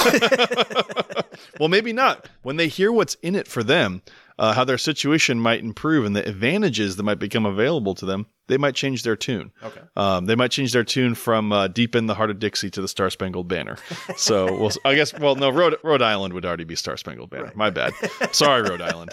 well, 1.60 1.70
maybe 1.70 1.94
not. 1.94 2.30
When 2.44 2.58
they 2.58 2.68
hear 2.68 2.92
what's 2.92 3.16
in 3.16 3.36
it 3.36 3.48
for 3.48 3.64
them, 3.64 4.02
uh, 4.40 4.54
how 4.54 4.64
their 4.64 4.78
situation 4.78 5.40
might 5.40 5.60
improve 5.62 6.06
and 6.06 6.16
the 6.16 6.28
advantages 6.28 6.96
that 6.96 7.04
might 7.04 7.20
become 7.20 7.46
available 7.46 7.94
to 7.96 8.06
them, 8.06 8.26
they 8.48 8.58
might 8.58 8.74
change 8.74 9.04
their 9.04 9.16
tune. 9.16 9.52
Okay. 9.64 9.82
Um, 9.96 10.26
they 10.26 10.36
might 10.36 10.50
change 10.52 10.74
their 10.74 10.84
tune 10.84 11.14
from 11.14 11.52
uh, 11.52 11.68
"Deep 11.68 11.96
in 11.96 12.08
the 12.08 12.16
Heart 12.16 12.32
of 12.32 12.40
Dixie" 12.40 12.70
to 12.72 12.82
the 12.82 12.88
Star 12.88 13.10
Spangled 13.10 13.48
Banner. 13.48 13.78
So, 14.18 14.56
well, 14.58 14.72
I 14.86 14.96
guess, 14.96 15.14
well, 15.18 15.36
no, 15.36 15.50
Rhode, 15.50 15.78
Rhode 15.84 16.02
Island 16.02 16.34
would 16.34 16.46
already 16.46 16.64
be 16.64 16.76
Star 16.76 16.98
Spangled 16.98 17.30
Banner. 17.30 17.52
My 17.56 17.70
bad. 17.70 17.94
Sorry, 18.32 18.62
Rhode 18.62 18.82
Island. 18.82 19.12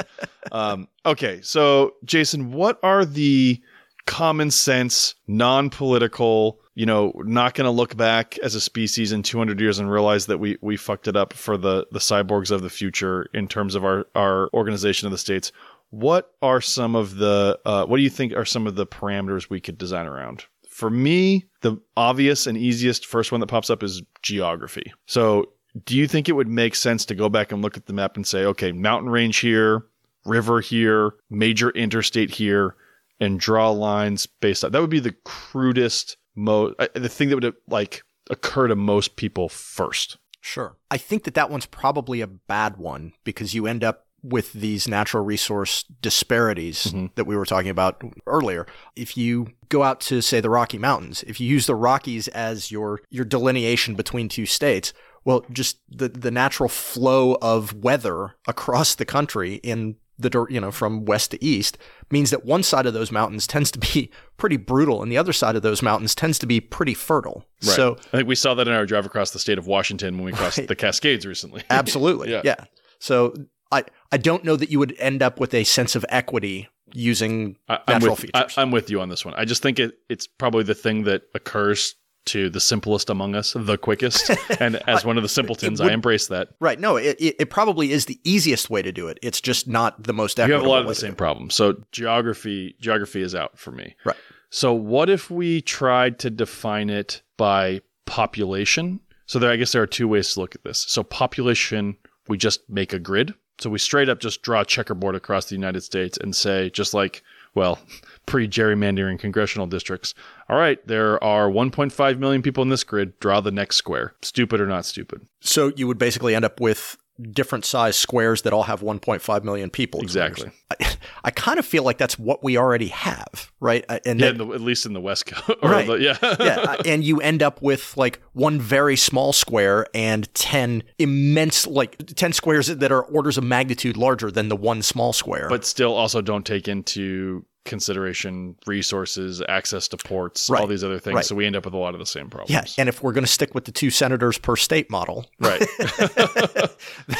Um, 0.52 0.88
okay, 1.06 1.40
so 1.42 1.94
Jason, 2.04 2.52
what 2.52 2.78
are 2.82 3.04
the 3.04 3.60
common 4.08 4.50
sense, 4.50 5.14
non-political, 5.26 6.58
you 6.74 6.86
know, 6.86 7.12
not 7.24 7.54
going 7.54 7.66
to 7.66 7.70
look 7.70 7.96
back 7.96 8.38
as 8.38 8.54
a 8.54 8.60
species 8.60 9.12
in 9.12 9.22
200 9.22 9.60
years 9.60 9.78
and 9.78 9.90
realize 9.90 10.26
that 10.26 10.38
we 10.38 10.56
we 10.62 10.76
fucked 10.76 11.06
it 11.06 11.14
up 11.14 11.34
for 11.34 11.56
the 11.56 11.86
the 11.92 11.98
cyborgs 11.98 12.50
of 12.50 12.62
the 12.62 12.70
future 12.70 13.28
in 13.34 13.46
terms 13.46 13.74
of 13.74 13.84
our 13.84 14.06
our 14.14 14.48
organization 14.54 15.06
of 15.06 15.12
the 15.12 15.18
states. 15.18 15.52
What 15.90 16.32
are 16.42 16.60
some 16.60 16.96
of 16.96 17.16
the 17.16 17.58
uh, 17.66 17.84
what 17.84 17.98
do 17.98 18.02
you 18.02 18.10
think 18.10 18.32
are 18.32 18.46
some 18.46 18.66
of 18.66 18.76
the 18.76 18.86
parameters 18.86 19.50
we 19.50 19.60
could 19.60 19.76
design 19.76 20.06
around? 20.06 20.46
For 20.68 20.88
me, 20.88 21.46
the 21.60 21.76
obvious 21.96 22.46
and 22.46 22.56
easiest 22.56 23.04
first 23.04 23.30
one 23.30 23.40
that 23.40 23.48
pops 23.48 23.68
up 23.68 23.82
is 23.82 24.02
geography. 24.22 24.92
So, 25.06 25.52
do 25.84 25.96
you 25.96 26.08
think 26.08 26.28
it 26.28 26.32
would 26.32 26.48
make 26.48 26.74
sense 26.74 27.04
to 27.06 27.14
go 27.14 27.28
back 27.28 27.52
and 27.52 27.60
look 27.60 27.76
at 27.76 27.86
the 27.86 27.92
map 27.92 28.16
and 28.16 28.26
say, 28.26 28.44
okay, 28.44 28.72
mountain 28.72 29.10
range 29.10 29.38
here, 29.38 29.84
river 30.24 30.60
here, 30.60 31.12
major 31.30 31.70
interstate 31.70 32.30
here, 32.30 32.74
and 33.20 33.40
draw 33.40 33.70
lines 33.70 34.26
based 34.26 34.64
on 34.64 34.72
that 34.72 34.80
would 34.80 34.90
be 34.90 35.00
the 35.00 35.16
crudest, 35.24 36.16
mo 36.34 36.74
uh, 36.78 36.88
the 36.94 37.08
thing 37.08 37.28
that 37.28 37.36
would 37.36 37.54
like 37.68 38.02
occur 38.30 38.68
to 38.68 38.76
most 38.76 39.16
people 39.16 39.48
first. 39.48 40.18
Sure. 40.40 40.76
I 40.90 40.98
think 40.98 41.24
that 41.24 41.34
that 41.34 41.50
one's 41.50 41.66
probably 41.66 42.20
a 42.20 42.26
bad 42.26 42.76
one 42.76 43.12
because 43.24 43.54
you 43.54 43.66
end 43.66 43.82
up 43.82 44.06
with 44.22 44.52
these 44.52 44.88
natural 44.88 45.24
resource 45.24 45.84
disparities 46.00 46.92
that 47.14 47.26
we 47.26 47.36
were 47.36 47.44
talking 47.44 47.70
about 47.70 48.02
earlier. 48.26 48.66
If 48.96 49.16
you 49.16 49.48
go 49.68 49.82
out 49.82 50.00
to 50.02 50.20
say 50.20 50.40
the 50.40 50.50
Rocky 50.50 50.78
Mountains, 50.78 51.22
if 51.26 51.40
you 51.40 51.48
use 51.48 51.66
the 51.66 51.74
Rockies 51.74 52.28
as 52.28 52.70
your 52.70 53.00
your 53.10 53.24
delineation 53.24 53.94
between 53.94 54.28
two 54.28 54.46
states, 54.46 54.92
well, 55.24 55.44
just 55.52 55.78
the 55.88 56.08
the 56.08 56.30
natural 56.30 56.68
flow 56.68 57.36
of 57.40 57.74
weather 57.74 58.34
across 58.46 58.94
the 58.94 59.04
country 59.04 59.56
in 59.56 59.96
the 60.18 60.46
you 60.50 60.60
know 60.60 60.70
from 60.70 61.04
west 61.04 61.30
to 61.30 61.44
east 61.44 61.78
means 62.10 62.30
that 62.30 62.44
one 62.44 62.62
side 62.62 62.86
of 62.86 62.94
those 62.94 63.12
mountains 63.12 63.46
tends 63.46 63.70
to 63.70 63.78
be 63.78 64.10
pretty 64.36 64.56
brutal 64.56 65.02
and 65.02 65.12
the 65.12 65.18
other 65.18 65.32
side 65.32 65.56
of 65.56 65.62
those 65.62 65.82
mountains 65.82 66.14
tends 66.14 66.38
to 66.38 66.46
be 66.46 66.60
pretty 66.60 66.94
fertile. 66.94 67.44
So 67.60 67.96
I 68.12 68.18
think 68.18 68.28
we 68.28 68.34
saw 68.34 68.54
that 68.54 68.66
in 68.68 68.74
our 68.74 68.86
drive 68.86 69.06
across 69.06 69.30
the 69.30 69.38
state 69.38 69.58
of 69.58 69.66
Washington 69.66 70.16
when 70.16 70.24
we 70.24 70.32
crossed 70.32 70.66
the 70.66 70.76
Cascades 70.76 71.26
recently. 71.26 71.62
Absolutely. 71.70 72.30
Yeah. 72.30 72.42
yeah. 72.44 72.64
So 72.98 73.34
I 73.70 73.84
I 74.10 74.16
don't 74.16 74.44
know 74.44 74.56
that 74.56 74.70
you 74.70 74.78
would 74.78 74.94
end 74.98 75.22
up 75.22 75.40
with 75.40 75.54
a 75.54 75.64
sense 75.64 75.94
of 75.94 76.04
equity 76.08 76.68
using 76.94 77.56
I, 77.68 77.74
I'm 77.74 77.94
natural 77.94 78.12
with, 78.12 78.20
features. 78.20 78.54
I, 78.56 78.62
am 78.62 78.70
with 78.70 78.90
you 78.90 79.00
on 79.00 79.08
this 79.08 79.24
one. 79.24 79.34
I 79.36 79.44
just 79.44 79.62
think 79.62 79.78
it, 79.78 79.94
it's 80.08 80.26
probably 80.26 80.64
the 80.64 80.74
thing 80.74 81.04
that 81.04 81.22
occurs 81.34 81.94
to 82.28 82.50
the 82.50 82.60
simplest 82.60 83.10
among 83.10 83.34
us, 83.34 83.54
the 83.56 83.76
quickest. 83.76 84.30
and 84.60 84.76
as 84.88 85.04
one 85.04 85.16
of 85.16 85.22
the 85.22 85.28
simpletons, 85.28 85.80
would- 85.80 85.90
I 85.90 85.94
embrace 85.94 86.28
that. 86.28 86.48
Right. 86.60 86.78
No, 86.78 86.96
it, 86.96 87.16
it, 87.18 87.50
probably 87.50 87.92
is 87.92 88.06
the 88.06 88.20
easiest 88.24 88.70
way 88.70 88.82
to 88.82 88.92
do 88.92 89.08
it. 89.08 89.18
It's 89.22 89.40
just 89.40 89.66
not 89.68 90.02
the 90.02 90.12
most 90.12 90.38
You 90.38 90.52
have 90.52 90.62
a 90.62 90.68
lot 90.68 90.82
of 90.82 90.88
the 90.88 90.94
same 90.94 91.12
do 91.12 91.16
problems. 91.16 91.54
So 91.54 91.82
geography, 91.92 92.76
geography 92.80 93.22
is 93.22 93.34
out 93.34 93.58
for 93.58 93.72
me. 93.72 93.96
Right. 94.04 94.16
So 94.50 94.72
what 94.72 95.10
if 95.10 95.30
we 95.30 95.60
tried 95.60 96.18
to 96.20 96.30
define 96.30 96.90
it 96.90 97.22
by 97.36 97.82
population? 98.06 99.00
So 99.26 99.38
there, 99.38 99.50
I 99.50 99.56
guess 99.56 99.72
there 99.72 99.82
are 99.82 99.86
two 99.86 100.08
ways 100.08 100.32
to 100.34 100.40
look 100.40 100.54
at 100.54 100.64
this. 100.64 100.78
So 100.88 101.02
population, 101.02 101.96
we 102.28 102.38
just 102.38 102.68
make 102.68 102.92
a 102.92 102.98
grid. 102.98 103.34
So 103.58 103.68
we 103.70 103.78
straight 103.78 104.08
up 104.08 104.20
just 104.20 104.42
draw 104.42 104.60
a 104.60 104.64
checkerboard 104.64 105.14
across 105.14 105.46
the 105.46 105.54
United 105.54 105.82
States 105.82 106.16
and 106.16 106.34
say, 106.34 106.70
just 106.70 106.94
like, 106.94 107.22
well, 107.54 107.78
pre 108.26 108.48
gerrymandering 108.48 109.18
congressional 109.18 109.66
districts. 109.66 110.14
All 110.48 110.56
right, 110.58 110.84
there 110.86 111.22
are 111.22 111.48
1.5 111.50 112.18
million 112.18 112.42
people 112.42 112.62
in 112.62 112.68
this 112.70 112.84
grid. 112.84 113.18
Draw 113.20 113.40
the 113.42 113.50
next 113.50 113.76
square. 113.76 114.14
Stupid 114.22 114.60
or 114.60 114.66
not 114.66 114.84
stupid? 114.86 115.26
So 115.40 115.72
you 115.76 115.86
would 115.86 115.98
basically 115.98 116.34
end 116.34 116.44
up 116.44 116.58
with 116.60 116.96
different 117.32 117.64
size 117.64 117.96
squares 117.96 118.42
that 118.42 118.52
all 118.52 118.62
have 118.62 118.80
1.5 118.80 119.42
million 119.44 119.70
people. 119.70 120.00
is 120.04 120.14
what 120.16 120.38
you're 120.38 120.46
Exactly. 120.46 120.52
I, 120.80 120.96
I 121.24 121.30
kind 121.32 121.58
of 121.58 121.66
feel 121.66 121.82
like 121.82 121.98
that's 121.98 122.16
what 122.16 122.44
we 122.44 122.56
already 122.56 122.86
have, 122.88 123.50
right? 123.58 123.84
Uh, 123.88 123.98
And 124.06 124.20
Yeah, 124.20 124.30
that- 124.30 124.38
the, 124.38 124.46
at 124.54 124.60
least 124.60 124.86
in 124.86 124.92
the 124.92 125.00
West 125.00 125.26
Coast. 125.26 125.58
Or 125.62 125.68
Right. 125.70 125.86
the- 125.86 125.94
yeah. 126.00 126.16
yeah, 126.40 126.60
uh, 126.60 126.76
and 126.86 127.02
you 127.02 127.20
end 127.20 127.42
up 127.42 127.60
with 127.60 127.96
like 127.96 128.22
one 128.34 128.60
very 128.60 128.94
small 128.96 129.32
square 129.32 129.86
and 129.94 130.32
10 130.34 130.84
immense 131.00 131.66
like 131.66 131.96
10 132.06 132.32
squares 132.32 132.68
that 132.68 132.92
are 132.92 133.02
orders 133.02 133.36
of 133.36 133.42
magnitude 133.42 133.96
larger 133.96 134.30
than 134.30 134.48
the 134.48 134.56
one 134.56 134.80
small 134.82 135.12
square. 135.12 135.48
but 135.48 135.64
still 135.66 135.94
also 135.94 136.20
don't 136.22 136.46
take 136.46 136.68
into 136.68 137.44
consideration 137.68 138.56
resources, 138.66 139.40
access 139.48 139.86
to 139.88 139.96
ports, 139.96 140.50
Right. 140.50 140.60
all 140.60 140.66
these 140.66 140.82
other 140.82 140.98
things. 140.98 141.14
Right. 141.14 141.24
So 141.24 141.34
we 141.36 141.46
end 141.46 141.54
up 141.54 141.64
with 141.64 141.74
a 141.74 141.78
lot 141.78 141.94
of 141.94 142.00
the 142.00 142.06
same 142.06 142.28
problems. 142.28 142.50
yeah, 142.50 142.64
and 142.82 142.88
if 142.88 143.02
we're 143.02 143.12
going 143.12 143.24
to 143.24 143.30
stick 143.30 143.54
with 143.54 143.64
the 143.66 143.72
two 143.72 143.90
senators 143.90 144.38
per 144.38 144.56
state 144.56 144.90
model, 144.90 145.26
right. 145.38 145.62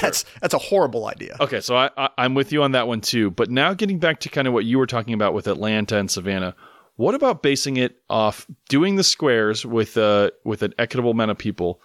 that's 0.00 0.24
that's 0.40 0.54
a 0.54 0.58
horrible 0.58 1.06
idea. 1.06 1.36
okay, 1.40 1.60
so 1.60 1.76
I, 1.76 1.90
I, 1.96 2.08
I'm 2.18 2.34
with 2.34 2.52
you 2.52 2.62
on 2.62 2.72
that 2.72 2.88
one 2.88 3.00
too. 3.00 3.30
But 3.30 3.50
now 3.50 3.74
getting 3.74 3.98
back 3.98 4.20
to 4.20 4.28
kind 4.28 4.46
of 4.48 4.54
what 4.54 4.64
you 4.64 4.78
were 4.78 4.86
talking 4.86 5.14
about 5.14 5.34
with 5.34 5.46
Atlanta 5.46 5.96
and 5.98 6.10
Savannah, 6.10 6.54
what 6.96 7.14
about 7.14 7.42
basing 7.42 7.76
it 7.76 7.96
off 8.10 8.46
doing 8.68 8.96
the 8.96 9.04
squares 9.04 9.64
with 9.64 9.96
uh 9.96 10.30
with 10.44 10.62
an 10.62 10.74
equitable 10.78 11.10
amount 11.12 11.30
of 11.30 11.38
people, 11.38 11.80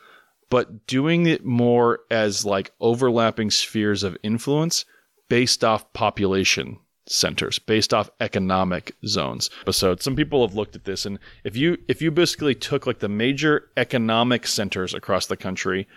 but 0.49 0.88
doing 0.88 1.26
it 1.26 1.45
more 1.45 1.99
as 2.11 2.45
like 2.45 2.72
overlapping 2.80 3.51
spheres 3.51 4.03
of 4.03 4.18
influence 4.24 4.86
based 5.30 5.64
off 5.64 5.91
population 5.93 6.78
centers 7.06 7.60
based 7.60 7.93
off 7.93 8.10
economic 8.20 8.95
zones. 9.06 9.49
So 9.72 9.95
some 9.97 10.16
people 10.16 10.45
have 10.45 10.56
looked 10.56 10.76
at 10.76 10.86
this 10.86 11.06
and 11.06 11.20
if 11.43 11.56
you 11.56 11.78
if 11.88 12.01
you 12.01 12.12
basically 12.12 12.56
took 12.56 12.88
like 12.88 12.99
the 12.99 13.10
major 13.10 13.70
economic 13.78 14.47
centers 14.47 14.93
across 14.93 15.26
the 15.26 15.38
country 15.38 15.88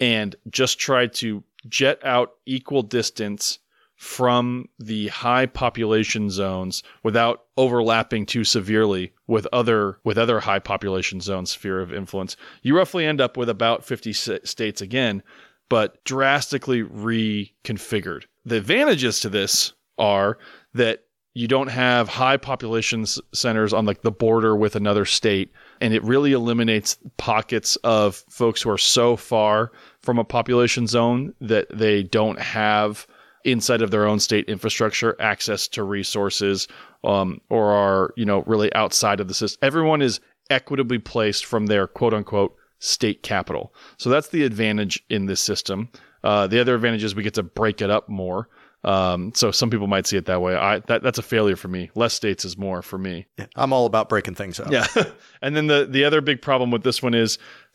and 0.00 0.36
just 0.50 0.78
tried 0.78 1.14
to 1.14 1.42
jet 1.68 2.04
out 2.04 2.34
equal 2.46 2.82
distance 2.82 3.58
from 3.96 4.68
the 4.78 5.08
high 5.08 5.46
population 5.46 6.28
zones 6.28 6.82
without 7.02 7.44
overlapping 7.56 8.26
too 8.26 8.44
severely 8.44 9.12
with 9.26 9.46
other 9.52 9.98
with 10.04 10.18
other 10.18 10.40
high 10.40 10.58
population 10.58 11.20
zones 11.20 11.50
sphere 11.52 11.80
of 11.80 11.92
influence 11.92 12.36
you 12.62 12.76
roughly 12.76 13.06
end 13.06 13.22
up 13.22 13.38
with 13.38 13.48
about 13.48 13.84
50 13.84 14.12
states 14.12 14.82
again 14.82 15.22
but 15.70 16.04
drastically 16.04 16.82
reconfigured 16.82 18.24
the 18.44 18.56
advantages 18.56 19.20
to 19.20 19.30
this 19.30 19.72
are 19.98 20.38
that 20.74 21.04
you 21.34 21.46
don't 21.46 21.68
have 21.68 22.08
high 22.08 22.38
population 22.38 23.04
centers 23.34 23.72
on 23.72 23.84
like 23.84 24.00
the 24.02 24.10
border 24.10 24.56
with 24.56 24.74
another 24.76 25.04
state 25.04 25.52
and 25.80 25.92
it 25.92 26.02
really 26.02 26.32
eliminates 26.32 26.98
pockets 27.18 27.76
of 27.76 28.24
folks 28.30 28.62
who 28.62 28.70
are 28.70 28.78
so 28.78 29.16
far 29.16 29.70
from 30.00 30.18
a 30.18 30.24
population 30.24 30.86
zone 30.86 31.34
that 31.40 31.66
they 31.72 32.02
don't 32.02 32.40
have 32.40 33.06
inside 33.44 33.82
of 33.82 33.90
their 33.90 34.06
own 34.06 34.18
state 34.18 34.48
infrastructure 34.48 35.14
access 35.20 35.68
to 35.68 35.82
resources 35.82 36.68
um, 37.04 37.40
or 37.50 37.70
are 37.70 38.14
you 38.16 38.24
know 38.24 38.42
really 38.46 38.72
outside 38.74 39.20
of 39.20 39.28
the 39.28 39.34
system 39.34 39.58
everyone 39.62 40.00
is 40.00 40.20
equitably 40.50 40.98
placed 40.98 41.44
from 41.44 41.66
their 41.66 41.86
quote 41.86 42.14
unquote 42.14 42.56
state 42.78 43.22
capital. 43.22 43.74
So 43.98 44.10
that's 44.10 44.28
the 44.28 44.44
advantage 44.44 45.02
in 45.08 45.26
this 45.26 45.40
system. 45.40 45.88
Uh, 46.22 46.46
the 46.46 46.60
other 46.60 46.74
advantage 46.74 47.04
is 47.04 47.14
we 47.14 47.22
get 47.22 47.34
to 47.34 47.42
break 47.42 47.80
it 47.80 47.90
up 47.90 48.08
more 48.08 48.48
um, 48.86 49.32
so 49.34 49.50
some 49.50 49.68
people 49.68 49.86
might 49.88 50.06
see 50.06 50.16
it 50.16 50.24
that 50.26 50.40
way 50.40 50.54
I, 50.56 50.78
that, 50.80 51.02
that's 51.02 51.18
a 51.18 51.22
failure 51.22 51.56
for 51.56 51.68
me 51.68 51.90
less 51.94 52.14
states 52.14 52.44
is 52.44 52.56
more 52.56 52.80
for 52.82 52.96
me 52.98 53.26
Yeah, 53.36 53.46
I'm 53.56 53.72
all 53.72 53.84
about 53.84 54.08
breaking 54.08 54.34
things 54.36 54.58
up. 54.60 54.70
yeah. 54.70 54.86
and 55.42 55.54
then 55.56 55.66
the 55.66 55.86
the 55.90 56.04
other 56.04 56.20
big 56.20 56.40
problem 56.40 56.70
with 56.70 56.82
this 56.84 57.02
one 57.02 57.12
is 57.12 57.38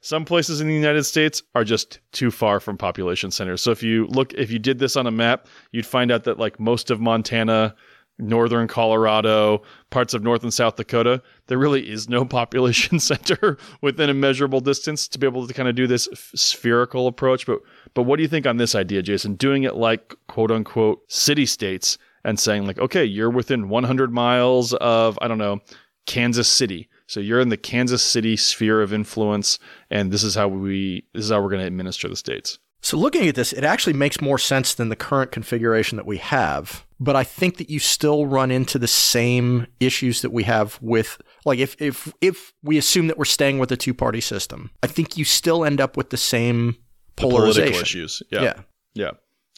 some 0.00 0.24
places 0.24 0.60
in 0.60 0.66
the 0.68 0.74
United 0.74 1.04
States 1.04 1.42
are 1.54 1.64
just 1.64 1.98
too 2.12 2.30
far 2.30 2.60
from 2.60 2.76
population 2.76 3.30
centers. 3.30 3.62
So 3.62 3.70
if 3.70 3.82
you 3.82 4.06
look 4.08 4.32
if 4.34 4.50
you 4.50 4.58
did 4.58 4.78
this 4.78 4.96
on 4.96 5.06
a 5.06 5.10
map, 5.10 5.46
you'd 5.72 5.86
find 5.86 6.10
out 6.10 6.24
that 6.24 6.38
like 6.38 6.60
most 6.60 6.90
of 6.90 7.00
Montana, 7.00 7.74
northern 8.20 8.68
Colorado, 8.68 9.62
parts 9.90 10.14
of 10.14 10.22
North 10.22 10.42
and 10.42 10.52
South 10.52 10.76
Dakota, 10.76 11.22
there 11.46 11.58
really 11.58 11.88
is 11.88 12.08
no 12.08 12.24
population 12.40 13.00
center 13.00 13.58
within 13.80 14.10
a 14.10 14.14
measurable 14.14 14.60
distance 14.60 15.08
to 15.08 15.18
be 15.18 15.26
able 15.26 15.46
to 15.46 15.54
kind 15.54 15.68
of 15.68 15.74
do 15.74 15.86
this 15.86 16.08
f- 16.12 16.32
spherical 16.34 17.06
approach. 17.06 17.46
But 17.46 17.60
but 17.94 18.02
what 18.04 18.16
do 18.16 18.22
you 18.22 18.28
think 18.28 18.46
on 18.46 18.56
this 18.56 18.74
idea, 18.74 19.02
Jason? 19.02 19.34
Doing 19.34 19.64
it 19.64 19.76
like 19.76 20.14
quote 20.28 20.50
unquote 20.50 21.10
city 21.10 21.46
states 21.46 21.98
and 22.24 22.38
saying 22.38 22.66
like, 22.66 22.78
okay, 22.78 23.04
you're 23.04 23.30
within 23.30 23.68
100 23.68 24.12
miles 24.12 24.74
of 24.74 25.18
I 25.22 25.28
don't 25.28 25.38
know 25.38 25.60
Kansas 26.06 26.48
City. 26.48 26.88
So 27.06 27.20
you're 27.20 27.40
in 27.40 27.48
the 27.48 27.56
Kansas 27.56 28.02
City 28.02 28.36
sphere 28.36 28.82
of 28.82 28.92
influence, 28.92 29.58
and 29.90 30.12
this 30.12 30.22
is 30.22 30.34
how 30.34 30.48
we 30.48 31.04
this 31.12 31.24
is 31.24 31.30
how 31.30 31.42
we're 31.42 31.50
going 31.50 31.60
to 31.60 31.66
administer 31.66 32.08
the 32.08 32.16
states. 32.16 32.58
So 32.82 32.96
looking 32.96 33.28
at 33.28 33.34
this, 33.34 33.52
it 33.52 33.62
actually 33.64 33.92
makes 33.92 34.20
more 34.20 34.38
sense 34.38 34.72
than 34.74 34.88
the 34.88 34.96
current 34.96 35.32
configuration 35.32 35.96
that 35.96 36.06
we 36.06 36.16
have. 36.18 36.86
But 36.98 37.14
I 37.16 37.24
think 37.24 37.58
that 37.58 37.68
you 37.70 37.78
still 37.78 38.26
run 38.26 38.50
into 38.50 38.78
the 38.78 38.88
same 38.88 39.66
issues 39.80 40.22
that 40.22 40.32
we 40.32 40.44
have 40.44 40.78
with 40.82 41.20
like 41.44 41.58
if 41.58 41.76
if 41.80 42.12
if 42.20 42.52
we 42.62 42.78
assume 42.78 43.06
that 43.08 43.18
we're 43.18 43.24
staying 43.26 43.58
with 43.58 43.70
a 43.72 43.76
two 43.76 43.94
party 43.94 44.20
system, 44.20 44.70
I 44.82 44.86
think 44.86 45.16
you 45.16 45.24
still 45.24 45.64
end 45.64 45.80
up 45.80 45.96
with 45.96 46.10
the 46.10 46.16
same 46.16 46.76
The 47.16 47.22
polarization. 47.22 47.62
political 47.64 47.82
issues. 47.82 48.22
Yeah. 48.30 48.42
yeah. 48.42 48.54
yeah. 48.94 49.10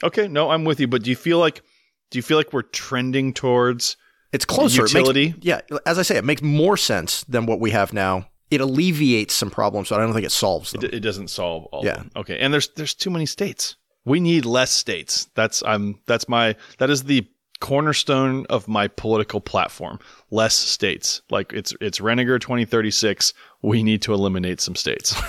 Okay. 0.05 0.29
No, 0.29 0.51
I'm 0.51 0.65
with 0.65 0.79
you. 0.81 0.89
But 0.89 1.03
do 1.03 1.11
you 1.11 1.17
feel 1.17 1.39
like 1.39 1.63
do 2.11 2.19
you 2.19 2.23
feel 2.23 2.37
like 2.37 2.53
we're 2.53 2.63
trending 2.63 3.33
towards 3.33 3.97
It's 4.33 4.45
closer. 4.45 4.81
It 4.81 4.83
makes- 4.83 4.95
Utility? 4.95 5.35
yeah, 5.41 5.61
as 5.87 5.99
I 5.99 6.03
say, 6.03 6.17
it 6.17 6.25
makes 6.25 6.43
more 6.43 6.77
sense 6.77 7.25
than 7.25 7.47
what 7.47 7.59
we 7.61 7.71
have 7.71 7.93
now. 7.93 8.29
It 8.53 8.61
alleviates 8.61 9.35
some 9.35 9.51
problems, 9.51 9.89
but 9.89 9.99
I 9.99 10.05
don't 10.05 10.13
think 10.13 10.27
it 10.27 10.33
solves 10.33 10.73
them. 10.73 10.85
it, 10.85 10.95
it 10.95 11.01
doesn't 11.01 11.29
solve 11.29 11.65
all. 11.67 11.85
Yeah. 11.85 11.93
Of 11.93 11.97
them. 11.97 12.11
Okay. 12.17 12.39
And 12.39 12.53
there's 12.53 12.69
there's 12.77 12.95
too 12.95 13.11
many 13.11 13.27
states. 13.27 13.77
We 14.05 14.21
need 14.21 14.45
less 14.45 14.71
states. 14.71 15.29
That's 15.35 15.63
I'm 15.65 16.01
that's 16.07 16.29
my 16.29 16.57
that 16.79 16.91
is 16.91 17.05
the 17.05 17.27
cornerstone 17.61 18.45
of 18.51 18.67
my 18.67 18.89
political 18.89 19.41
platform. 19.41 19.99
Less 20.31 20.55
states. 20.55 21.23
Like 21.31 21.53
it's 21.53 21.73
it's 21.81 22.01
Reniger 22.01 22.41
2036. 22.41 23.33
We 23.63 23.83
need 23.83 24.03
to 24.03 24.13
eliminate 24.13 24.61
some 24.61 24.77
states. 24.77 25.15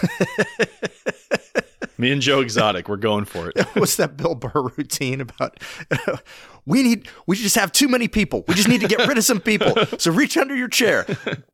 Me 2.03 2.11
and 2.11 2.21
Joe 2.21 2.41
Exotic, 2.41 2.89
we're 2.89 2.97
going 2.97 3.23
for 3.23 3.47
it. 3.47 3.65
What's 3.75 3.95
that 3.95 4.17
Bill 4.17 4.35
Burr 4.35 4.63
routine 4.75 5.21
about? 5.21 5.57
we 6.65 6.83
need, 6.83 7.07
we 7.27 7.37
just 7.37 7.55
have 7.55 7.71
too 7.71 7.87
many 7.87 8.09
people. 8.09 8.43
We 8.45 8.55
just 8.55 8.67
need 8.67 8.81
to 8.81 8.89
get 8.89 9.07
rid 9.07 9.17
of 9.17 9.23
some 9.23 9.39
people. 9.39 9.73
So 9.97 10.11
reach 10.11 10.35
under 10.35 10.53
your 10.53 10.67
chair, 10.67 11.05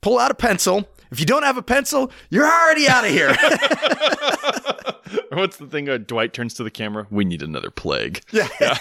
pull 0.01 0.17
out 0.17 0.31
a 0.31 0.33
pencil. 0.33 0.89
If 1.11 1.19
you 1.19 1.27
don't 1.27 1.43
have 1.43 1.57
a 1.57 1.61
pencil, 1.61 2.11
you're 2.31 2.47
already 2.47 2.87
out 2.87 3.05
of 3.05 3.11
here. 3.11 3.27
What's 5.31 5.57
the 5.57 5.67
thing? 5.67 5.87
Uh, 5.87 5.99
Dwight 5.99 6.33
turns 6.33 6.55
to 6.55 6.63
the 6.63 6.71
camera. 6.71 7.05
We 7.11 7.25
need 7.25 7.43
another 7.43 7.69
plague. 7.69 8.23
yeah. 8.31 8.75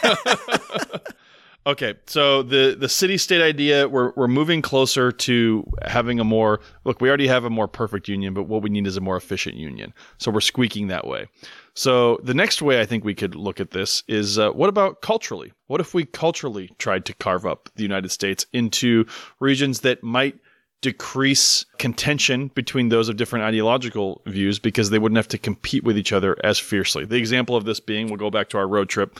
Okay, 1.69 1.97
so 2.07 2.43
the 2.43 2.75
the 2.81 2.89
city 2.89 3.19
state 3.19 3.43
idea, 3.43 3.87
we're 3.91 4.15
we're 4.17 4.27
moving 4.27 4.63
closer 4.63 5.13
to 5.13 5.71
having 5.85 6.19
a 6.19 6.25
more 6.25 6.61
look. 6.85 7.03
We 7.03 7.11
already 7.11 7.27
have 7.27 7.45
a 7.45 7.51
more 7.51 7.69
perfect 7.69 8.09
union, 8.09 8.33
but 8.33 8.45
what 8.45 8.63
we 8.63 8.71
need 8.71 8.87
is 8.87 8.97
a 8.97 9.03
more 9.03 9.19
efficient 9.19 9.57
union. 9.57 9.93
So 10.17 10.31
we're 10.31 10.41
squeaking 10.41 10.87
that 10.89 11.07
way. 11.07 11.29
So 11.75 12.21
the 12.23 12.33
next 12.33 12.63
way 12.63 12.81
I 12.81 12.87
think 12.87 13.05
we 13.05 13.15
could 13.15 13.35
look 13.35 13.61
at 13.61 13.73
this 13.73 14.03
is 14.09 14.39
uh, 14.39 14.51
what 14.53 14.71
about 14.71 15.03
culturally? 15.03 15.53
What 15.67 15.83
if 15.83 15.93
we 15.93 16.07
culturally 16.07 16.71
tried 16.79 17.05
to 17.05 17.13
carve 17.13 17.45
up 17.45 17.69
the 17.77 17.83
United 17.83 18.13
States 18.13 18.47
into 18.55 19.05
regions 19.39 19.81
that 19.81 20.03
might 20.03 20.39
decrease 20.81 21.67
contention 21.79 22.49
between 22.55 22.89
those 22.89 23.09
of 23.09 23.17
different 23.17 23.45
ideological 23.45 24.23
views 24.27 24.59
because 24.59 24.91
they 24.91 24.99
wouldn't 24.99 25.17
have 25.17 25.29
to 25.29 25.39
compete 25.39 25.83
with 25.83 25.99
each 25.99 26.13
other 26.13 26.37
as 26.45 26.59
fiercely. 26.59 27.05
The 27.05 27.17
example 27.17 27.57
of 27.57 27.65
this 27.65 27.81
being, 27.81 28.07
we'll 28.07 28.17
go 28.17 28.31
back 28.31 28.49
to 28.51 28.59
our 28.59 28.69
road 28.69 28.89
trip. 28.89 29.19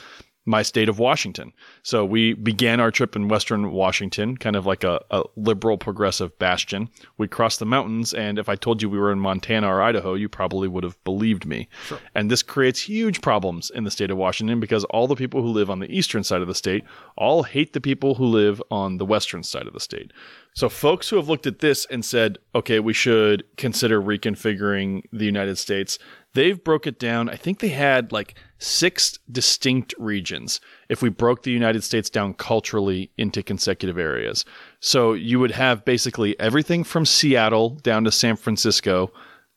My 0.49 0.63
state 0.63 0.89
of 0.89 0.97
Washington. 0.97 1.53
So 1.83 2.03
we 2.03 2.33
began 2.33 2.79
our 2.79 2.89
trip 2.89 3.15
in 3.15 3.27
Western 3.27 3.71
Washington, 3.71 4.35
kind 4.35 4.55
of 4.55 4.65
like 4.65 4.83
a, 4.83 4.99
a 5.11 5.21
liberal 5.35 5.77
progressive 5.77 6.37
bastion. 6.39 6.89
We 7.19 7.27
crossed 7.27 7.59
the 7.59 7.67
mountains, 7.67 8.15
and 8.15 8.39
if 8.39 8.49
I 8.49 8.55
told 8.55 8.81
you 8.81 8.89
we 8.89 8.97
were 8.97 9.11
in 9.11 9.19
Montana 9.19 9.67
or 9.67 9.83
Idaho, 9.83 10.15
you 10.15 10.27
probably 10.27 10.67
would 10.67 10.83
have 10.83 11.01
believed 11.03 11.45
me. 11.45 11.69
Sure. 11.85 11.99
And 12.15 12.31
this 12.31 12.41
creates 12.41 12.81
huge 12.81 13.21
problems 13.21 13.69
in 13.69 13.83
the 13.83 13.91
state 13.91 14.09
of 14.09 14.17
Washington 14.17 14.59
because 14.59 14.83
all 14.85 15.07
the 15.07 15.15
people 15.15 15.43
who 15.43 15.49
live 15.49 15.69
on 15.69 15.79
the 15.79 15.95
eastern 15.95 16.23
side 16.23 16.41
of 16.41 16.47
the 16.47 16.55
state 16.55 16.83
all 17.15 17.43
hate 17.43 17.73
the 17.73 17.81
people 17.81 18.15
who 18.15 18.25
live 18.25 18.59
on 18.71 18.97
the 18.97 19.05
western 19.05 19.43
side 19.43 19.67
of 19.67 19.73
the 19.73 19.79
state. 19.79 20.11
So, 20.59 20.67
folks 20.67 21.07
who 21.07 21.15
have 21.15 21.29
looked 21.29 21.47
at 21.47 21.59
this 21.59 21.85
and 21.85 22.03
said, 22.03 22.37
okay, 22.53 22.81
we 22.81 22.91
should 22.91 23.45
consider 23.55 24.01
reconfiguring 24.01 25.03
the 25.13 25.23
United 25.23 25.57
States, 25.57 25.97
they've 26.33 26.61
broke 26.61 26.85
it 26.85 26.99
down. 26.99 27.29
I 27.29 27.37
think 27.37 27.59
they 27.59 27.69
had 27.69 28.11
like 28.11 28.37
six 28.57 29.17
distinct 29.31 29.95
regions 29.97 30.59
if 30.89 31.01
we 31.01 31.07
broke 31.07 31.43
the 31.43 31.51
United 31.51 31.81
States 31.85 32.09
down 32.09 32.33
culturally 32.33 33.09
into 33.17 33.41
consecutive 33.41 33.97
areas. 33.97 34.43
So 34.81 35.13
you 35.13 35.39
would 35.39 35.51
have 35.51 35.85
basically 35.85 36.37
everything 36.41 36.83
from 36.83 37.05
Seattle 37.05 37.69
down 37.69 38.03
to 38.03 38.11
San 38.11 38.35
Francisco 38.35 39.13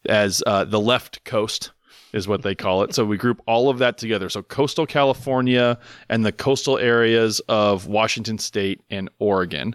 as 0.08 0.40
uh, 0.46 0.66
the 0.66 0.78
left 0.78 1.24
coast 1.24 1.72
is 2.12 2.28
what 2.28 2.42
they 2.42 2.54
call 2.54 2.84
it. 2.84 2.94
So 2.94 3.04
we 3.04 3.16
group 3.16 3.42
all 3.46 3.68
of 3.68 3.78
that 3.78 3.98
together. 3.98 4.28
So 4.28 4.42
coastal 4.42 4.86
California 4.86 5.80
and 6.08 6.24
the 6.24 6.30
coastal 6.30 6.78
areas 6.78 7.40
of 7.48 7.88
Washington 7.88 8.38
state 8.38 8.82
and 8.88 9.10
Oregon 9.18 9.74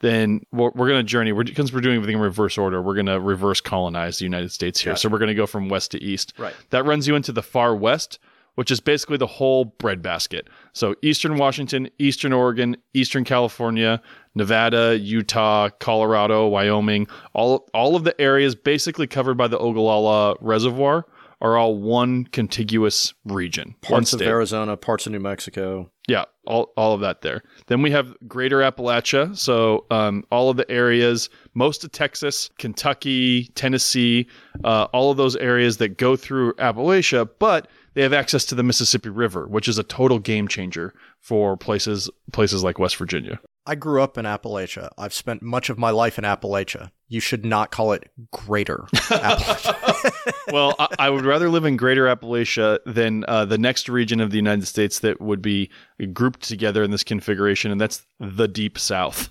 then 0.00 0.42
we're, 0.52 0.70
we're 0.74 0.88
going 0.88 1.00
to 1.00 1.04
journey. 1.04 1.32
We're 1.32 1.44
because 1.44 1.72
we're 1.72 1.80
doing 1.80 1.96
everything 1.96 2.16
in 2.16 2.22
reverse 2.22 2.56
order. 2.56 2.80
We're 2.80 2.94
going 2.94 3.06
to 3.06 3.20
reverse 3.20 3.60
colonize 3.60 4.18
the 4.18 4.24
United 4.24 4.52
States 4.52 4.80
here. 4.80 4.92
Gotcha. 4.92 5.00
So 5.00 5.08
we're 5.08 5.18
going 5.18 5.28
to 5.28 5.34
go 5.34 5.46
from 5.46 5.68
west 5.68 5.90
to 5.92 6.02
east. 6.02 6.34
Right. 6.38 6.54
That 6.70 6.84
runs 6.84 7.08
you 7.08 7.16
into 7.16 7.32
the 7.32 7.42
far 7.42 7.74
west, 7.74 8.18
which 8.54 8.70
is 8.70 8.80
basically 8.80 9.16
the 9.16 9.26
whole 9.26 9.64
breadbasket. 9.64 10.48
So 10.72 10.94
eastern 11.02 11.36
Washington, 11.36 11.88
eastern 11.98 12.32
Oregon, 12.32 12.76
eastern 12.94 13.24
California, 13.24 14.00
Nevada, 14.34 14.98
Utah, 14.98 15.68
Colorado, 15.80 16.46
Wyoming, 16.46 17.08
all 17.32 17.68
all 17.74 17.96
of 17.96 18.04
the 18.04 18.18
areas 18.20 18.54
basically 18.54 19.06
covered 19.06 19.34
by 19.34 19.48
the 19.48 19.58
Ogallala 19.58 20.36
Reservoir 20.40 21.06
are 21.40 21.56
all 21.56 21.76
one 21.76 22.24
contiguous 22.24 23.14
region. 23.24 23.76
Parts 23.80 24.12
of 24.12 24.22
Arizona, 24.22 24.76
parts 24.76 25.06
of 25.06 25.12
New 25.12 25.20
Mexico. 25.20 25.90
Yeah, 26.08 26.24
all, 26.46 26.72
all 26.78 26.94
of 26.94 27.00
that 27.02 27.20
there. 27.20 27.42
Then 27.66 27.82
we 27.82 27.90
have 27.90 28.16
Greater 28.26 28.60
Appalachia. 28.60 29.36
So 29.36 29.84
um, 29.90 30.24
all 30.32 30.48
of 30.48 30.56
the 30.56 30.68
areas, 30.70 31.28
most 31.52 31.84
of 31.84 31.92
Texas, 31.92 32.48
Kentucky, 32.58 33.48
Tennessee, 33.54 34.26
uh, 34.64 34.84
all 34.94 35.10
of 35.10 35.18
those 35.18 35.36
areas 35.36 35.76
that 35.76 35.98
go 35.98 36.16
through 36.16 36.54
Appalachia, 36.54 37.28
but 37.38 37.68
they 37.92 38.02
have 38.02 38.14
access 38.14 38.46
to 38.46 38.54
the 38.54 38.62
Mississippi 38.62 39.10
River, 39.10 39.46
which 39.48 39.68
is 39.68 39.78
a 39.78 39.82
total 39.82 40.18
game 40.18 40.48
changer 40.48 40.94
for 41.20 41.56
places 41.58 42.08
places 42.32 42.64
like 42.64 42.78
West 42.78 42.96
Virginia. 42.96 43.38
I 43.68 43.74
grew 43.74 44.02
up 44.02 44.16
in 44.16 44.24
Appalachia. 44.24 44.88
I've 44.96 45.12
spent 45.12 45.42
much 45.42 45.68
of 45.68 45.78
my 45.78 45.90
life 45.90 46.16
in 46.16 46.24
Appalachia. 46.24 46.90
You 47.06 47.20
should 47.20 47.44
not 47.44 47.70
call 47.70 47.92
it 47.92 48.10
Greater 48.32 48.86
Appalachia. 48.94 50.32
well, 50.52 50.74
I, 50.78 50.88
I, 50.98 51.10
would 51.10 51.26
rather 51.26 51.50
live 51.50 51.66
in 51.66 51.76
Greater 51.76 52.06
Appalachia 52.06 52.78
than 52.86 53.26
uh, 53.28 53.44
the 53.44 53.58
next 53.58 53.90
region 53.90 54.20
of 54.20 54.30
the 54.30 54.36
United 54.36 54.66
States 54.66 55.00
that 55.00 55.20
would 55.20 55.42
be 55.42 55.70
grouped 56.14 56.48
together 56.48 56.82
in 56.82 56.92
this 56.92 57.04
configuration, 57.04 57.70
and 57.70 57.78
that's 57.78 58.06
the 58.18 58.48
Deep 58.48 58.78
South. 58.78 59.28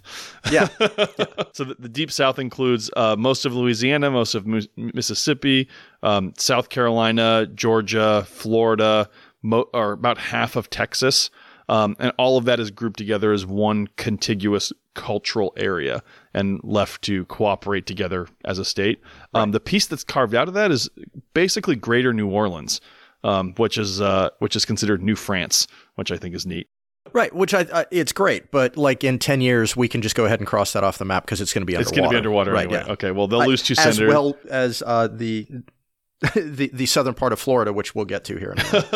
Yeah. 0.52 0.68
yeah. 0.80 0.88
so 1.54 1.64
the, 1.64 1.76
the, 1.80 1.90
Deep 1.90 2.12
South 2.12 2.38
includes 2.38 2.92
uh, 2.96 3.16
most 3.18 3.44
of 3.44 3.56
Louisiana, 3.56 4.12
most 4.12 4.36
of 4.36 4.46
Mu- 4.46 4.62
Mississippi, 4.76 5.68
um, 6.04 6.32
South 6.38 6.70
Carolina, 6.70 7.48
Georgia, 7.48 8.24
Florida, 8.28 9.10
mo- 9.42 9.70
or 9.74 9.94
about 9.94 10.20
half 10.20 10.56
of 10.56 10.70
Texas. 10.70 11.32
Um, 11.70 11.96
and 12.00 12.14
all 12.18 12.38
of 12.38 12.46
that 12.46 12.60
is 12.60 12.72
grouped 12.72 12.98
together 12.98 13.34
as 13.34 13.46
one 13.46 13.88
contiguous 13.98 14.72
cultural 14.94 15.54
area 15.58 16.02
and 16.34 16.60
left 16.64 17.02
to 17.04 17.26
cooperate 17.26 17.86
together 17.86 18.28
as 18.46 18.58
a 18.58 18.66
state. 18.66 19.02
Um, 19.04 19.12
right. 19.34 19.42
Um, 19.44 19.52
the 19.52 19.60
piece 19.60 19.86
that's 19.86 20.04
carved 20.04 20.34
out 20.34 20.48
of 20.48 20.54
that 20.54 20.72
is 20.72 20.90
basically 21.34 21.76
Greater 21.76 22.14
New 22.14 22.30
Orleans, 22.30 22.82
um, 23.24 23.54
which 23.58 23.78
is 23.78 24.02
uh, 24.02 24.30
which 24.40 24.56
is 24.56 24.66
considered 24.66 25.04
New 25.04 25.16
France, 25.16 25.68
which 25.96 26.12
I 26.12 26.18
think 26.18 26.36
is 26.36 26.46
neat. 26.46 26.70
Right, 27.14 27.34
which 27.34 27.54
I, 27.54 27.66
I, 27.74 27.86
it's 27.90 28.12
great, 28.12 28.52
but 28.52 28.76
like 28.76 29.04
in 29.04 29.18
ten 29.18 29.40
years, 29.40 29.78
we 29.78 29.88
can 29.88 30.02
just 30.02 30.16
go 30.16 30.26
ahead 30.26 30.40
and 30.40 30.48
cross 30.48 30.74
that 30.74 30.84
off 30.84 30.98
the 30.98 31.06
map 31.06 31.24
because 31.26 31.40
it's 31.40 31.54
going 31.54 31.62
to 31.62 31.66
be 31.66 31.76
underwater. 31.76 31.90
It's 31.90 31.98
going 31.98 32.04
to 32.04 32.10
be 32.10 32.18
underwater 32.18 32.52
right, 32.52 32.66
anyway. 32.66 32.84
Yeah. 32.86 32.94
Okay, 32.94 33.12
well 33.12 33.28
they'll 33.28 33.46
lose 33.46 33.64
two 33.64 33.76
senators 33.76 34.02
as 34.02 34.08
well 34.08 34.38
as 34.50 34.84
uh, 34.86 35.08
the 35.08 35.48
the 36.36 36.70
the 36.74 36.86
southern 36.86 37.14
part 37.14 37.34
of 37.34 37.40
Florida, 37.40 37.72
which 37.72 37.94
we'll 37.94 38.06
get 38.06 38.24
to 38.26 38.38
here. 38.38 38.56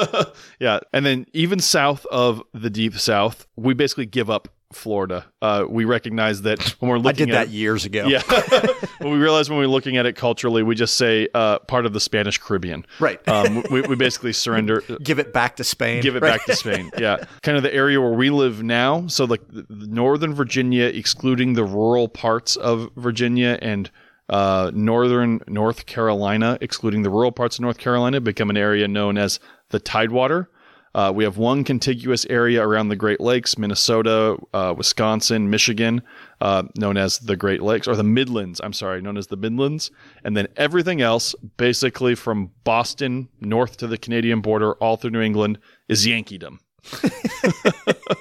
yeah, 0.59 0.80
and 0.91 1.05
then 1.05 1.26
even 1.34 1.59
south 1.59 2.05
of 2.07 2.41
the 2.53 2.69
deep 2.69 2.97
south, 2.97 3.47
we 3.55 3.74
basically 3.74 4.07
give 4.07 4.30
up 4.30 4.47
Florida. 4.74 5.26
Uh, 5.41 5.65
we 5.69 5.86
recognize 5.86 6.41
that 6.43 6.61
when 6.80 6.89
we're 6.89 6.97
looking. 6.97 7.24
I 7.24 7.26
did 7.26 7.36
that 7.36 7.47
it, 7.47 7.53
years 7.53 7.86
ago. 7.86 8.07
Yeah, 8.07 8.24
we 9.01 9.17
realize 9.17 9.49
when 9.49 9.59
we're 9.59 9.67
looking 9.67 9.97
at 9.97 10.05
it 10.05 10.15
culturally, 10.15 10.63
we 10.63 10.76
just 10.76 10.97
say 10.97 11.28
uh, 11.34 11.59
part 11.59 11.86
of 11.86 11.93
the 11.93 11.99
Spanish 11.99 12.38
Caribbean. 12.38 12.86
Right. 12.99 13.26
Um, 13.28 13.63
we, 13.69 13.82
we 13.82 13.95
basically 13.95 14.34
surrender. 14.34 14.82
give 15.03 15.19
it 15.19 15.34
back 15.34 15.57
to 15.57 15.63
Spain. 15.63 16.01
Give 16.01 16.15
it 16.15 16.24
right? 16.24 16.39
back 16.39 16.45
to 16.45 16.55
Spain. 16.55 16.91
Yeah, 16.97 17.24
kind 17.43 17.57
of 17.57 17.63
the 17.63 17.74
area 17.74 18.01
where 18.01 18.13
we 18.13 18.30
live 18.30 18.63
now. 18.63 19.07
So 19.07 19.26
like 19.26 19.41
northern 19.69 20.34
Virginia, 20.34 20.86
excluding 20.86 21.53
the 21.53 21.63
rural 21.63 22.07
parts 22.07 22.55
of 22.55 22.89
Virginia 22.95 23.59
and 23.61 23.91
uh, 24.32 24.71
northern 24.73 25.41
North 25.47 25.86
Carolina, 25.86 26.57
excluding 26.61 27.03
the 27.03 27.09
rural 27.09 27.32
parts 27.32 27.57
of 27.57 27.61
North 27.61 27.77
Carolina, 27.77 28.19
become 28.21 28.49
an 28.49 28.57
area 28.57 28.88
known 28.88 29.17
as 29.17 29.39
the 29.69 29.79
Tidewater. 29.79 30.49
Uh, 30.93 31.11
we 31.13 31.23
have 31.23 31.38
one 31.38 31.63
contiguous 31.63 32.25
area 32.25 32.65
around 32.65 32.89
the 32.89 32.95
Great 32.95 33.21
Lakes, 33.21 33.57
Minnesota, 33.57 34.38
uh, 34.53 34.73
Wisconsin, 34.75 35.49
Michigan, 35.49 36.01
uh, 36.41 36.63
known 36.75 36.97
as 36.97 37.19
the 37.19 37.38
Great 37.38 37.61
Lakes, 37.61 37.88
or 37.88 37.95
the 37.95 38.03
Midlands, 38.03 38.59
I'm 38.61 38.73
sorry, 38.73 39.01
known 39.01 39.17
as 39.17 39.27
the 39.27 39.38
Midlands. 39.38 39.91
And 40.23 40.36
then 40.36 40.47
everything 40.57 41.01
else, 41.01 41.34
basically 41.55 42.15
from 42.15 42.51
Boston 42.63 43.29
north 43.39 43.77
to 43.77 43.88
the 43.88 43.97
Canadian 43.97 44.41
border, 44.41 44.73
all 44.75 44.97
through 44.97 45.11
New 45.11 45.21
England, 45.21 45.59
is 45.88 46.05
Yankeedom. 46.05 46.59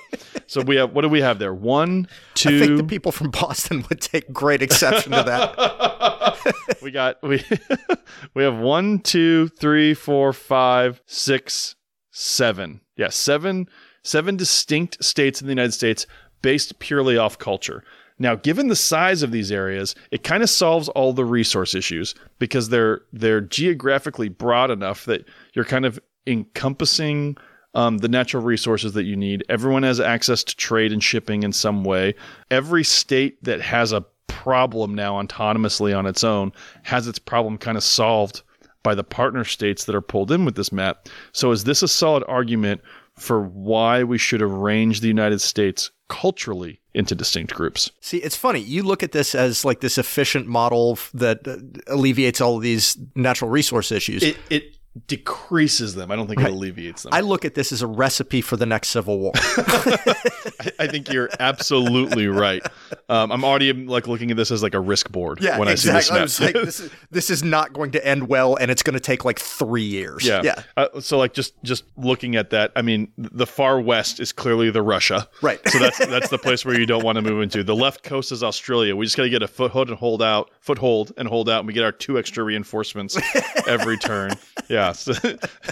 so 0.50 0.62
we 0.62 0.74
have 0.74 0.92
what 0.92 1.02
do 1.02 1.08
we 1.08 1.20
have 1.20 1.38
there? 1.38 1.54
One, 1.54 2.08
two. 2.34 2.48
I 2.48 2.58
think 2.58 2.76
the 2.76 2.82
people 2.82 3.12
from 3.12 3.30
Boston 3.30 3.84
would 3.88 4.00
take 4.00 4.32
great 4.32 4.62
exception 4.62 5.12
to 5.12 5.22
that. 5.22 6.76
we 6.82 6.90
got 6.90 7.22
we 7.22 7.44
we 8.34 8.42
have 8.42 8.58
one, 8.58 8.98
two, 8.98 9.46
three, 9.46 9.94
four, 9.94 10.32
five, 10.32 11.02
six, 11.06 11.76
seven. 12.10 12.80
Yeah, 12.96 13.10
seven 13.10 13.68
seven 14.02 14.36
distinct 14.36 15.04
states 15.04 15.40
in 15.40 15.46
the 15.46 15.52
United 15.52 15.70
States 15.70 16.04
based 16.42 16.80
purely 16.80 17.16
off 17.16 17.38
culture. 17.38 17.84
Now, 18.18 18.34
given 18.34 18.66
the 18.66 18.74
size 18.74 19.22
of 19.22 19.30
these 19.30 19.52
areas, 19.52 19.94
it 20.10 20.24
kind 20.24 20.42
of 20.42 20.50
solves 20.50 20.88
all 20.88 21.12
the 21.12 21.24
resource 21.24 21.76
issues 21.76 22.16
because 22.40 22.70
they're 22.70 23.02
they're 23.12 23.40
geographically 23.40 24.28
broad 24.28 24.72
enough 24.72 25.04
that 25.04 25.28
you're 25.54 25.64
kind 25.64 25.86
of 25.86 26.00
encompassing 26.26 27.36
um, 27.74 27.98
the 27.98 28.08
natural 28.08 28.42
resources 28.42 28.92
that 28.94 29.04
you 29.04 29.16
need. 29.16 29.44
Everyone 29.48 29.82
has 29.82 30.00
access 30.00 30.42
to 30.44 30.56
trade 30.56 30.92
and 30.92 31.02
shipping 31.02 31.42
in 31.42 31.52
some 31.52 31.84
way. 31.84 32.14
Every 32.50 32.84
state 32.84 33.42
that 33.44 33.60
has 33.60 33.92
a 33.92 34.04
problem 34.26 34.94
now 34.94 35.20
autonomously 35.20 35.96
on 35.96 36.06
its 36.06 36.24
own 36.24 36.52
has 36.82 37.06
its 37.06 37.18
problem 37.18 37.58
kind 37.58 37.76
of 37.76 37.84
solved 37.84 38.42
by 38.82 38.94
the 38.94 39.04
partner 39.04 39.44
states 39.44 39.84
that 39.84 39.94
are 39.94 40.00
pulled 40.00 40.32
in 40.32 40.44
with 40.44 40.54
this 40.54 40.72
map. 40.72 41.08
So, 41.32 41.50
is 41.50 41.64
this 41.64 41.82
a 41.82 41.88
solid 41.88 42.24
argument 42.26 42.80
for 43.16 43.42
why 43.42 44.02
we 44.02 44.16
should 44.16 44.40
arrange 44.40 45.00
the 45.00 45.08
United 45.08 45.40
States 45.40 45.90
culturally 46.08 46.80
into 46.92 47.14
distinct 47.14 47.54
groups. 47.54 47.90
See, 48.00 48.18
it's 48.18 48.34
funny. 48.34 48.58
You 48.58 48.82
look 48.82 49.02
at 49.02 49.12
this 49.12 49.34
as 49.34 49.64
like 49.64 49.80
this 49.80 49.96
efficient 49.96 50.46
model 50.46 50.98
that 51.14 51.46
uh, 51.46 51.58
alleviates 51.86 52.40
all 52.40 52.56
of 52.56 52.62
these 52.62 52.98
natural 53.14 53.50
resource 53.50 53.92
issues. 53.92 54.22
It, 54.22 54.36
it 54.50 54.76
decreases 55.06 55.94
them. 55.94 56.10
I 56.10 56.16
don't 56.16 56.26
think 56.26 56.40
right. 56.40 56.50
it 56.50 56.54
alleviates 56.54 57.04
them. 57.04 57.14
I 57.14 57.20
look 57.20 57.44
at 57.44 57.54
this 57.54 57.70
as 57.70 57.80
a 57.80 57.86
recipe 57.86 58.40
for 58.40 58.56
the 58.56 58.66
next 58.66 58.88
civil 58.88 59.18
war. 59.18 59.32
I, 59.36 60.72
I, 60.80 60.86
think 60.88 61.12
you're 61.12 61.30
absolutely 61.38 62.26
right. 62.26 62.62
Um, 63.10 63.32
I'm 63.32 63.44
already 63.44 63.72
like 63.72 64.06
looking 64.06 64.30
at 64.30 64.36
this 64.36 64.52
as 64.52 64.62
like 64.62 64.74
a 64.74 64.80
risk 64.80 65.10
board. 65.10 65.40
Yeah, 65.42 65.58
when 65.58 65.66
exactly. 65.66 66.20
I 66.20 66.26
see 66.26 66.34
this. 66.34 66.40
I 66.40 66.44
like, 66.44 66.54
this 66.66 66.80
is 66.80 66.90
this 67.10 67.30
is 67.30 67.42
not 67.42 67.72
going 67.72 67.90
to 67.90 68.06
end 68.06 68.28
well, 68.28 68.54
and 68.54 68.70
it's 68.70 68.84
going 68.84 68.94
to 68.94 69.00
take 69.00 69.24
like 69.24 69.40
three 69.40 69.82
years. 69.82 70.24
Yeah, 70.24 70.42
yeah. 70.44 70.62
Uh, 70.76 71.00
so 71.00 71.18
like 71.18 71.34
just 71.34 71.60
just 71.64 71.84
looking 71.96 72.36
at 72.36 72.50
that, 72.50 72.70
I 72.76 72.82
mean, 72.82 73.12
the 73.18 73.46
far 73.46 73.80
west 73.80 74.20
is 74.20 74.32
clearly 74.32 74.70
the 74.70 74.82
Russia. 74.82 75.28
Right. 75.42 75.60
So 75.68 75.80
that's 75.80 75.98
that's 75.98 76.28
the 76.28 76.38
place 76.38 76.64
where 76.64 76.78
you 76.78 76.86
don't 76.86 77.02
want 77.04 77.16
to 77.16 77.22
move 77.22 77.42
into. 77.42 77.64
The 77.64 77.74
left 77.74 78.04
coast 78.04 78.30
is 78.30 78.44
Australia. 78.44 78.94
We 78.94 79.06
just 79.06 79.16
got 79.16 79.24
to 79.24 79.30
get 79.30 79.42
a 79.42 79.48
foothold 79.48 79.88
and 79.88 79.98
hold 79.98 80.22
out, 80.22 80.52
foothold 80.60 81.12
and 81.16 81.26
hold 81.26 81.48
out, 81.48 81.58
and 81.58 81.66
we 81.66 81.72
get 81.72 81.82
our 81.82 81.92
two 81.92 82.16
extra 82.16 82.44
reinforcements 82.44 83.18
every 83.66 83.98
turn. 83.98 84.32
Yeah. 84.68 84.92
So, 84.92 85.14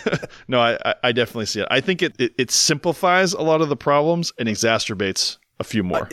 no, 0.49 0.59
I, 0.59 0.95
I 1.05 1.13
definitely 1.13 1.47
see 1.47 1.61
it. 1.61 1.69
I 1.71 1.81
think 1.81 2.03
it, 2.03 2.17
it, 2.19 2.33
it 2.37 2.51
simplifies 2.51 3.33
a 3.33 3.43
lot 3.43 3.61
of 3.61 3.69
the 3.69 3.77
problems 3.77 4.33
and 4.41 4.49
exacerbates 4.49 5.37
a 5.61 5.65
few 5.65 5.85
more. 5.85 6.09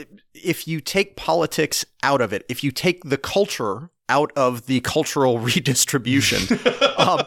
If 0.46 0.68
you 0.68 0.80
take 0.82 1.16
politics 1.16 1.86
out 2.04 2.22
of 2.22 2.32
it, 2.34 2.46
if 2.50 2.64
you 2.64 2.72
take 2.72 3.04
the 3.04 3.18
culture 3.18 3.90
out 4.08 4.32
of 4.36 4.68
the 4.68 4.80
cultural 4.82 5.40
redistribution, 5.50 6.60
um, 6.98 7.24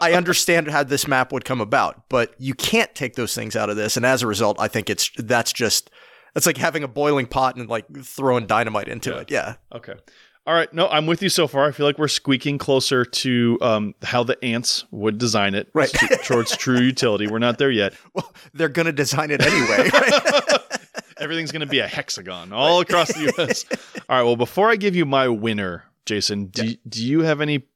I 0.00 0.12
understand 0.14 0.68
how 0.68 0.82
this 0.82 1.06
map 1.06 1.32
would 1.32 1.44
come 1.44 1.60
about, 1.60 2.08
but 2.08 2.34
you 2.38 2.54
can't 2.54 2.94
take 2.94 3.14
those 3.14 3.34
things 3.34 3.54
out 3.56 3.70
of 3.70 3.76
this, 3.76 3.96
and 3.96 4.04
as 4.04 4.22
a 4.22 4.26
result, 4.26 4.58
I 4.60 4.68
think 4.68 4.90
it's 4.90 5.10
that's 5.16 5.52
just 5.52 5.90
it's 6.34 6.46
like 6.46 6.56
having 6.58 6.82
a 6.82 6.88
boiling 6.88 7.26
pot 7.26 7.56
and 7.56 7.68
like 7.68 7.86
throwing 8.04 8.46
dynamite 8.46 8.88
into 8.88 9.10
Yeah. 9.10 9.20
it. 9.20 9.30
Yeah, 9.30 9.54
Okay. 9.72 9.94
All 10.48 10.54
right. 10.54 10.72
No, 10.72 10.86
I'm 10.88 11.06
with 11.06 11.22
you 11.22 11.28
so 11.28 11.48
far. 11.48 11.64
I 11.66 11.72
feel 11.72 11.86
like 11.86 11.98
we're 11.98 12.06
squeaking 12.06 12.58
closer 12.58 13.04
to 13.04 13.58
um, 13.62 13.94
how 14.04 14.22
the 14.22 14.38
ants 14.44 14.84
would 14.92 15.18
design 15.18 15.56
it 15.56 15.68
Right. 15.74 15.90
towards 16.24 16.56
true 16.56 16.78
utility. 16.92 17.26
We're 17.26 17.40
not 17.40 17.58
there 17.58 17.70
yet. 17.72 17.94
well, 18.14 18.32
they're 18.54 18.68
gonna 18.68 18.92
design 18.92 19.32
it 19.32 19.40
anyway. 19.44 19.90
right? 19.92 20.58
Everything's 21.18 21.52
going 21.52 21.60
to 21.60 21.66
be 21.66 21.78
a 21.78 21.86
hexagon 21.86 22.52
all 22.52 22.80
across 22.80 23.12
the 23.12 23.32
U.S. 23.36 23.64
All 24.08 24.16
right. 24.16 24.22
Well, 24.22 24.36
before 24.36 24.70
I 24.70 24.76
give 24.76 24.94
you 24.94 25.04
my 25.06 25.28
winner, 25.28 25.84
Jason, 26.04 26.46
do, 26.46 26.74
do 26.88 27.04
you 27.04 27.20
have 27.20 27.40
any? 27.40 27.66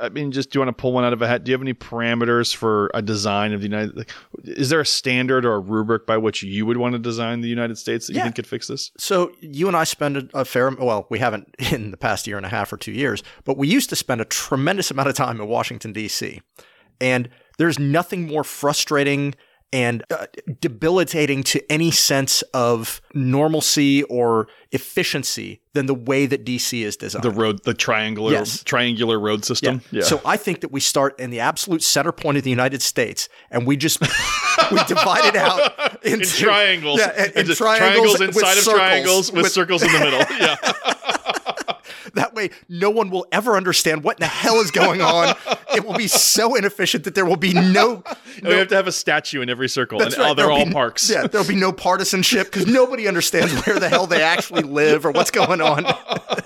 I 0.00 0.10
mean, 0.10 0.30
just 0.30 0.50
do 0.50 0.58
you 0.58 0.60
want 0.64 0.76
to 0.76 0.80
pull 0.80 0.92
one 0.92 1.04
out 1.04 1.14
of 1.14 1.22
a 1.22 1.26
hat? 1.26 1.44
Do 1.44 1.50
you 1.50 1.54
have 1.54 1.62
any 1.62 1.72
parameters 1.72 2.54
for 2.54 2.90
a 2.92 3.00
design 3.00 3.54
of 3.54 3.62
the 3.62 3.66
United? 3.66 3.96
Like, 3.96 4.10
is 4.44 4.68
there 4.68 4.80
a 4.80 4.86
standard 4.86 5.46
or 5.46 5.54
a 5.54 5.58
rubric 5.58 6.06
by 6.06 6.18
which 6.18 6.42
you 6.42 6.66
would 6.66 6.76
want 6.76 6.92
to 6.92 6.98
design 6.98 7.40
the 7.40 7.48
United 7.48 7.78
States 7.78 8.06
that 8.06 8.12
you 8.14 8.20
think 8.20 8.34
could 8.34 8.46
fix 8.46 8.68
this? 8.68 8.92
So 8.98 9.32
you 9.40 9.66
and 9.66 9.74
I 9.74 9.84
spend 9.84 10.18
a, 10.18 10.40
a 10.40 10.44
fair, 10.44 10.70
well, 10.70 11.06
we 11.08 11.18
haven't 11.18 11.54
in 11.72 11.92
the 11.92 11.96
past 11.96 12.26
year 12.26 12.36
and 12.36 12.44
a 12.44 12.50
half 12.50 12.74
or 12.74 12.76
two 12.76 12.92
years, 12.92 13.22
but 13.44 13.56
we 13.56 13.66
used 13.66 13.88
to 13.88 13.96
spend 13.96 14.20
a 14.20 14.26
tremendous 14.26 14.90
amount 14.90 15.08
of 15.08 15.14
time 15.14 15.40
in 15.40 15.48
Washington 15.48 15.94
D.C. 15.94 16.42
And 17.00 17.30
there's 17.56 17.78
nothing 17.78 18.26
more 18.26 18.44
frustrating 18.44 19.34
and 19.72 20.04
uh, 20.10 20.26
debilitating 20.60 21.42
to 21.42 21.72
any 21.72 21.90
sense 21.90 22.42
of 22.54 23.00
normalcy 23.12 24.02
or 24.04 24.46
efficiency 24.70 25.60
than 25.72 25.86
the 25.86 25.94
way 25.94 26.26
that 26.26 26.44
D.C. 26.44 26.84
is 26.84 26.96
designed. 26.96 27.24
The 27.24 27.30
road, 27.30 27.64
the 27.64 27.74
triangular, 27.74 28.30
Yes. 28.32 28.62
triangular 28.62 29.18
road 29.18 29.44
system. 29.44 29.82
Yeah. 29.90 30.02
So 30.02 30.20
I 30.24 30.36
think 30.36 30.60
that 30.60 30.70
we 30.70 30.78
start 30.80 31.18
in 31.18 31.30
the 31.30 31.40
absolute 31.40 31.82
center 31.82 32.12
point 32.12 32.36
of 32.38 32.44
the 32.44 32.50
United 32.50 32.82
States, 32.82 33.28
and 33.50 33.66
we 33.66 33.76
just 33.76 34.00
we 34.70 34.84
divide 34.84 35.24
it 35.26 35.36
out 35.36 35.98
into 36.04 36.20
in 36.20 36.20
triangles. 36.22 37.00
Yeah, 37.00 37.12
and, 37.16 37.26
and 37.28 37.36
Into 37.38 37.54
triangles, 37.56 38.20
inside 38.20 38.52
of 38.52 38.58
circles, 38.64 38.78
triangles 38.78 39.32
with, 39.32 39.50
circles 39.50 39.82
in 39.82 39.92
the 39.92 39.98
middle. 39.98 40.20
Yeah. 40.38 40.56
That 42.14 42.34
way, 42.34 42.50
no 42.68 42.90
one 42.90 43.10
will 43.10 43.26
ever 43.32 43.56
understand 43.56 44.02
what 44.04 44.18
in 44.18 44.20
the 44.20 44.26
hell 44.26 44.56
is 44.56 44.70
going 44.70 45.00
on. 45.02 45.34
it 45.74 45.84
will 45.84 45.94
be 45.94 46.06
so 46.08 46.54
inefficient 46.54 47.04
that 47.04 47.14
there 47.14 47.24
will 47.26 47.36
be 47.36 47.52
no. 47.52 48.02
And 48.36 48.48
we 48.48 48.54
have 48.54 48.66
to 48.68 48.74
have 48.74 48.88
a 48.88 48.92
statue 48.92 49.42
in 49.42 49.48
every 49.48 49.68
circle, 49.68 50.00
and 50.02 50.06
That's 50.10 50.18
right, 50.18 50.30
oh, 50.30 50.34
they're 50.34 50.46
there'll 50.46 50.58
all 50.58 50.64
be- 50.66 50.72
parks. 50.72 51.08
Yeah, 51.08 51.28
there'll 51.28 51.46
be 51.46 51.54
no 51.54 51.70
partisanship 51.70 52.50
because 52.50 52.66
nobody 52.66 53.06
understands 53.06 53.52
where 53.64 53.78
the 53.78 53.88
hell 53.88 54.08
they 54.08 54.22
actually 54.22 54.62
live 54.64 55.06
or 55.06 55.12
what's 55.12 55.30
going 55.30 55.60
on. 55.60 55.84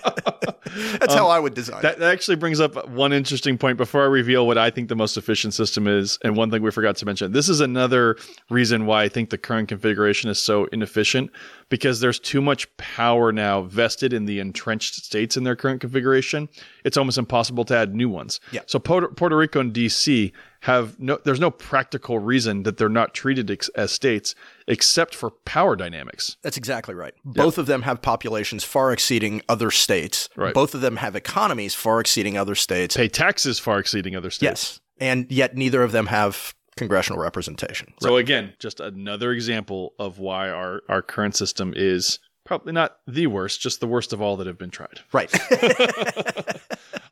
That's 0.99 1.15
um, 1.15 1.19
how 1.19 1.29
I 1.29 1.39
would 1.39 1.55
design 1.55 1.79
it. 1.79 1.83
That, 1.83 1.99
that 1.99 2.13
actually 2.13 2.37
brings 2.37 2.61
up 2.61 2.89
one 2.89 3.13
interesting 3.13 3.59
point 3.59 3.77
before 3.77 4.03
I 4.03 4.07
reveal 4.07 4.47
what 4.47 4.59
I 4.59 4.71
think 4.71 4.89
the 4.89 4.97
most 4.97 5.17
efficient 5.17 5.55
system 5.55 5.87
is. 5.87 6.19
And 6.23 6.37
one 6.37 6.51
thing 6.51 6.63
we 6.63 6.71
forgot 6.71 6.97
to 6.97 7.07
mention 7.07 7.33
this 7.33 7.49
is 7.49 7.61
another 7.61 8.17
reason 8.51 8.87
why 8.87 9.05
I 9.05 9.09
think 9.09 9.31
the 9.31 9.39
current 9.39 9.69
configuration 9.69 10.31
is 10.31 10.39
so 10.39 10.67
inefficient 10.67 11.31
because 11.69 12.01
there's 12.01 12.19
too 12.19 12.41
much 12.41 12.75
power 12.77 13.33
now 13.33 13.63
vested 13.63 14.13
in 14.13 14.25
the 14.25 14.41
entrenched 14.41 14.95
states 14.95 15.37
in 15.37 15.45
their 15.45 15.57
current 15.57 15.81
configuration. 15.81 16.49
It's 16.85 16.97
almost 16.97 17.19
impossible 17.19 17.65
to 17.67 17.77
add 17.77 17.95
new 17.95 18.09
ones. 18.09 18.41
Yeah. 18.53 18.61
So 18.67 18.79
Puerto, 18.79 19.09
Puerto 19.09 19.37
Rico 19.37 19.61
and 19.61 19.73
DC 19.73 20.33
have 20.61 20.99
no, 20.99 21.19
there's 21.25 21.41
no 21.41 21.51
practical 21.51 22.19
reason 22.19 22.65
that 22.65 22.77
they're 22.77 22.89
not 22.89 23.15
treated 23.15 23.51
ex- 23.51 23.69
as 23.71 23.93
states 23.93 24.35
except 24.67 25.15
for 25.15 25.31
power 25.31 25.77
dynamics. 25.77 26.37
That's 26.43 26.57
exactly 26.57 26.95
right. 26.95 27.15
Both 27.25 27.59
of 27.59 27.67
them 27.67 27.83
have 27.83 28.03
populations 28.03 28.65
far 28.65 28.93
exceeding 28.93 29.43
other 29.49 29.71
states. 29.71 30.29
Right. 30.37 30.55
Both 30.55 30.75
of 30.75 30.81
them 30.81 30.97
have 30.97 31.15
economies 31.15 31.75
far 31.75 32.01
exceeding 32.01 32.37
other 32.37 32.55
states. 32.55 32.97
Pay 32.97 33.09
taxes 33.09 33.59
far 33.59 33.79
exceeding 33.79 34.17
other 34.17 34.31
states. 34.31 34.43
Yes. 34.43 34.81
And 35.01 35.31
yet 35.31 35.57
neither 35.57 35.83
of 35.83 35.93
them 35.93 36.07
have 36.07 36.55
congressional 36.77 37.21
representation. 37.21 37.93
So 38.01 38.17
again, 38.17 38.55
just 38.59 38.81
another 38.81 39.33
example 39.33 39.95
of 39.99 40.19
why 40.19 40.51
our, 40.51 40.83
our 40.89 41.03
current 41.03 41.37
system 41.37 41.73
is 41.77 42.19
probably 42.45 42.73
not 42.73 42.99
the 43.07 43.27
worst, 43.27 43.61
just 43.61 43.81
the 43.81 43.87
worst 43.87 44.13
of 44.13 44.23
all 44.23 44.37
that 44.39 44.47
have 44.47 44.59
been 44.59 44.71
tried. 44.71 45.01
Right. 45.13 45.33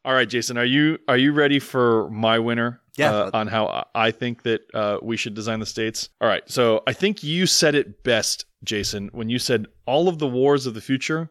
All 0.04 0.14
right, 0.14 0.28
Jason, 0.28 0.56
are 0.56 0.64
you 0.64 0.98
are 1.08 1.16
you 1.16 1.32
ready 1.32 1.58
for 1.58 2.08
my 2.10 2.38
winner? 2.38 2.80
Yeah. 2.96 3.10
uh, 3.12 3.30
on 3.34 3.46
how 3.46 3.66
I- 3.66 4.06
I 4.06 4.10
think 4.10 4.42
that 4.44 4.62
uh, 4.74 4.98
we 5.02 5.16
should 5.16 5.34
design 5.34 5.60
the 5.60 5.66
states. 5.66 6.08
All 6.20 6.28
right, 6.28 6.42
so 6.50 6.82
I 6.86 6.92
think 6.92 7.22
you 7.22 7.46
said 7.46 7.74
it 7.74 8.02
best, 8.04 8.46
Jason, 8.64 9.08
when 9.12 9.28
you 9.28 9.38
said 9.38 9.66
all 9.86 10.08
of 10.08 10.18
the 10.18 10.26
wars 10.28 10.66
of 10.66 10.74
the 10.74 10.80
future 10.80 11.28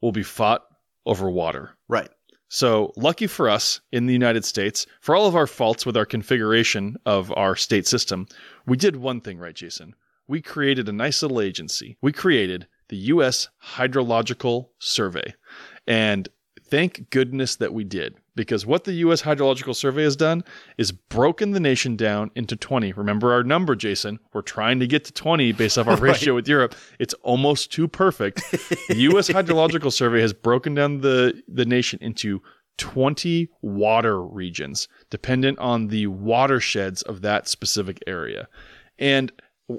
will 0.00 0.12
be 0.12 0.22
fought 0.22 0.64
over 1.06 1.28
water. 1.30 1.76
right. 1.88 2.10
So, 2.50 2.94
lucky 2.96 3.26
for 3.26 3.50
us 3.50 3.80
in 3.92 4.06
the 4.06 4.14
United 4.14 4.42
States, 4.42 4.86
for 5.02 5.14
all 5.14 5.26
of 5.26 5.36
our 5.36 5.46
faults 5.46 5.84
with 5.84 5.98
our 5.98 6.06
configuration 6.06 6.96
of 7.04 7.30
our 7.36 7.54
state 7.54 7.86
system, 7.86 8.26
we 8.66 8.78
did 8.78 8.96
one 8.96 9.20
thing 9.20 9.38
right, 9.38 9.54
Jason. 9.54 9.94
We 10.28 10.40
created 10.40 10.88
a 10.88 10.92
nice 10.92 11.20
little 11.20 11.42
agency. 11.42 11.98
We 12.00 12.10
created 12.10 12.66
the 12.88 12.96
U.S. 13.12 13.48
Hydrological 13.62 14.68
Survey. 14.78 15.34
And 15.86 16.28
thank 16.70 17.10
goodness 17.10 17.56
that 17.56 17.74
we 17.74 17.84
did, 17.84 18.16
because 18.38 18.64
what 18.64 18.84
the 18.84 18.92
U.S. 18.92 19.20
Hydrological 19.20 19.74
Survey 19.74 20.04
has 20.04 20.14
done 20.14 20.44
is 20.78 20.92
broken 20.92 21.50
the 21.50 21.58
nation 21.58 21.96
down 21.96 22.30
into 22.36 22.54
20. 22.54 22.92
Remember 22.92 23.32
our 23.32 23.42
number, 23.42 23.74
Jason. 23.74 24.20
We're 24.32 24.42
trying 24.42 24.78
to 24.78 24.86
get 24.86 25.04
to 25.06 25.12
20 25.12 25.50
based 25.52 25.76
off 25.76 25.88
our 25.88 25.96
ratio 25.96 26.36
with 26.36 26.46
Europe. 26.46 26.76
It's 27.00 27.14
almost 27.24 27.72
too 27.72 27.88
perfect. 27.88 28.48
the 28.88 28.96
U.S. 28.96 29.28
Hydrological 29.28 29.92
Survey 29.92 30.20
has 30.20 30.32
broken 30.32 30.74
down 30.74 31.00
the, 31.00 31.42
the 31.48 31.66
nation 31.66 31.98
into 32.00 32.40
20 32.76 33.48
water 33.60 34.22
regions, 34.22 34.86
dependent 35.10 35.58
on 35.58 35.88
the 35.88 36.06
watersheds 36.06 37.02
of 37.02 37.22
that 37.22 37.48
specific 37.48 37.98
area. 38.06 38.46
And 39.00 39.32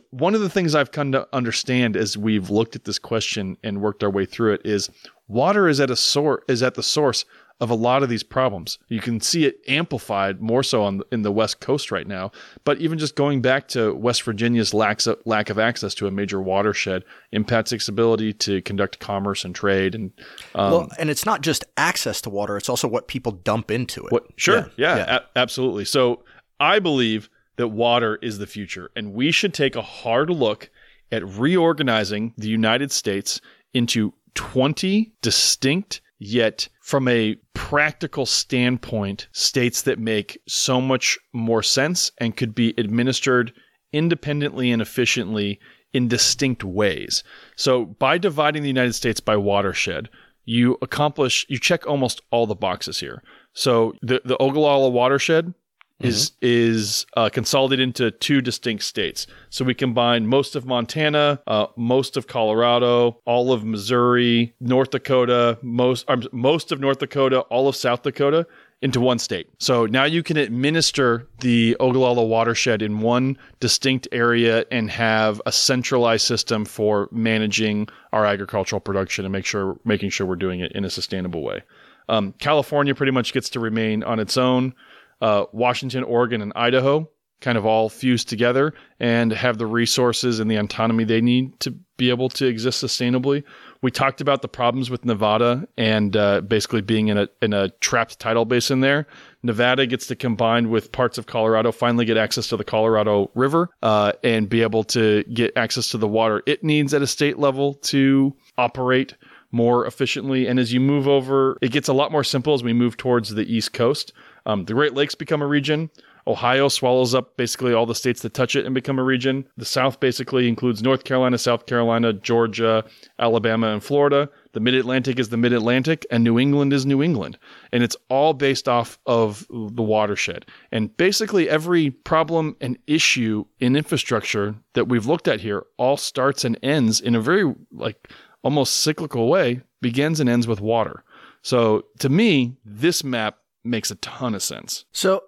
one 0.10 0.36
of 0.36 0.42
the 0.42 0.50
things 0.50 0.76
I've 0.76 0.92
come 0.92 1.14
to 1.14 1.28
understand 1.32 1.96
as 1.96 2.18
we've 2.18 2.50
looked 2.50 2.76
at 2.76 2.84
this 2.84 3.00
question 3.00 3.58
and 3.64 3.82
worked 3.82 4.04
our 4.04 4.10
way 4.10 4.26
through 4.26 4.56
it 4.56 4.62
is 4.66 4.90
water 5.30 5.70
is 5.70 5.80
at 5.80 5.90
a 5.90 5.96
sor- 5.96 6.44
is 6.50 6.62
at 6.62 6.76
the 6.76 6.84
source 6.84 7.24
of 7.62 7.70
a 7.70 7.76
lot 7.76 8.04
of 8.04 8.10
these 8.10 8.24
problems. 8.24 8.80
You 8.88 9.02
can 9.02 9.20
see 9.20 9.46
it 9.46 9.60
amplified 9.68 10.42
more 10.42 10.64
so 10.64 10.82
on 10.84 11.02
in 11.12 11.24
the 11.24 11.32
West 11.32 11.60
Coast 11.60 11.92
right 11.92 12.08
now, 12.08 12.32
but 12.64 12.80
even 12.80 12.98
just 12.98 13.16
going 13.16 13.42
back 13.42 13.68
to 13.70 13.94
West 13.94 14.24
Virginia's 14.24 14.74
lack 14.74 15.06
of, 15.06 15.20
lack 15.26 15.50
of 15.50 15.60
access 15.60 15.94
to 15.96 16.08
a 16.08 16.12
major 16.12 16.42
watershed 16.42 17.04
impacts 17.34 17.74
its 17.74 17.90
ability 17.90 18.32
to 18.34 18.62
conduct 18.62 19.00
commerce 19.00 19.44
and 19.44 19.54
trade 19.54 19.94
and 19.94 20.12
um, 20.56 20.72
well, 20.72 20.90
and 20.98 21.10
it's 21.10 21.26
not 21.26 21.42
just 21.42 21.66
access 21.76 22.22
to 22.22 22.30
water, 22.30 22.56
it's 22.56 22.70
also 22.70 22.88
what 22.88 23.10
people 23.10 23.34
dump 23.34 23.72
into 23.72 24.06
it. 24.06 24.12
what? 24.14 24.26
Sure. 24.38 24.72
Yeah. 24.78 24.96
yeah. 24.96 25.16
a- 25.18 25.38
absolutely. 25.38 25.84
So 25.84 26.24
I 26.62 26.80
believe 26.80 27.30
that 27.58 27.68
water 27.68 28.18
is 28.22 28.38
the 28.38 28.48
future, 28.48 28.90
and 28.96 29.14
we 29.14 29.32
should 29.32 29.54
take 29.54 29.76
a 29.76 29.82
hard 29.82 30.30
look 30.30 30.70
at 31.12 31.28
reorganizing 31.28 32.34
the 32.38 32.48
United 32.48 32.92
States 32.92 33.42
into 33.74 34.14
20 34.36 35.14
distinct, 35.22 36.02
yet 36.18 36.68
from 36.82 37.08
a 37.08 37.36
practical 37.54 38.26
standpoint, 38.26 39.28
states 39.32 39.82
that 39.84 40.00
make 40.00 40.40
so 40.48 40.82
much 40.82 41.18
more 41.34 41.64
sense 41.64 42.12
and 42.18 42.36
could 42.36 42.56
be 42.56 42.74
administered 42.78 43.54
independently 43.94 44.72
and 44.72 44.82
efficiently 44.82 45.60
in 45.94 46.08
distinct 46.08 46.64
ways. 46.64 47.24
So 47.56 47.86
by 47.86 48.18
dividing 48.18 48.62
the 48.62 48.68
United 48.70 48.94
States 48.94 49.20
by 49.20 49.38
watershed, 49.38 50.10
you 50.46 50.78
accomplish 50.82 51.46
you 51.48 51.60
check 51.60 51.86
almost 51.86 52.22
all 52.32 52.48
the 52.48 52.56
boxes 52.56 53.00
here. 53.00 53.22
So 53.54 53.94
the 54.02 54.22
the 54.26 54.38
Ogallala 54.42 54.90
watershed 54.90 55.54
is 56.00 56.32
is 56.42 57.06
uh, 57.18 57.30
consolidated 57.30 57.84
into 57.84 58.12
two 58.12 58.42
distinct 58.42 58.84
states. 58.84 59.28
So 59.50 59.66
we 59.66 59.74
combine 59.74 60.28
most 60.28 60.56
of 60.56 60.66
Montana, 60.66 61.42
uh, 61.48 61.68
most 61.76 62.18
of 62.18 62.28
Colorado, 62.28 63.20
all 63.26 63.52
of 63.52 63.64
Missouri, 63.66 64.54
North 64.60 64.92
Dakota, 64.92 65.58
most 65.62 66.10
um, 66.10 66.24
most 66.32 66.72
of 66.72 66.80
North 66.80 67.00
Dakota, 67.00 67.42
all 67.42 67.68
of 67.68 67.76
South 67.76 68.04
Dakota 68.04 68.48
into 68.82 69.02
one 69.02 69.20
state. 69.20 69.50
So 69.60 69.86
now 69.88 70.06
you 70.06 70.24
can 70.24 70.38
administer 70.38 71.28
the 71.42 71.76
Ogallala 71.82 72.26
watershed 72.26 72.82
in 72.82 73.02
one 73.02 73.38
distinct 73.60 74.08
area 74.14 74.66
and 74.72 74.90
have 74.90 75.42
a 75.46 75.52
centralized 75.52 76.26
system 76.26 76.64
for 76.64 77.10
managing 77.12 77.90
our 78.14 78.26
agricultural 78.26 78.80
production 78.80 79.26
and 79.26 79.34
make 79.34 79.46
sure 79.46 79.78
making 79.84 80.12
sure 80.12 80.26
we're 80.26 80.38
doing 80.38 80.62
it 80.62 80.72
in 80.72 80.86
a 80.86 80.90
sustainable 80.90 81.44
way. 81.44 81.62
Um, 82.08 82.34
California 82.40 82.96
pretty 82.96 83.12
much 83.12 83.34
gets 83.34 83.50
to 83.50 83.60
remain 83.60 84.04
on 84.04 84.20
its 84.20 84.38
own. 84.38 84.74
Uh, 85.22 85.46
Washington, 85.52 86.04
Oregon, 86.04 86.42
and 86.42 86.54
Idaho 86.56 87.10
kind 87.42 87.58
of 87.58 87.66
all 87.66 87.90
fused 87.90 88.28
together 88.28 88.74
and 89.00 89.32
have 89.32 89.58
the 89.58 89.66
resources 89.66 90.40
and 90.40 90.52
the 90.52 90.58
autonomy 90.58 91.04
they 91.04 91.22
need 91.22 91.58
to 91.62 91.72
be 91.98 92.10
able 92.10 92.30
to 92.30 92.46
exist 92.46 92.84
sustainably. 92.84 93.44
We 93.82 93.92
talked 93.92 94.22
about 94.22 94.42
the 94.42 94.48
problems 94.48 94.90
with 94.90 95.06
Nevada 95.06 95.68
and 95.78 96.16
uh, 96.16 96.42
basically 96.42 96.82
being 96.82 97.08
in 97.08 97.18
a 97.18 97.30
in 97.42 97.54
a 97.54 97.70
trapped 97.70 98.20
tidal 98.20 98.46
basin 98.46 98.82
there. 98.82 99.08
Nevada 99.44 99.86
gets 99.86 100.08
to 100.08 100.16
combine 100.16 100.70
with 100.70 100.92
parts 100.92 101.18
of 101.18 101.28
Colorado, 101.28 101.72
finally 101.72 102.06
get 102.06 102.18
access 102.18 102.48
to 102.50 102.58
the 102.58 102.64
Colorado 102.64 103.32
River, 103.36 103.70
uh, 103.84 104.14
and 104.24 104.50
be 104.50 104.62
able 104.62 104.84
to 104.86 105.24
get 105.34 105.56
access 105.56 105.92
to 105.92 105.98
the 105.98 106.08
water 106.08 106.42
it 106.46 106.64
needs 106.64 106.94
at 106.94 107.02
a 107.02 107.08
state 107.08 107.40
level 107.40 107.76
to 107.76 108.36
operate 108.58 109.16
more 109.52 109.86
efficiently. 109.86 110.48
And 110.48 110.60
as 110.60 110.74
you 110.74 110.80
move 110.80 111.08
over, 111.08 111.58
it 111.62 111.72
gets 111.72 111.88
a 111.88 111.94
lot 111.94 112.12
more 112.12 112.24
simple 112.24 112.54
as 112.54 112.64
we 112.64 112.74
move 112.74 112.98
towards 112.98 113.30
the 113.30 113.52
East 113.52 113.74
Coast. 113.74 114.14
Um, 114.50 114.66
the 114.66 114.74
Great 114.74 114.96
Lakes 114.96 115.14
become 115.14 115.44
a 115.44 115.48
region. 115.48 115.92
Ohio 116.26 116.70
swallows 116.70 117.14
up 117.14 117.38
basically 117.38 117.72
all 117.72 117.86
the 117.86 117.94
states 117.94 118.24
that 118.24 118.34
touch 118.34 118.56
it 118.56 118.66
and 118.66 118.74
become 118.74 118.98
a 118.98 119.04
region. 119.04 119.48
The 119.58 119.66
South 119.66 120.00
basically 120.00 120.48
includes 120.48 120.82
North 120.82 121.04
Carolina, 121.04 121.38
South 121.38 121.68
Carolina, 121.68 122.14
Georgia, 122.14 122.84
Alabama, 123.20 123.68
and 123.68 123.84
Florida. 123.84 124.28
The 124.54 124.60
Mid 124.60 124.74
Atlantic 124.74 125.20
is 125.20 125.30
the 125.30 125.38
Mid 125.38 125.54
Atlantic, 125.54 126.04
and 126.10 126.24
New 126.24 126.40
England 126.40 126.74
is 126.74 126.84
New 126.84 127.04
England. 127.04 127.38
And 127.72 127.84
it's 127.84 127.96
all 128.10 128.34
based 128.34 128.68
off 128.68 128.98
of 129.06 129.46
the 129.52 129.84
watershed. 129.84 130.48
And 130.72 130.96
basically, 130.98 131.48
every 131.48 131.92
problem 131.92 132.56
and 132.60 132.80
issue 132.88 133.46
in 133.60 133.76
infrastructure 133.76 134.56
that 134.74 134.88
we've 134.88 135.06
looked 135.06 135.28
at 135.28 135.42
here 135.42 135.64
all 135.78 135.96
starts 135.96 136.44
and 136.44 136.58
ends 136.64 137.00
in 137.00 137.14
a 137.14 137.22
very, 137.22 137.54
like, 137.72 138.12
almost 138.44 138.82
cyclical 138.82 139.30
way, 139.30 139.62
begins 139.80 140.20
and 140.20 140.28
ends 140.28 140.48
with 140.48 140.60
water. 140.60 141.04
So 141.44 141.86
to 142.00 142.10
me, 142.10 142.58
this 142.66 143.04
map 143.04 143.38
makes 143.64 143.92
a 143.92 143.96
ton 143.96 144.36
of 144.36 144.44
sense. 144.44 144.86
So 144.92 145.24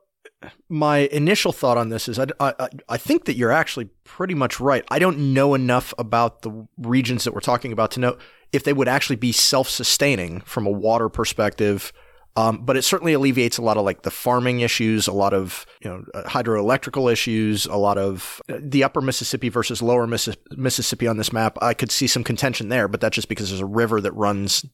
my 0.69 0.99
initial 1.11 1.51
thought 1.51 1.77
on 1.77 1.89
this 1.89 2.07
is 2.07 2.17
I, 2.17 2.27
I, 2.39 2.69
I, 2.89 2.97
think 2.97 3.25
that 3.25 3.35
you're 3.35 3.51
actually 3.51 3.89
pretty 4.03 4.33
much 4.33 4.59
right. 4.59 4.83
I 4.89 4.99
don't 4.99 5.33
know 5.33 5.53
enough 5.53 5.93
about 5.97 6.41
the 6.41 6.67
regions 6.77 7.23
that 7.25 7.33
we're 7.33 7.41
talking 7.41 7.71
about 7.71 7.91
to 7.91 7.99
know 7.99 8.17
if 8.51 8.63
they 8.63 8.73
would 8.73 8.87
actually 8.87 9.15
be 9.17 9.31
self-sustaining 9.31 10.41
from 10.41 10.65
a 10.65 10.71
water 10.71 11.09
perspective. 11.09 11.93
Um, 12.37 12.63
but 12.63 12.77
it 12.77 12.83
certainly 12.83 13.11
alleviates 13.11 13.57
a 13.57 13.61
lot 13.61 13.75
of 13.75 13.83
like 13.83 14.03
the 14.03 14.11
farming 14.11 14.61
issues, 14.61 15.05
a 15.07 15.11
lot 15.11 15.33
of 15.33 15.65
you 15.83 15.89
know 15.89 16.05
uh, 16.13 16.23
hydroelectrical 16.23 17.11
issues, 17.11 17.65
a 17.65 17.75
lot 17.75 17.97
of 17.97 18.41
uh, 18.47 18.57
the 18.57 18.85
upper 18.85 19.01
Mississippi 19.01 19.49
versus 19.49 19.81
lower 19.81 20.07
Missi- 20.07 20.37
Mississippi 20.51 21.07
on 21.07 21.17
this 21.17 21.33
map. 21.33 21.57
I 21.61 21.73
could 21.73 21.91
see 21.91 22.07
some 22.07 22.23
contention 22.23 22.69
there, 22.69 22.87
but 22.87 23.01
that's 23.01 23.15
just 23.15 23.27
because 23.27 23.49
there's 23.49 23.59
a 23.59 23.65
river 23.65 23.99
that 23.99 24.13
runs 24.13 24.65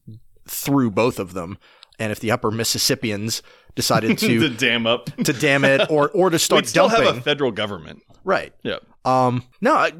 through 0.48 0.92
both 0.92 1.18
of 1.18 1.34
them. 1.34 1.58
And 2.00 2.12
if 2.12 2.20
the 2.20 2.32
upper 2.32 2.52
Mississippians 2.52 3.42
decided 3.76 4.18
to 4.20 4.40
to 4.40 4.50
dam 4.50 4.86
up, 4.88 5.06
to 5.24 5.34
dam 5.34 5.64
it, 5.66 5.90
or 5.90 6.10
or 6.12 6.30
to 6.30 6.40
start 6.48 6.64
we 6.64 6.68
still 6.68 6.90
dumping, 6.90 7.08
have 7.08 7.18
a 7.18 7.22
federal 7.22 7.52
government, 7.52 8.04
right? 8.24 8.54
Yeah. 8.64 8.78
Um. 9.06 9.44
No, 9.62 9.74
I, 9.76 9.92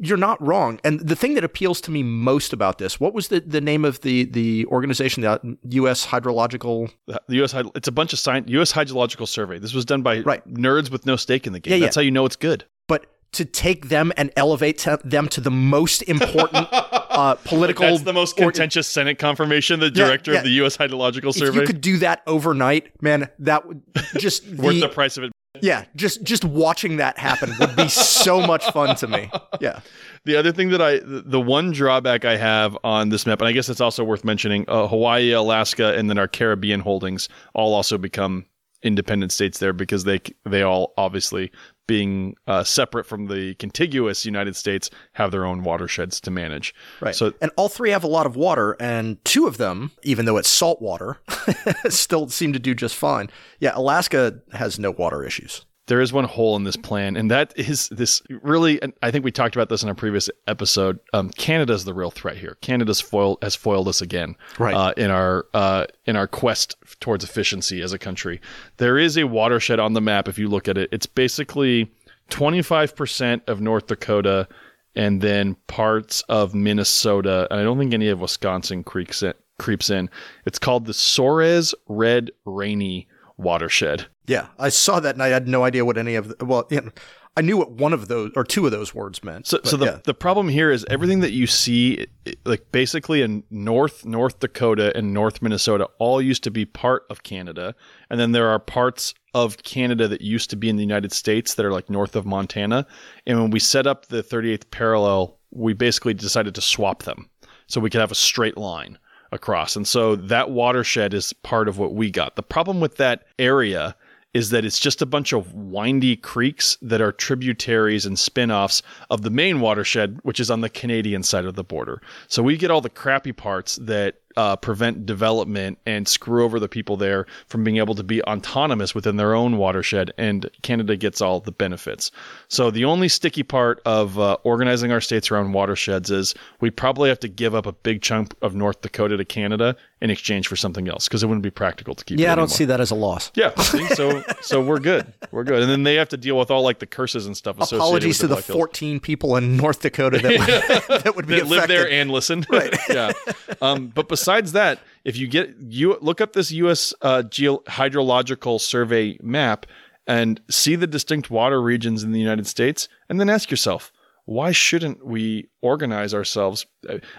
you're 0.00 0.16
not 0.16 0.40
wrong. 0.40 0.78
And 0.84 1.00
the 1.00 1.16
thing 1.16 1.34
that 1.34 1.42
appeals 1.42 1.80
to 1.82 1.90
me 1.90 2.02
most 2.04 2.52
about 2.52 2.78
this, 2.78 3.00
what 3.00 3.14
was 3.14 3.28
the, 3.28 3.40
the 3.40 3.60
name 3.60 3.84
of 3.84 4.00
the 4.02 4.24
the 4.26 4.64
organization, 4.66 5.22
the 5.22 5.58
U.S. 5.70 6.06
Hydrological? 6.06 6.90
The 7.06 7.36
U.S. 7.36 7.54
It's 7.74 7.88
a 7.88 7.92
bunch 7.92 8.12
of 8.12 8.18
science. 8.18 8.48
U.S. 8.50 8.72
Hydrological 8.72 9.26
Survey. 9.26 9.58
This 9.58 9.74
was 9.74 9.84
done 9.84 10.02
by 10.02 10.20
Right. 10.20 10.46
nerds 10.46 10.90
with 10.90 11.04
no 11.06 11.16
stake 11.16 11.46
in 11.46 11.52
the 11.52 11.60
game. 11.60 11.72
Yeah, 11.74 11.86
That's 11.86 11.96
yeah. 11.96 12.00
how 12.02 12.04
you 12.04 12.10
know 12.12 12.26
it's 12.26 12.36
good. 12.36 12.64
But 12.86 13.06
to 13.32 13.44
take 13.44 13.88
them 13.88 14.12
and 14.16 14.30
elevate 14.36 14.86
them 15.04 15.28
to 15.28 15.40
the 15.40 15.50
most 15.50 16.02
important 16.02 16.68
uh, 17.18 17.34
political, 17.44 17.86
That's 17.86 18.02
the 18.02 18.12
most 18.12 18.38
or- 18.38 18.44
contentious 18.44 18.86
Senate 18.86 19.18
confirmation. 19.18 19.80
The 19.80 19.90
director 19.90 20.32
yeah. 20.32 20.38
of 20.38 20.44
the 20.44 20.50
U.S. 20.62 20.76
Hydrological 20.76 21.30
if 21.30 21.36
Survey 21.36 21.60
you 21.60 21.66
could 21.66 21.80
do 21.80 21.98
that 21.98 22.22
overnight, 22.26 23.02
man, 23.02 23.28
that 23.40 23.66
would 23.66 23.82
just 24.18 24.46
worth 24.48 24.74
the- 24.74 24.80
the 24.82 24.88
price 24.88 25.16
of 25.16 25.24
it. 25.24 25.32
yeah, 25.60 25.84
just 25.96 26.22
just 26.22 26.44
watching 26.44 26.98
that 26.98 27.18
happen 27.18 27.52
would 27.58 27.74
be 27.74 27.88
so 27.88 28.40
much 28.46 28.64
fun 28.72 28.94
to 28.96 29.08
me. 29.08 29.30
Yeah. 29.60 29.80
The 30.24 30.36
other 30.36 30.52
thing 30.52 30.68
that 30.70 30.80
I, 30.82 31.00
the 31.02 31.40
one 31.40 31.72
drawback 31.72 32.24
I 32.24 32.36
have 32.36 32.76
on 32.84 33.08
this 33.08 33.26
map, 33.26 33.40
and 33.40 33.48
I 33.48 33.52
guess 33.52 33.68
it's 33.68 33.80
also 33.80 34.04
worth 34.04 34.24
mentioning, 34.24 34.64
uh, 34.68 34.86
Hawaii, 34.86 35.32
Alaska, 35.32 35.96
and 35.96 36.08
then 36.08 36.18
our 36.18 36.28
Caribbean 36.28 36.80
holdings 36.80 37.28
all 37.54 37.74
also 37.74 37.98
become 37.98 38.44
independent 38.82 39.32
states 39.32 39.58
there 39.58 39.72
because 39.72 40.04
they 40.04 40.20
they 40.44 40.62
all 40.62 40.92
obviously 40.96 41.50
being 41.88 42.36
uh, 42.46 42.62
separate 42.62 43.04
from 43.04 43.26
the 43.26 43.54
contiguous 43.54 44.24
United 44.24 44.54
States 44.54 44.90
have 45.14 45.32
their 45.32 45.44
own 45.44 45.64
watersheds 45.64 46.20
to 46.20 46.30
manage. 46.30 46.72
Right. 47.00 47.16
So 47.16 47.32
and 47.40 47.50
all 47.56 47.68
three 47.68 47.90
have 47.90 48.04
a 48.04 48.08
lot 48.08 48.26
of 48.26 48.36
water, 48.36 48.76
and 48.78 49.22
two 49.24 49.48
of 49.48 49.56
them, 49.56 49.90
even 50.04 50.26
though 50.26 50.36
it's 50.36 50.48
salt 50.48 50.80
water, 50.80 51.16
still 51.88 52.28
seem 52.28 52.52
to 52.52 52.60
do 52.60 52.76
just 52.76 52.94
fine. 52.94 53.28
Yeah, 53.58 53.72
Alaska 53.74 54.38
has 54.52 54.78
no 54.78 54.92
water 54.92 55.24
issues. 55.24 55.64
There 55.88 56.00
is 56.00 56.12
one 56.12 56.24
hole 56.24 56.54
in 56.56 56.64
this 56.64 56.76
plan, 56.76 57.16
and 57.16 57.30
that 57.30 57.52
is 57.56 57.88
this 57.88 58.22
really. 58.28 58.80
And 58.80 58.92
I 59.02 59.10
think 59.10 59.24
we 59.24 59.32
talked 59.32 59.56
about 59.56 59.68
this 59.70 59.82
in 59.82 59.88
a 59.88 59.94
previous 59.94 60.30
episode. 60.46 61.00
Um, 61.12 61.30
Canada's 61.30 61.84
the 61.84 61.94
real 61.94 62.10
threat 62.10 62.36
here. 62.36 62.56
Canada's 62.60 63.00
foil 63.00 63.38
has 63.42 63.56
foiled 63.56 63.88
us 63.88 64.00
again, 64.00 64.36
Right. 64.58 64.74
Uh, 64.74 64.92
in 64.96 65.10
our 65.10 65.46
uh, 65.54 65.86
in 66.04 66.14
our 66.14 66.26
quest 66.26 66.76
towards 67.00 67.24
efficiency 67.24 67.82
as 67.82 67.92
a 67.92 67.98
country. 67.98 68.40
There 68.76 68.98
is 68.98 69.16
a 69.18 69.24
watershed 69.24 69.80
on 69.80 69.94
the 69.94 70.00
map. 70.00 70.28
If 70.28 70.38
you 70.38 70.48
look 70.48 70.68
at 70.68 70.78
it, 70.78 70.88
it's 70.92 71.06
basically 71.06 71.90
twenty 72.30 72.62
five 72.62 72.94
percent 72.94 73.42
of 73.46 73.60
North 73.60 73.86
Dakota, 73.86 74.46
and 74.94 75.20
then 75.22 75.56
parts 75.68 76.22
of 76.28 76.54
Minnesota. 76.54 77.48
And 77.50 77.60
I 77.60 77.62
don't 77.62 77.78
think 77.78 77.94
any 77.94 78.08
of 78.08 78.20
Wisconsin 78.20 78.84
creeps 78.84 79.22
in, 79.22 79.32
creeps 79.58 79.88
in. 79.90 80.10
It's 80.44 80.58
called 80.58 80.84
the 80.84 80.92
Souris 80.94 81.74
Red 81.88 82.30
Rainy 82.44 83.08
watershed. 83.38 84.06
Yeah, 84.26 84.48
I 84.58 84.68
saw 84.68 85.00
that 85.00 85.14
and 85.14 85.22
I 85.22 85.28
had 85.28 85.48
no 85.48 85.64
idea 85.64 85.84
what 85.84 85.96
any 85.96 86.16
of 86.16 86.36
the, 86.36 86.44
well, 86.44 86.66
you 86.70 86.82
know, 86.82 86.90
I 87.36 87.40
knew 87.40 87.56
what 87.56 87.70
one 87.70 87.92
of 87.92 88.08
those 88.08 88.32
or 88.34 88.42
two 88.42 88.66
of 88.66 88.72
those 88.72 88.92
words 88.92 89.22
meant. 89.22 89.46
So, 89.46 89.60
so 89.62 89.76
the, 89.76 89.84
yeah. 89.84 89.98
the 90.04 90.12
problem 90.12 90.48
here 90.48 90.72
is 90.72 90.84
everything 90.90 91.20
that 91.20 91.30
you 91.30 91.46
see, 91.46 92.06
like 92.44 92.72
basically 92.72 93.22
in 93.22 93.44
North 93.48 94.04
North 94.04 94.40
Dakota 94.40 94.94
and 94.96 95.14
North 95.14 95.40
Minnesota, 95.40 95.88
all 96.00 96.20
used 96.20 96.42
to 96.44 96.50
be 96.50 96.64
part 96.64 97.04
of 97.10 97.22
Canada, 97.22 97.76
and 98.10 98.18
then 98.18 98.32
there 98.32 98.48
are 98.48 98.58
parts 98.58 99.14
of 99.34 99.62
Canada 99.62 100.08
that 100.08 100.20
used 100.20 100.50
to 100.50 100.56
be 100.56 100.68
in 100.68 100.74
the 100.74 100.82
United 100.82 101.12
States 101.12 101.54
that 101.54 101.64
are 101.64 101.70
like 101.70 101.88
north 101.88 102.16
of 102.16 102.26
Montana. 102.26 102.84
And 103.24 103.40
when 103.40 103.50
we 103.50 103.60
set 103.60 103.86
up 103.86 104.06
the 104.06 104.22
38th 104.22 104.70
parallel, 104.72 105.38
we 105.52 105.74
basically 105.74 106.14
decided 106.14 106.56
to 106.56 106.60
swap 106.60 107.04
them 107.04 107.30
so 107.68 107.80
we 107.80 107.88
could 107.88 108.00
have 108.00 108.10
a 108.10 108.16
straight 108.16 108.56
line 108.56 108.98
across. 109.32 109.76
And 109.76 109.86
so 109.86 110.16
that 110.16 110.50
watershed 110.50 111.14
is 111.14 111.32
part 111.32 111.68
of 111.68 111.78
what 111.78 111.94
we 111.94 112.10
got. 112.10 112.36
The 112.36 112.42
problem 112.42 112.80
with 112.80 112.96
that 112.96 113.24
area 113.38 113.94
is 114.34 114.50
that 114.50 114.64
it's 114.64 114.78
just 114.78 115.00
a 115.00 115.06
bunch 115.06 115.32
of 115.32 115.54
windy 115.54 116.14
creeks 116.14 116.76
that 116.82 117.00
are 117.00 117.12
tributaries 117.12 118.04
and 118.04 118.18
spin-offs 118.18 118.82
of 119.10 119.22
the 119.22 119.30
main 119.30 119.60
watershed, 119.60 120.18
which 120.22 120.38
is 120.38 120.50
on 120.50 120.60
the 120.60 120.68
Canadian 120.68 121.22
side 121.22 121.46
of 121.46 121.54
the 121.54 121.64
border. 121.64 122.02
So 122.28 122.42
we 122.42 122.56
get 122.58 122.70
all 122.70 122.82
the 122.82 122.90
crappy 122.90 123.32
parts 123.32 123.76
that 123.76 124.16
uh, 124.38 124.54
prevent 124.54 125.04
development 125.04 125.78
and 125.84 126.06
screw 126.06 126.44
over 126.44 126.60
the 126.60 126.68
people 126.68 126.96
there 126.96 127.26
from 127.48 127.64
being 127.64 127.78
able 127.78 127.96
to 127.96 128.04
be 128.04 128.22
autonomous 128.22 128.94
within 128.94 129.16
their 129.16 129.34
own 129.34 129.56
watershed, 129.56 130.12
and 130.16 130.48
Canada 130.62 130.96
gets 130.96 131.20
all 131.20 131.40
the 131.40 131.50
benefits. 131.50 132.12
So 132.46 132.70
the 132.70 132.84
only 132.84 133.08
sticky 133.08 133.42
part 133.42 133.82
of 133.84 134.16
uh, 134.16 134.36
organizing 134.44 134.92
our 134.92 135.00
states 135.00 135.32
around 135.32 135.52
watersheds 135.52 136.12
is 136.12 136.36
we 136.60 136.70
probably 136.70 137.08
have 137.08 137.18
to 137.20 137.28
give 137.28 137.56
up 137.56 137.66
a 137.66 137.72
big 137.72 138.00
chunk 138.00 138.32
of 138.40 138.54
North 138.54 138.80
Dakota 138.80 139.16
to 139.16 139.24
Canada 139.24 139.76
in 140.00 140.10
exchange 140.10 140.46
for 140.46 140.54
something 140.56 140.88
else 140.88 141.08
because 141.08 141.22
it 141.22 141.26
wouldn't 141.26 141.42
be 141.42 141.50
practical 141.50 141.94
to 141.94 142.04
keep. 142.04 142.18
it 142.18 142.22
yeah, 142.22 142.32
I 142.32 142.34
don't 142.36 142.44
anymore. 142.44 142.56
see 142.56 142.64
that 142.66 142.80
as 142.80 142.90
a 142.90 142.94
loss. 142.94 143.32
Yeah, 143.34 143.52
see? 143.56 143.86
so 143.88 144.22
so 144.40 144.60
we're 144.62 144.78
good. 144.78 145.12
We're 145.32 145.44
good. 145.44 145.60
And 145.62 145.70
then 145.70 145.82
they 145.82 145.96
have 145.96 146.08
to 146.10 146.16
deal 146.16 146.38
with 146.38 146.50
all 146.50 146.62
like 146.62 146.78
the 146.78 146.86
curses 146.86 147.26
and 147.26 147.36
stuff 147.36 147.56
associated 147.56 147.82
Apologies 147.82 148.18
to 148.20 148.26
the 148.28 148.34
Hills. 148.36 148.46
14 148.46 149.00
people 149.00 149.36
in 149.36 149.56
North 149.56 149.80
Dakota 149.80 150.18
that 150.18 150.88
would, 150.88 151.02
that 151.02 151.16
would 151.16 151.26
be 151.26 151.36
that 151.36 151.46
live 151.46 151.64
affected. 151.64 151.76
there 151.78 151.90
and 151.90 152.10
listen. 152.10 152.44
Right. 152.50 152.74
yeah. 152.88 153.12
Um, 153.60 153.88
but 153.88 154.08
besides 154.08 154.52
that, 154.52 154.78
if 155.04 155.16
you 155.16 155.26
get 155.26 155.54
you 155.60 155.98
look 156.00 156.20
up 156.20 156.32
this 156.32 156.50
U.S. 156.52 156.94
Uh, 157.02 157.22
geo- 157.22 157.58
hydrological 157.66 158.60
survey 158.60 159.18
map 159.22 159.66
and 160.06 160.40
see 160.48 160.76
the 160.76 160.86
distinct 160.86 161.30
water 161.30 161.60
regions 161.60 162.02
in 162.04 162.12
the 162.12 162.20
United 162.20 162.46
States, 162.46 162.88
and 163.08 163.20
then 163.20 163.28
ask 163.28 163.50
yourself, 163.50 163.92
why 164.24 164.52
shouldn't 164.52 165.04
we 165.04 165.48
organize 165.60 166.14
ourselves? 166.14 166.64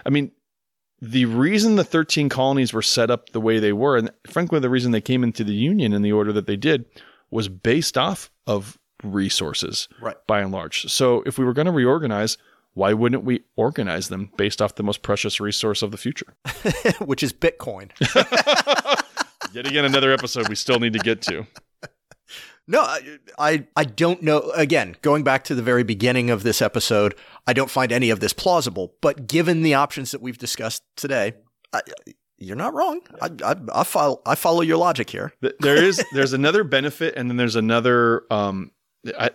I 0.04 0.10
mean, 0.10 0.32
the 1.02 1.24
reason 1.24 1.76
the 1.76 1.84
13 1.84 2.28
colonies 2.28 2.72
were 2.72 2.82
set 2.82 3.10
up 3.10 3.30
the 3.30 3.40
way 3.40 3.58
they 3.58 3.72
were, 3.72 3.96
and 3.96 4.10
frankly, 4.28 4.60
the 4.60 4.68
reason 4.70 4.92
they 4.92 5.00
came 5.00 5.24
into 5.24 5.44
the 5.44 5.54
Union 5.54 5.92
in 5.92 6.02
the 6.02 6.12
order 6.12 6.32
that 6.32 6.46
they 6.46 6.56
did, 6.56 6.84
was 7.30 7.48
based 7.48 7.96
off 7.96 8.30
of 8.46 8.76
resources, 9.02 9.88
Right. 10.00 10.16
by 10.26 10.40
and 10.40 10.52
large. 10.52 10.82
So 10.92 11.22
if 11.26 11.38
we 11.38 11.44
were 11.44 11.52
going 11.54 11.66
to 11.66 11.72
reorganize, 11.72 12.36
why 12.74 12.92
wouldn't 12.92 13.24
we 13.24 13.40
organize 13.56 14.08
them 14.08 14.30
based 14.36 14.60
off 14.60 14.74
the 14.74 14.82
most 14.82 15.02
precious 15.02 15.40
resource 15.40 15.82
of 15.82 15.90
the 15.90 15.96
future? 15.96 16.34
which 17.00 17.22
is 17.22 17.32
Bitcoin. 17.32 17.90
Yet 19.52 19.66
again, 19.66 19.84
another 19.84 20.12
episode 20.12 20.48
we 20.48 20.54
still 20.54 20.78
need 20.78 20.92
to 20.92 20.98
get 21.00 21.22
to. 21.22 21.46
No, 22.70 22.82
I, 23.36 23.66
I 23.74 23.82
don't 23.82 24.22
know. 24.22 24.52
Again, 24.54 24.94
going 25.02 25.24
back 25.24 25.42
to 25.44 25.56
the 25.56 25.62
very 25.62 25.82
beginning 25.82 26.30
of 26.30 26.44
this 26.44 26.62
episode, 26.62 27.16
I 27.44 27.52
don't 27.52 27.68
find 27.68 27.90
any 27.90 28.10
of 28.10 28.20
this 28.20 28.32
plausible. 28.32 28.94
But 29.00 29.26
given 29.26 29.62
the 29.62 29.74
options 29.74 30.12
that 30.12 30.22
we've 30.22 30.38
discussed 30.38 30.84
today, 30.94 31.32
I, 31.72 31.80
you're 32.38 32.54
not 32.54 32.72
wrong. 32.72 33.00
I, 33.20 33.30
I, 33.42 33.56
I 33.74 33.82
follow 33.82 34.22
I 34.24 34.36
follow 34.36 34.60
your 34.60 34.76
logic 34.76 35.10
here. 35.10 35.32
There 35.40 35.82
is 35.82 36.00
there's 36.12 36.32
another 36.32 36.62
benefit, 36.62 37.14
and 37.16 37.28
then 37.28 37.36
there's 37.36 37.56
another. 37.56 38.22
Um, 38.30 38.70
I 39.18 39.30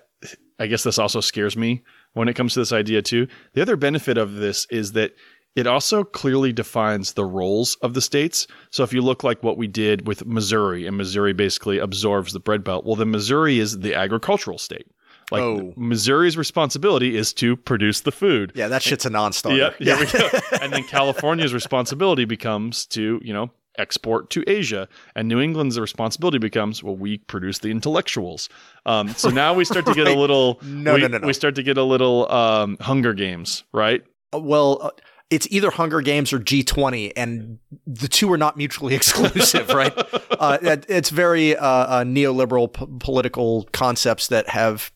I 0.57 0.67
guess 0.67 0.83
this 0.83 0.97
also 0.97 1.19
scares 1.19 1.57
me 1.57 1.83
when 2.13 2.29
it 2.29 2.35
comes 2.35 2.53
to 2.53 2.61
this 2.61 2.71
idea 2.71 3.01
too. 3.01 3.27
The 3.53 3.61
other 3.61 3.75
benefit 3.75 4.17
of 4.17 4.35
this 4.35 4.65
is 4.69 4.93
that 4.93 5.13
it 5.55 5.67
also 5.67 6.03
clearly 6.03 6.51
defines 6.53 7.13
the 7.13 7.25
roles 7.25 7.75
of 7.81 7.93
the 7.93 8.01
states. 8.01 8.45
So 8.71 8.83
if 8.83 8.91
you 8.93 9.01
look 9.01 9.23
like 9.23 9.41
what 9.43 9.57
we 9.57 9.67
did 9.67 10.07
with 10.07 10.25
Missouri, 10.25 10.85
and 10.85 10.97
Missouri 10.97 11.33
basically 11.33 11.77
absorbs 11.79 12.33
the 12.33 12.39
bread 12.39 12.63
belt, 12.63 12.85
well, 12.85 12.95
then 12.95 13.11
Missouri 13.11 13.59
is 13.59 13.79
the 13.79 13.95
agricultural 13.95 14.57
state. 14.57 14.87
Like 15.31 15.41
Oh. 15.41 15.73
Missouri's 15.75 16.37
responsibility 16.37 17.17
is 17.17 17.33
to 17.33 17.55
produce 17.55 18.01
the 18.01 18.11
food. 18.11 18.51
Yeah, 18.53 18.67
that 18.67 18.83
shit's 18.83 19.05
a 19.05 19.09
non-starter. 19.09 19.57
Yep, 19.57 19.75
here 19.79 19.97
we 19.99 20.05
go. 20.05 20.29
and 20.61 20.71
then 20.73 20.83
California's 20.83 21.53
responsibility 21.53 22.25
becomes 22.25 22.85
to, 22.87 23.19
you 23.23 23.33
know, 23.33 23.49
export 23.79 24.29
to 24.29 24.43
Asia. 24.47 24.87
And 25.15 25.27
New 25.27 25.41
England's 25.41 25.79
responsibility 25.79 26.37
becomes, 26.37 26.83
well, 26.83 26.95
we 26.95 27.17
produce 27.17 27.59
the 27.59 27.69
intellectuals. 27.71 28.49
Um, 28.85 29.09
so 29.09 29.29
now 29.29 29.53
we 29.53 29.65
start 29.65 29.85
to 29.87 29.93
get 29.95 30.05
Right. 30.05 30.15
a 30.15 30.19
little, 30.19 30.59
No, 30.61 30.93
we, 30.93 31.01
no, 31.01 31.07
no, 31.07 31.17
no. 31.17 31.27
we 31.27 31.33
start 31.33 31.55
to 31.55 31.63
get 31.63 31.77
a 31.77 31.83
little 31.83 32.31
um, 32.31 32.77
Hunger 32.79 33.13
Games, 33.13 33.63
right? 33.73 34.03
Uh, 34.33 34.39
Well, 34.39 34.79
uh, 34.83 34.89
it's 35.29 35.47
either 35.49 35.71
Hunger 35.71 36.01
Games 36.01 36.31
or 36.33 36.39
G20, 36.39 37.13
and 37.15 37.59
the 37.87 38.07
two 38.07 38.31
are 38.31 38.37
not 38.37 38.57
mutually 38.57 38.93
exclusive, 38.99 39.69
right? 39.69 39.91
Uh, 40.31 40.57
it, 40.61 40.85
it's 40.87 41.09
very 41.09 41.55
uh, 41.55 41.65
uh, 41.65 42.03
neoliberal 42.03 42.71
p- 42.71 42.85
political 42.99 43.63
concepts 43.73 44.27
that 44.27 44.49
have 44.49 44.91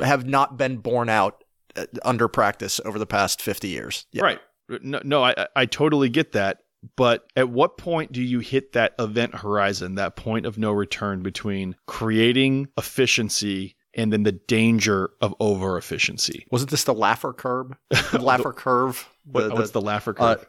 have 0.00 0.26
not 0.26 0.56
been 0.56 0.76
borne 0.78 1.08
out 1.08 1.42
uh, 1.76 1.86
under 2.04 2.28
practice 2.28 2.80
over 2.84 2.98
the 2.98 3.06
past 3.06 3.42
50 3.42 3.68
years. 3.68 4.06
Yeah. 4.12 4.22
Right. 4.22 4.40
No, 4.80 5.00
no, 5.04 5.22
I, 5.22 5.34
I- 5.36 5.46
I 5.56 5.66
totally 5.66 6.08
get 6.08 6.32
that. 6.32 6.58
But 6.96 7.26
at 7.34 7.48
what 7.48 7.78
point 7.78 8.12
do 8.12 8.22
you 8.22 8.40
hit 8.40 8.74
that 8.74 8.94
event 8.98 9.34
horizon, 9.36 9.94
that 9.94 10.16
point 10.16 10.44
of 10.44 10.58
no 10.58 10.70
return 10.70 11.22
between 11.22 11.76
creating 11.86 12.68
efficiency 12.76 13.74
and 13.94 14.12
then 14.12 14.22
the 14.24 14.32
danger 14.32 15.10
of 15.22 15.34
over 15.40 15.78
efficiency? 15.78 16.46
Wasn't 16.50 16.70
this 16.70 16.84
the 16.84 16.94
Laffer 16.94 17.34
curve? 17.36 17.70
The 17.90 17.96
Laffer 18.18 18.54
curve? 18.54 19.08
What, 19.24 19.48
The- 19.48 19.54
what's 19.54 19.70
the- 19.70 19.80
the 19.80 19.86
Laffer 19.86 20.14
uh, 20.18 20.36
curve? 20.36 20.46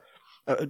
uh, 0.47 0.65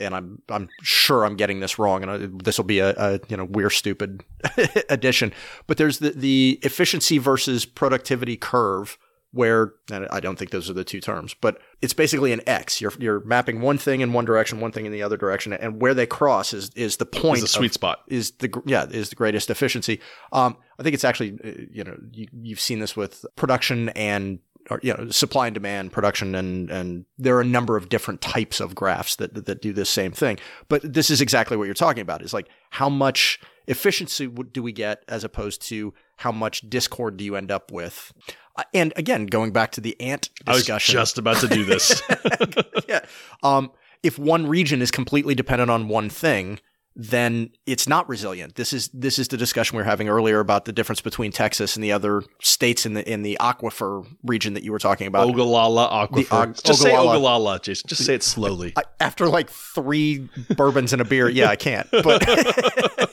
and 0.00 0.14
I'm 0.14 0.40
I'm 0.48 0.68
sure 0.82 1.24
I'm 1.24 1.36
getting 1.36 1.60
this 1.60 1.78
wrong, 1.78 2.02
and 2.02 2.40
this 2.40 2.56
will 2.56 2.64
be 2.64 2.78
a, 2.78 2.94
a 2.96 3.20
you 3.28 3.36
know 3.36 3.44
we're 3.44 3.68
stupid 3.70 4.24
addition. 4.88 5.32
But 5.66 5.76
there's 5.76 5.98
the 5.98 6.10
the 6.10 6.58
efficiency 6.62 7.18
versus 7.18 7.66
productivity 7.66 8.36
curve, 8.38 8.96
where 9.32 9.74
and 9.92 10.08
I 10.10 10.20
don't 10.20 10.38
think 10.38 10.50
those 10.50 10.70
are 10.70 10.72
the 10.72 10.82
two 10.84 11.00
terms, 11.02 11.34
but 11.34 11.60
it's 11.82 11.92
basically 11.92 12.32
an 12.32 12.40
X. 12.46 12.80
You're 12.80 12.92
you're 12.98 13.20
mapping 13.20 13.60
one 13.60 13.76
thing 13.76 14.00
in 14.00 14.14
one 14.14 14.24
direction, 14.24 14.60
one 14.60 14.72
thing 14.72 14.86
in 14.86 14.92
the 14.92 15.02
other 15.02 15.18
direction, 15.18 15.52
and 15.52 15.78
where 15.80 15.92
they 15.92 16.06
cross 16.06 16.54
is 16.54 16.70
is 16.74 16.96
the 16.96 17.04
point. 17.06 17.36
Is 17.38 17.42
the 17.42 17.48
sweet 17.48 17.66
of, 17.72 17.74
spot. 17.74 17.98
is 18.06 18.30
the 18.38 18.50
yeah 18.64 18.86
is 18.90 19.10
the 19.10 19.16
greatest 19.16 19.50
efficiency. 19.50 20.00
Um, 20.32 20.56
I 20.78 20.82
think 20.82 20.94
it's 20.94 21.04
actually 21.04 21.38
uh, 21.44 21.64
you 21.70 21.84
know 21.84 21.98
you, 22.12 22.28
you've 22.40 22.60
seen 22.60 22.78
this 22.78 22.96
with 22.96 23.26
production 23.36 23.90
and 23.90 24.38
or, 24.70 24.80
you 24.82 24.94
know 24.94 25.10
supply 25.10 25.46
and 25.46 25.54
demand, 25.54 25.92
production 25.92 26.34
and 26.34 26.70
and 26.70 27.04
there 27.16 27.36
are 27.36 27.40
a 27.40 27.44
number 27.44 27.76
of 27.76 27.88
different 27.88 28.20
types 28.20 28.60
of 28.60 28.74
graphs 28.74 29.16
that 29.16 29.46
that 29.46 29.62
do 29.62 29.72
this 29.72 29.90
same 29.90 30.12
thing. 30.12 30.38
But 30.68 30.92
this 30.92 31.10
is 31.10 31.20
exactly 31.20 31.56
what 31.56 31.64
you're 31.64 31.74
talking 31.74 32.02
about. 32.02 32.22
Is 32.22 32.34
like 32.34 32.48
how 32.70 32.88
much 32.88 33.40
efficiency 33.66 34.26
do 34.26 34.62
we 34.62 34.72
get 34.72 35.04
as 35.08 35.24
opposed 35.24 35.62
to 35.68 35.94
how 36.16 36.32
much 36.32 36.68
discord 36.68 37.16
do 37.16 37.24
you 37.24 37.36
end 37.36 37.50
up 37.50 37.70
with? 37.70 38.12
Uh, 38.56 38.64
And 38.74 38.92
again, 38.96 39.26
going 39.26 39.52
back 39.52 39.72
to 39.72 39.80
the 39.80 39.98
ant 40.00 40.30
discussion, 40.44 40.96
I 40.96 41.00
was 41.00 41.10
just 41.10 41.18
about 41.18 41.36
to 41.38 41.48
do 41.48 41.64
this. 41.64 42.02
yeah. 42.88 43.04
Um, 43.42 43.70
if 44.02 44.18
one 44.18 44.46
region 44.46 44.80
is 44.80 44.90
completely 44.90 45.34
dependent 45.34 45.70
on 45.70 45.88
one 45.88 46.08
thing, 46.08 46.60
then 47.00 47.50
it's 47.64 47.88
not 47.88 48.08
resilient. 48.08 48.56
This 48.56 48.72
is 48.72 48.88
this 48.88 49.20
is 49.20 49.28
the 49.28 49.36
discussion 49.36 49.76
we 49.76 49.82
were 49.82 49.88
having 49.88 50.08
earlier 50.08 50.40
about 50.40 50.64
the 50.64 50.72
difference 50.72 51.00
between 51.00 51.30
Texas 51.30 51.76
and 51.76 51.84
the 51.84 51.92
other 51.92 52.24
states 52.42 52.84
in 52.84 52.94
the 52.94 53.08
in 53.08 53.22
the 53.22 53.38
aquifer 53.40 54.04
region 54.24 54.54
that 54.54 54.64
you 54.64 54.72
were 54.72 54.80
talking 54.80 55.06
about. 55.06 55.28
Ogallala 55.28 55.88
Aquifer. 56.08 56.60
Just 56.60 56.82
say 56.82 56.90
Ogallala. 56.90 57.18
Ogallala, 57.18 57.60
Jason. 57.60 57.86
Just 57.86 58.04
say 58.04 58.14
it 58.14 58.24
slowly. 58.24 58.72
I, 58.76 58.82
after 58.98 59.28
like 59.28 59.48
three 59.48 60.28
bourbons 60.56 60.92
and 60.92 61.00
a 61.00 61.04
beer, 61.04 61.28
yeah, 61.28 61.48
I 61.48 61.54
can't. 61.54 61.88
But 61.92 62.24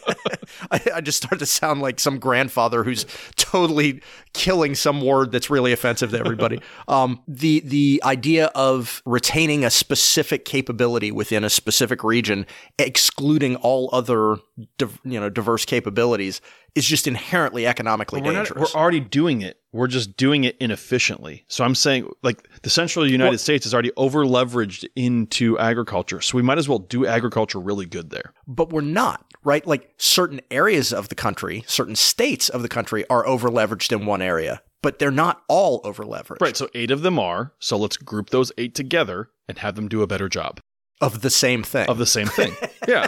I, 0.75 0.81
I 0.95 1.01
just 1.01 1.17
start 1.23 1.39
to 1.39 1.45
sound 1.45 1.81
like 1.81 1.99
some 1.99 2.19
grandfather 2.19 2.83
who's 2.83 3.05
totally 3.35 4.01
killing 4.33 4.75
some 4.75 5.01
word 5.01 5.31
that's 5.31 5.49
really 5.49 5.71
offensive 5.71 6.11
to 6.11 6.19
everybody. 6.19 6.59
Um, 6.87 7.21
the 7.27 7.61
the 7.61 8.01
idea 8.03 8.47
of 8.47 9.01
retaining 9.05 9.63
a 9.65 9.69
specific 9.69 10.45
capability 10.45 11.11
within 11.11 11.43
a 11.43 11.49
specific 11.49 12.03
region, 12.03 12.45
excluding 12.77 13.55
all 13.57 13.89
other 13.91 14.37
div- 14.77 14.99
you 15.03 15.19
know 15.19 15.29
diverse 15.29 15.65
capabilities, 15.65 16.41
is 16.75 16.85
just 16.85 17.07
inherently 17.07 17.65
economically 17.65 18.21
we're, 18.21 18.33
not, 18.33 18.45
dangerous. 18.45 18.73
we're 18.73 18.79
already 18.79 18.99
doing 18.99 19.41
it. 19.41 19.59
We're 19.71 19.87
just 19.87 20.15
doing 20.15 20.43
it 20.43 20.55
inefficiently. 20.59 21.43
So 21.47 21.63
I'm 21.63 21.75
saying, 21.75 22.09
like, 22.21 22.47
the 22.61 22.69
central 22.69 23.09
United 23.09 23.31
Well- 23.31 23.37
States 23.39 23.65
is 23.65 23.73
already 23.73 23.91
over 23.97 24.25
leveraged 24.25 24.85
into 24.95 25.57
agriculture. 25.57 26.21
So 26.21 26.37
we 26.37 26.43
might 26.43 26.57
as 26.57 26.69
well 26.69 26.79
do 26.79 27.05
agriculture 27.05 27.59
really 27.59 27.85
good 27.85 28.09
there. 28.11 28.33
but 28.47 28.71
we're 28.71 28.81
not, 28.81 29.25
right? 29.45 29.65
Like 29.65 29.93
certain 29.97 30.41
areas 30.51 30.91
of 30.91 31.07
the 31.07 31.15
country, 31.15 31.63
certain 31.67 31.95
states 31.95 32.49
of 32.49 32.61
the 32.61 32.67
country 32.67 33.07
are 33.09 33.25
over 33.25 33.47
leveraged 33.49 33.91
in 33.97 34.05
one 34.05 34.21
area, 34.21 34.61
but 34.81 34.99
they're 34.99 35.11
not 35.11 35.41
all 35.47 35.79
over 35.85 36.03
leveraged. 36.03 36.41
Right. 36.41 36.57
So 36.57 36.67
eight 36.75 36.91
of 36.91 37.01
them 37.03 37.17
are. 37.17 37.53
So 37.59 37.77
let's 37.77 37.95
group 37.95 38.31
those 38.31 38.51
eight 38.57 38.75
together 38.75 39.29
and 39.47 39.59
have 39.59 39.75
them 39.75 39.87
do 39.87 40.01
a 40.01 40.07
better 40.07 40.27
job 40.27 40.59
Of 40.99 41.21
the 41.21 41.29
same 41.29 41.63
thing. 41.63 41.87
of 41.87 41.97
the 41.99 42.05
same 42.05 42.27
thing. 42.27 42.53
yeah. 42.87 43.07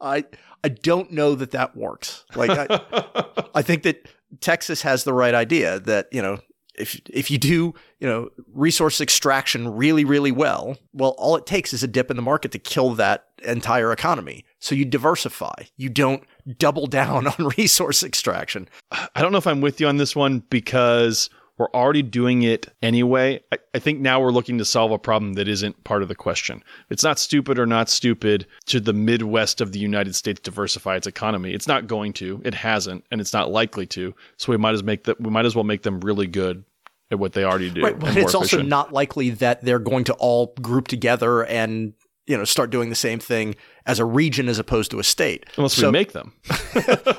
I 0.00 0.24
I 0.64 0.68
don't 0.68 1.10
know 1.12 1.34
that 1.34 1.52
that 1.52 1.76
works. 1.76 2.24
Like 2.34 2.50
I, 2.50 3.44
I 3.54 3.62
think 3.62 3.82
that 3.84 4.08
Texas 4.40 4.82
has 4.82 5.04
the 5.04 5.12
right 5.14 5.34
idea 5.34 5.78
that, 5.80 6.08
you 6.12 6.22
know, 6.22 6.38
if 6.74 7.00
if 7.10 7.30
you 7.30 7.38
do, 7.38 7.74
you 8.00 8.08
know, 8.08 8.30
resource 8.52 9.00
extraction 9.00 9.74
really 9.74 10.04
really 10.04 10.32
well, 10.32 10.76
well 10.92 11.14
all 11.18 11.36
it 11.36 11.46
takes 11.46 11.72
is 11.72 11.82
a 11.82 11.88
dip 11.88 12.10
in 12.10 12.16
the 12.16 12.22
market 12.22 12.52
to 12.52 12.58
kill 12.58 12.90
that 12.94 13.26
entire 13.44 13.92
economy. 13.92 14.44
So 14.58 14.74
you 14.74 14.84
diversify. 14.84 15.54
You 15.76 15.88
don't 15.88 16.24
double 16.58 16.86
down 16.86 17.26
on 17.38 17.52
resource 17.56 18.02
extraction. 18.02 18.68
I 18.90 19.22
don't 19.22 19.32
know 19.32 19.38
if 19.38 19.46
I'm 19.46 19.60
with 19.60 19.80
you 19.80 19.88
on 19.88 19.96
this 19.96 20.16
one 20.16 20.40
because 20.50 21.28
we're 21.62 21.80
already 21.80 22.02
doing 22.02 22.42
it 22.42 22.66
anyway. 22.82 23.40
I, 23.52 23.58
I 23.72 23.78
think 23.78 24.00
now 24.00 24.20
we're 24.20 24.32
looking 24.32 24.58
to 24.58 24.64
solve 24.64 24.90
a 24.90 24.98
problem 24.98 25.34
that 25.34 25.46
isn't 25.46 25.84
part 25.84 26.02
of 26.02 26.08
the 26.08 26.14
question. 26.16 26.64
It's 26.90 27.04
not 27.04 27.20
stupid 27.20 27.56
or 27.56 27.66
not 27.66 27.88
stupid 27.88 28.48
to 28.66 28.80
the 28.80 28.92
Midwest 28.92 29.60
of 29.60 29.70
the 29.70 29.78
United 29.78 30.16
States 30.16 30.40
diversify 30.40 30.96
its 30.96 31.06
economy. 31.06 31.54
It's 31.54 31.68
not 31.68 31.86
going 31.86 32.14
to. 32.14 32.42
It 32.44 32.54
hasn't, 32.54 33.04
and 33.12 33.20
it's 33.20 33.32
not 33.32 33.52
likely 33.52 33.86
to. 33.86 34.12
So 34.38 34.50
we 34.50 34.56
might 34.56 34.74
as 34.74 34.82
make 34.82 35.04
that. 35.04 35.20
We 35.20 35.30
might 35.30 35.46
as 35.46 35.54
well 35.54 35.62
make 35.62 35.82
them 35.82 36.00
really 36.00 36.26
good 36.26 36.64
at 37.12 37.20
what 37.20 37.32
they 37.32 37.44
already 37.44 37.70
do. 37.70 37.82
Right, 37.82 37.96
but 37.96 38.16
it's 38.16 38.34
also 38.34 38.56
efficient. 38.56 38.68
not 38.68 38.92
likely 38.92 39.30
that 39.30 39.62
they're 39.62 39.78
going 39.78 40.02
to 40.04 40.14
all 40.14 40.54
group 40.60 40.88
together 40.88 41.44
and 41.44 41.92
you 42.26 42.36
know 42.36 42.44
start 42.44 42.70
doing 42.70 42.88
the 42.88 42.96
same 42.96 43.20
thing 43.20 43.54
as 43.86 43.98
a 43.98 44.04
region 44.04 44.48
as 44.48 44.58
opposed 44.58 44.90
to 44.92 44.98
a 44.98 45.04
state. 45.04 45.46
unless 45.56 45.74
so, 45.74 45.88
we 45.88 45.92
make 45.92 46.12
them. 46.12 46.32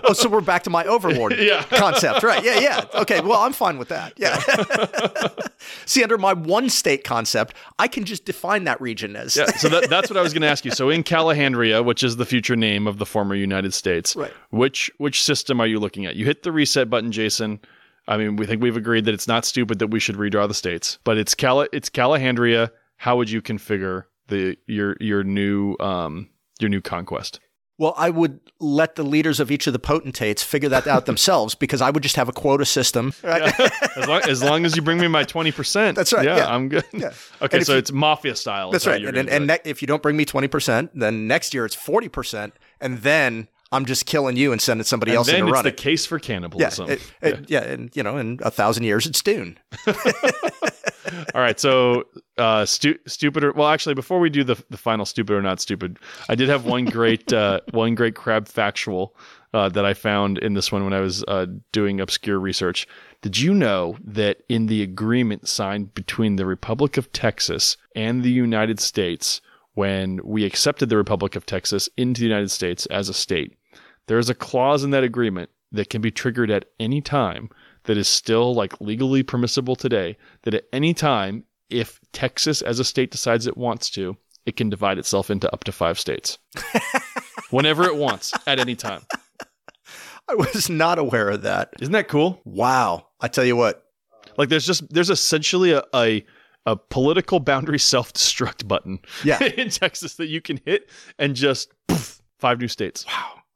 oh, 0.06 0.14
so 0.14 0.30
we're 0.30 0.42
back 0.42 0.64
to 0.64 0.70
my 0.70 0.86
overlord 0.86 1.36
Yeah. 1.40 1.64
concept, 1.64 2.24
right? 2.24 2.44
Yeah, 2.44 2.60
yeah. 2.60 2.86
Okay, 2.94 3.20
well, 3.22 3.40
I'm 3.42 3.54
fine 3.54 3.78
with 3.78 3.90
that. 3.90 4.14
Yeah. 4.18 4.40
See, 5.86 6.04
under 6.04 6.18
my 6.18 6.34
one 6.34 6.70
state 6.70 7.04
concept, 7.04 7.56
I 7.80 7.88
can 7.88 8.04
just 8.06 8.26
define 8.26 8.64
that 8.66 8.80
region 8.82 9.16
as 9.16 9.36
Yeah, 9.36 9.46
so 9.48 9.70
that, 9.70 9.90
that's 9.90 10.10
what 10.10 10.18
I 10.18 10.22
was 10.22 10.34
going 10.34 10.42
to 10.42 10.48
ask 10.48 10.66
you. 10.66 10.72
So 10.72 10.90
in 10.90 11.04
Calahandria, 11.04 11.84
which 11.84 12.04
is 12.04 12.16
the 12.18 12.26
future 12.26 12.56
name 12.56 12.88
of 12.88 12.98
the 12.98 13.06
former 13.06 13.36
United 13.36 13.74
States, 13.74 14.16
Right. 14.16 14.32
which 14.52 14.92
which 14.98 15.22
system 15.24 15.60
are 15.60 15.68
you 15.68 15.80
looking 15.80 16.06
at? 16.06 16.16
You 16.16 16.26
hit 16.26 16.44
the 16.44 16.52
reset 16.52 16.90
button, 16.90 17.12
Jason. 17.12 17.60
I 18.08 18.18
mean, 18.18 18.36
we 18.36 18.46
think 18.46 18.62
we've 18.62 18.76
agreed 18.78 19.06
that 19.06 19.14
it's 19.14 19.28
not 19.28 19.46
stupid 19.46 19.80
that 19.80 19.88
we 19.88 20.00
should 20.00 20.16
redraw 20.16 20.48
the 20.48 20.54
states, 20.54 21.00
but 21.04 21.18
it's 21.18 21.34
Cala 21.36 21.68
it's 21.72 21.90
Calahandria. 21.90 22.70
How 22.98 23.16
would 23.18 23.30
you 23.30 23.42
configure 23.42 24.04
the 24.28 24.58
your 24.68 24.96
your 25.00 25.24
new 25.24 25.76
um 25.80 26.30
your 26.60 26.70
new 26.70 26.82
conquest? 26.82 27.40
Well, 27.80 27.96
I 27.98 28.12
would 28.12 28.40
let 28.60 28.96
the 28.96 29.04
leaders 29.04 29.40
of 29.40 29.50
each 29.50 29.66
of 29.66 29.74
the 29.74 29.80
potentates 29.80 30.44
figure 30.44 30.70
that 30.70 30.86
out 30.86 31.06
themselves 31.08 31.56
because 31.56 31.82
I 31.82 31.90
would 31.90 32.04
just 32.04 32.16
have 32.18 32.30
a 32.30 32.32
quota 32.32 32.66
system. 32.66 33.14
Right? 33.24 33.52
As 33.98 34.08
long, 34.08 34.22
as 34.30 34.44
long 34.44 34.66
as 34.66 34.76
you 34.76 34.82
bring 34.84 35.00
me 35.00 35.08
my 35.08 35.24
twenty 35.24 35.52
percent, 35.52 35.96
That's 35.98 36.14
right, 36.14 36.24
Yeah, 36.26 36.38
yeah. 36.38 36.54
I'm 36.54 36.70
good. 36.70 36.84
Yeah. 36.94 37.14
Okay, 37.42 37.62
so 37.62 37.74
you- 37.74 37.80
it's 37.80 37.92
mafia 37.92 38.36
style. 38.36 38.70
That's 38.72 38.86
right. 38.86 39.04
And, 39.04 39.18
and, 39.18 39.30
and 39.30 39.48
ne- 39.48 39.60
if 39.66 39.82
you 39.82 39.88
don't 39.88 40.02
bring 40.04 40.16
me 40.16 40.24
20%, 40.26 40.90
then 40.94 41.28
next 41.28 41.54
year 41.54 41.66
it's 41.66 41.76
40%. 41.76 42.52
And 42.80 43.00
then 43.00 43.48
I'm 43.74 43.86
just 43.86 44.06
killing 44.06 44.38
you 44.38 44.52
and 44.52 44.62
sending 44.62 44.84
somebody 44.86 45.12
And 45.12 45.18
else 45.18 45.28
in 45.28 45.34
then 45.36 45.42
to 45.42 45.48
it's 45.48 45.54
run 45.54 45.64
the 45.64 45.70
it. 45.70 45.78
case 45.78 46.06
for 46.06 46.18
Yeah, 46.18 46.20
cannibalism. 46.28 46.90
it- 46.90 47.12
it- 47.22 47.50
yeah. 47.50 47.64
And, 47.64 47.90
you 47.96 48.04
know, 48.04 48.18
in 48.18 48.40
a 48.44 48.52
thousand 48.52 48.84
years, 48.84 49.06
it's 49.06 49.22
Dune. 49.22 49.58
All 51.36 51.42
right, 51.42 51.60
so 51.60 52.06
uh, 52.38 52.66
stu- 52.66 52.98
stupid 53.08 53.44
or 53.44 53.52
well, 53.54 53.68
actually, 53.68 53.94
before 53.96 54.20
we 54.20 54.30
do 54.30 54.44
the 54.44 54.56
the 54.70 54.78
final 54.78 55.06
stupid 55.06 55.34
or 55.34 55.42
not 55.42 55.60
stupid, 55.60 55.98
I 56.30 56.36
did 56.36 56.48
have 56.50 56.66
one 56.66 56.86
great 56.86 57.32
uh, 57.34 57.60
one 57.72 57.94
great 57.96 58.16
crab 58.16 58.48
factual 58.48 59.16
uh, 59.54 59.70
that 59.70 59.86
I 59.86 59.94
found 59.94 60.38
in 60.40 60.54
this 60.54 60.72
one 60.72 60.84
when 60.84 60.94
I 60.94 61.02
was 61.02 61.24
uh, 61.28 61.48
doing 61.72 62.00
obscure 62.00 62.40
research. 62.40 62.88
Did 63.22 63.38
you 63.38 63.54
know 63.54 63.98
that 64.04 64.44
in 64.50 64.68
the 64.68 64.82
agreement 64.82 65.48
signed 65.48 65.94
between 65.94 66.38
the 66.38 66.46
Republic 66.46 66.98
of 66.98 67.12
Texas 67.12 67.78
and 67.96 68.24
the 68.24 68.32
United 68.32 68.80
States, 68.80 69.42
when 69.74 70.20
we 70.24 70.46
accepted 70.46 70.90
the 70.90 70.98
Republic 70.98 71.36
of 71.36 71.46
Texas 71.46 71.90
into 71.98 72.22
the 72.22 72.28
United 72.28 72.50
States 72.52 72.86
as 72.88 73.10
a 73.10 73.14
state, 73.14 73.56
there 74.08 74.20
is 74.20 74.30
a 74.30 74.36
clause 74.36 74.84
in 74.84 74.92
that 74.92 75.04
agreement 75.04 75.50
that 75.72 75.90
can 75.90 76.02
be 76.02 76.12
triggered 76.12 76.52
at 76.52 76.66
any 76.80 77.02
time 77.02 77.50
that 77.86 77.98
is 77.98 78.08
still 78.08 78.54
like 78.54 78.80
legally 78.80 79.24
permissible 79.24 79.76
today 79.76 80.18
that 80.44 80.54
at 80.54 80.66
any 80.72 80.94
time 80.94 81.44
if 81.70 82.00
Texas 82.12 82.62
as 82.62 82.80
a 82.80 82.84
state 82.84 83.12
decides 83.12 83.48
it 83.48 83.58
wants 83.58 83.90
to 83.92 84.16
it 84.46 84.56
can 84.58 84.70
divide 84.70 84.98
itself 84.98 85.30
into 85.32 85.52
up 85.54 85.64
to 85.64 85.72
5 85.72 85.98
states 86.00 86.38
whenever 87.50 87.84
it 87.86 87.96
wants 87.96 88.34
at 88.46 88.60
any 88.60 88.76
time 88.76 89.02
I 90.30 90.36
was 90.36 90.70
not 90.70 91.00
aware 91.00 91.30
of 91.30 91.42
that. 91.42 91.74
isn't 91.82 91.92
that 91.92 92.08
cool 92.08 92.40
Wow. 92.46 93.08
I 93.20 93.28
tell 93.28 93.44
you 93.46 93.56
what, 93.56 93.86
like 94.38 94.50
there's 94.50 94.66
just 94.66 94.92
there's 94.94 95.10
essentially 95.10 95.72
a, 95.72 95.84
a 95.94 96.26
a 96.66 96.78
political 96.78 97.40
boundary 97.42 97.80
self 97.80 98.14
destruct 98.14 98.68
button 98.68 99.00
Yeah. 99.24 99.44
in 99.58 99.70
Texas 99.70 100.16
that 100.16 100.28
you 100.28 100.40
can 100.40 100.60
hit 100.66 100.90
and 101.20 101.36
just 101.36 101.72
poof, 101.88 102.22
five 102.40 102.60
new 102.60 102.68
states. 102.70 103.06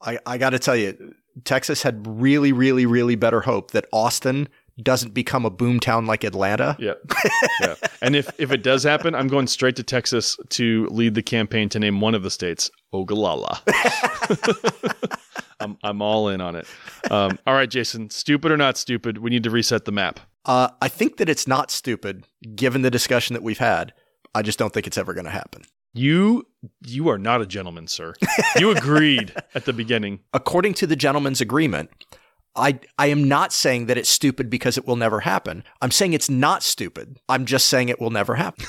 I, 0.01 0.19
I 0.25 0.37
got 0.37 0.51
to 0.51 0.59
tell 0.59 0.75
you, 0.75 1.13
Texas 1.43 1.83
had 1.83 2.05
really, 2.07 2.51
really, 2.51 2.85
really 2.85 3.15
better 3.15 3.41
hope 3.41 3.71
that 3.71 3.85
Austin 3.91 4.47
doesn't 4.81 5.13
become 5.13 5.45
a 5.45 5.51
boomtown 5.51 6.07
like 6.07 6.23
Atlanta. 6.23 6.75
Yeah. 6.79 6.93
yeah. 7.61 7.75
And 8.01 8.15
if, 8.15 8.29
if 8.39 8.51
it 8.51 8.61
does 8.61 8.83
happen, 8.83 9.15
I'm 9.15 9.27
going 9.27 9.47
straight 9.47 9.75
to 9.77 9.83
Texas 9.83 10.37
to 10.49 10.87
lead 10.91 11.15
the 11.15 11.23
campaign 11.23 11.69
to 11.69 11.79
name 11.79 11.99
one 11.99 12.13
of 12.13 12.23
the 12.23 12.29
states 12.29 12.69
Ogallala. 12.93 13.61
I'm, 15.59 15.77
I'm 15.83 16.01
all 16.01 16.29
in 16.29 16.41
on 16.41 16.55
it. 16.55 16.67
Um, 17.09 17.39
all 17.47 17.55
right, 17.55 17.69
Jason, 17.69 18.11
stupid 18.11 18.51
or 18.51 18.57
not 18.57 18.77
stupid, 18.77 19.17
we 19.17 19.31
need 19.31 19.43
to 19.43 19.49
reset 19.49 19.85
the 19.85 19.91
map. 19.91 20.19
Uh, 20.45 20.69
I 20.81 20.87
think 20.87 21.17
that 21.17 21.27
it's 21.27 21.47
not 21.47 21.71
stupid, 21.71 22.25
given 22.55 22.83
the 22.83 22.91
discussion 22.91 23.33
that 23.33 23.41
we've 23.41 23.57
had. 23.57 23.93
I 24.35 24.43
just 24.43 24.59
don't 24.59 24.71
think 24.71 24.85
it's 24.85 24.97
ever 24.97 25.13
going 25.13 25.25
to 25.25 25.31
happen. 25.31 25.63
You 25.97 26.45
you 26.85 27.09
are 27.09 27.17
not 27.17 27.41
a 27.41 27.45
gentleman, 27.45 27.87
sir. 27.87 28.13
You 28.57 28.71
agreed 28.75 29.33
at 29.55 29.65
the 29.65 29.73
beginning. 29.73 30.19
According 30.33 30.75
to 30.75 30.87
the 30.87 30.95
gentleman's 30.95 31.41
agreement, 31.41 31.89
I 32.55 32.79
I 32.97 33.07
am 33.07 33.27
not 33.27 33.51
saying 33.53 33.87
that 33.87 33.97
it's 33.97 34.09
stupid 34.09 34.49
because 34.49 34.77
it 34.77 34.85
will 34.85 34.95
never 34.95 35.21
happen. 35.21 35.63
I'm 35.81 35.91
saying 35.91 36.13
it's 36.13 36.29
not 36.29 36.63
stupid. 36.63 37.19
I'm 37.29 37.45
just 37.45 37.67
saying 37.67 37.89
it 37.89 37.99
will 37.99 38.09
never 38.09 38.35
happen. 38.35 38.65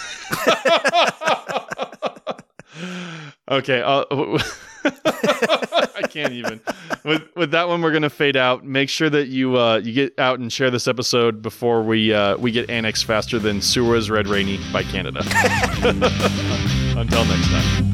okay, 3.50 3.82
uh, 3.82 4.04
I 4.84 6.02
can't 6.08 6.32
even. 6.32 6.60
With 7.04 7.22
with 7.34 7.50
that 7.50 7.68
one, 7.68 7.82
we're 7.82 7.92
gonna 7.92 8.10
fade 8.10 8.36
out. 8.36 8.64
Make 8.64 8.88
sure 8.88 9.10
that 9.10 9.28
you 9.28 9.58
uh, 9.58 9.78
you 9.78 9.92
get 9.92 10.18
out 10.18 10.38
and 10.38 10.52
share 10.52 10.70
this 10.70 10.86
episode 10.86 11.42
before 11.42 11.82
we 11.82 12.12
uh, 12.12 12.36
we 12.36 12.52
get 12.52 12.70
annexed 12.70 13.04
faster 13.06 13.38
than 13.38 13.60
Souris 13.60 14.08
Red 14.10 14.28
Rainy 14.28 14.60
by 14.72 14.82
Canada. 14.82 15.24
Until 16.98 17.24
next 17.26 17.48
time. 17.48 17.87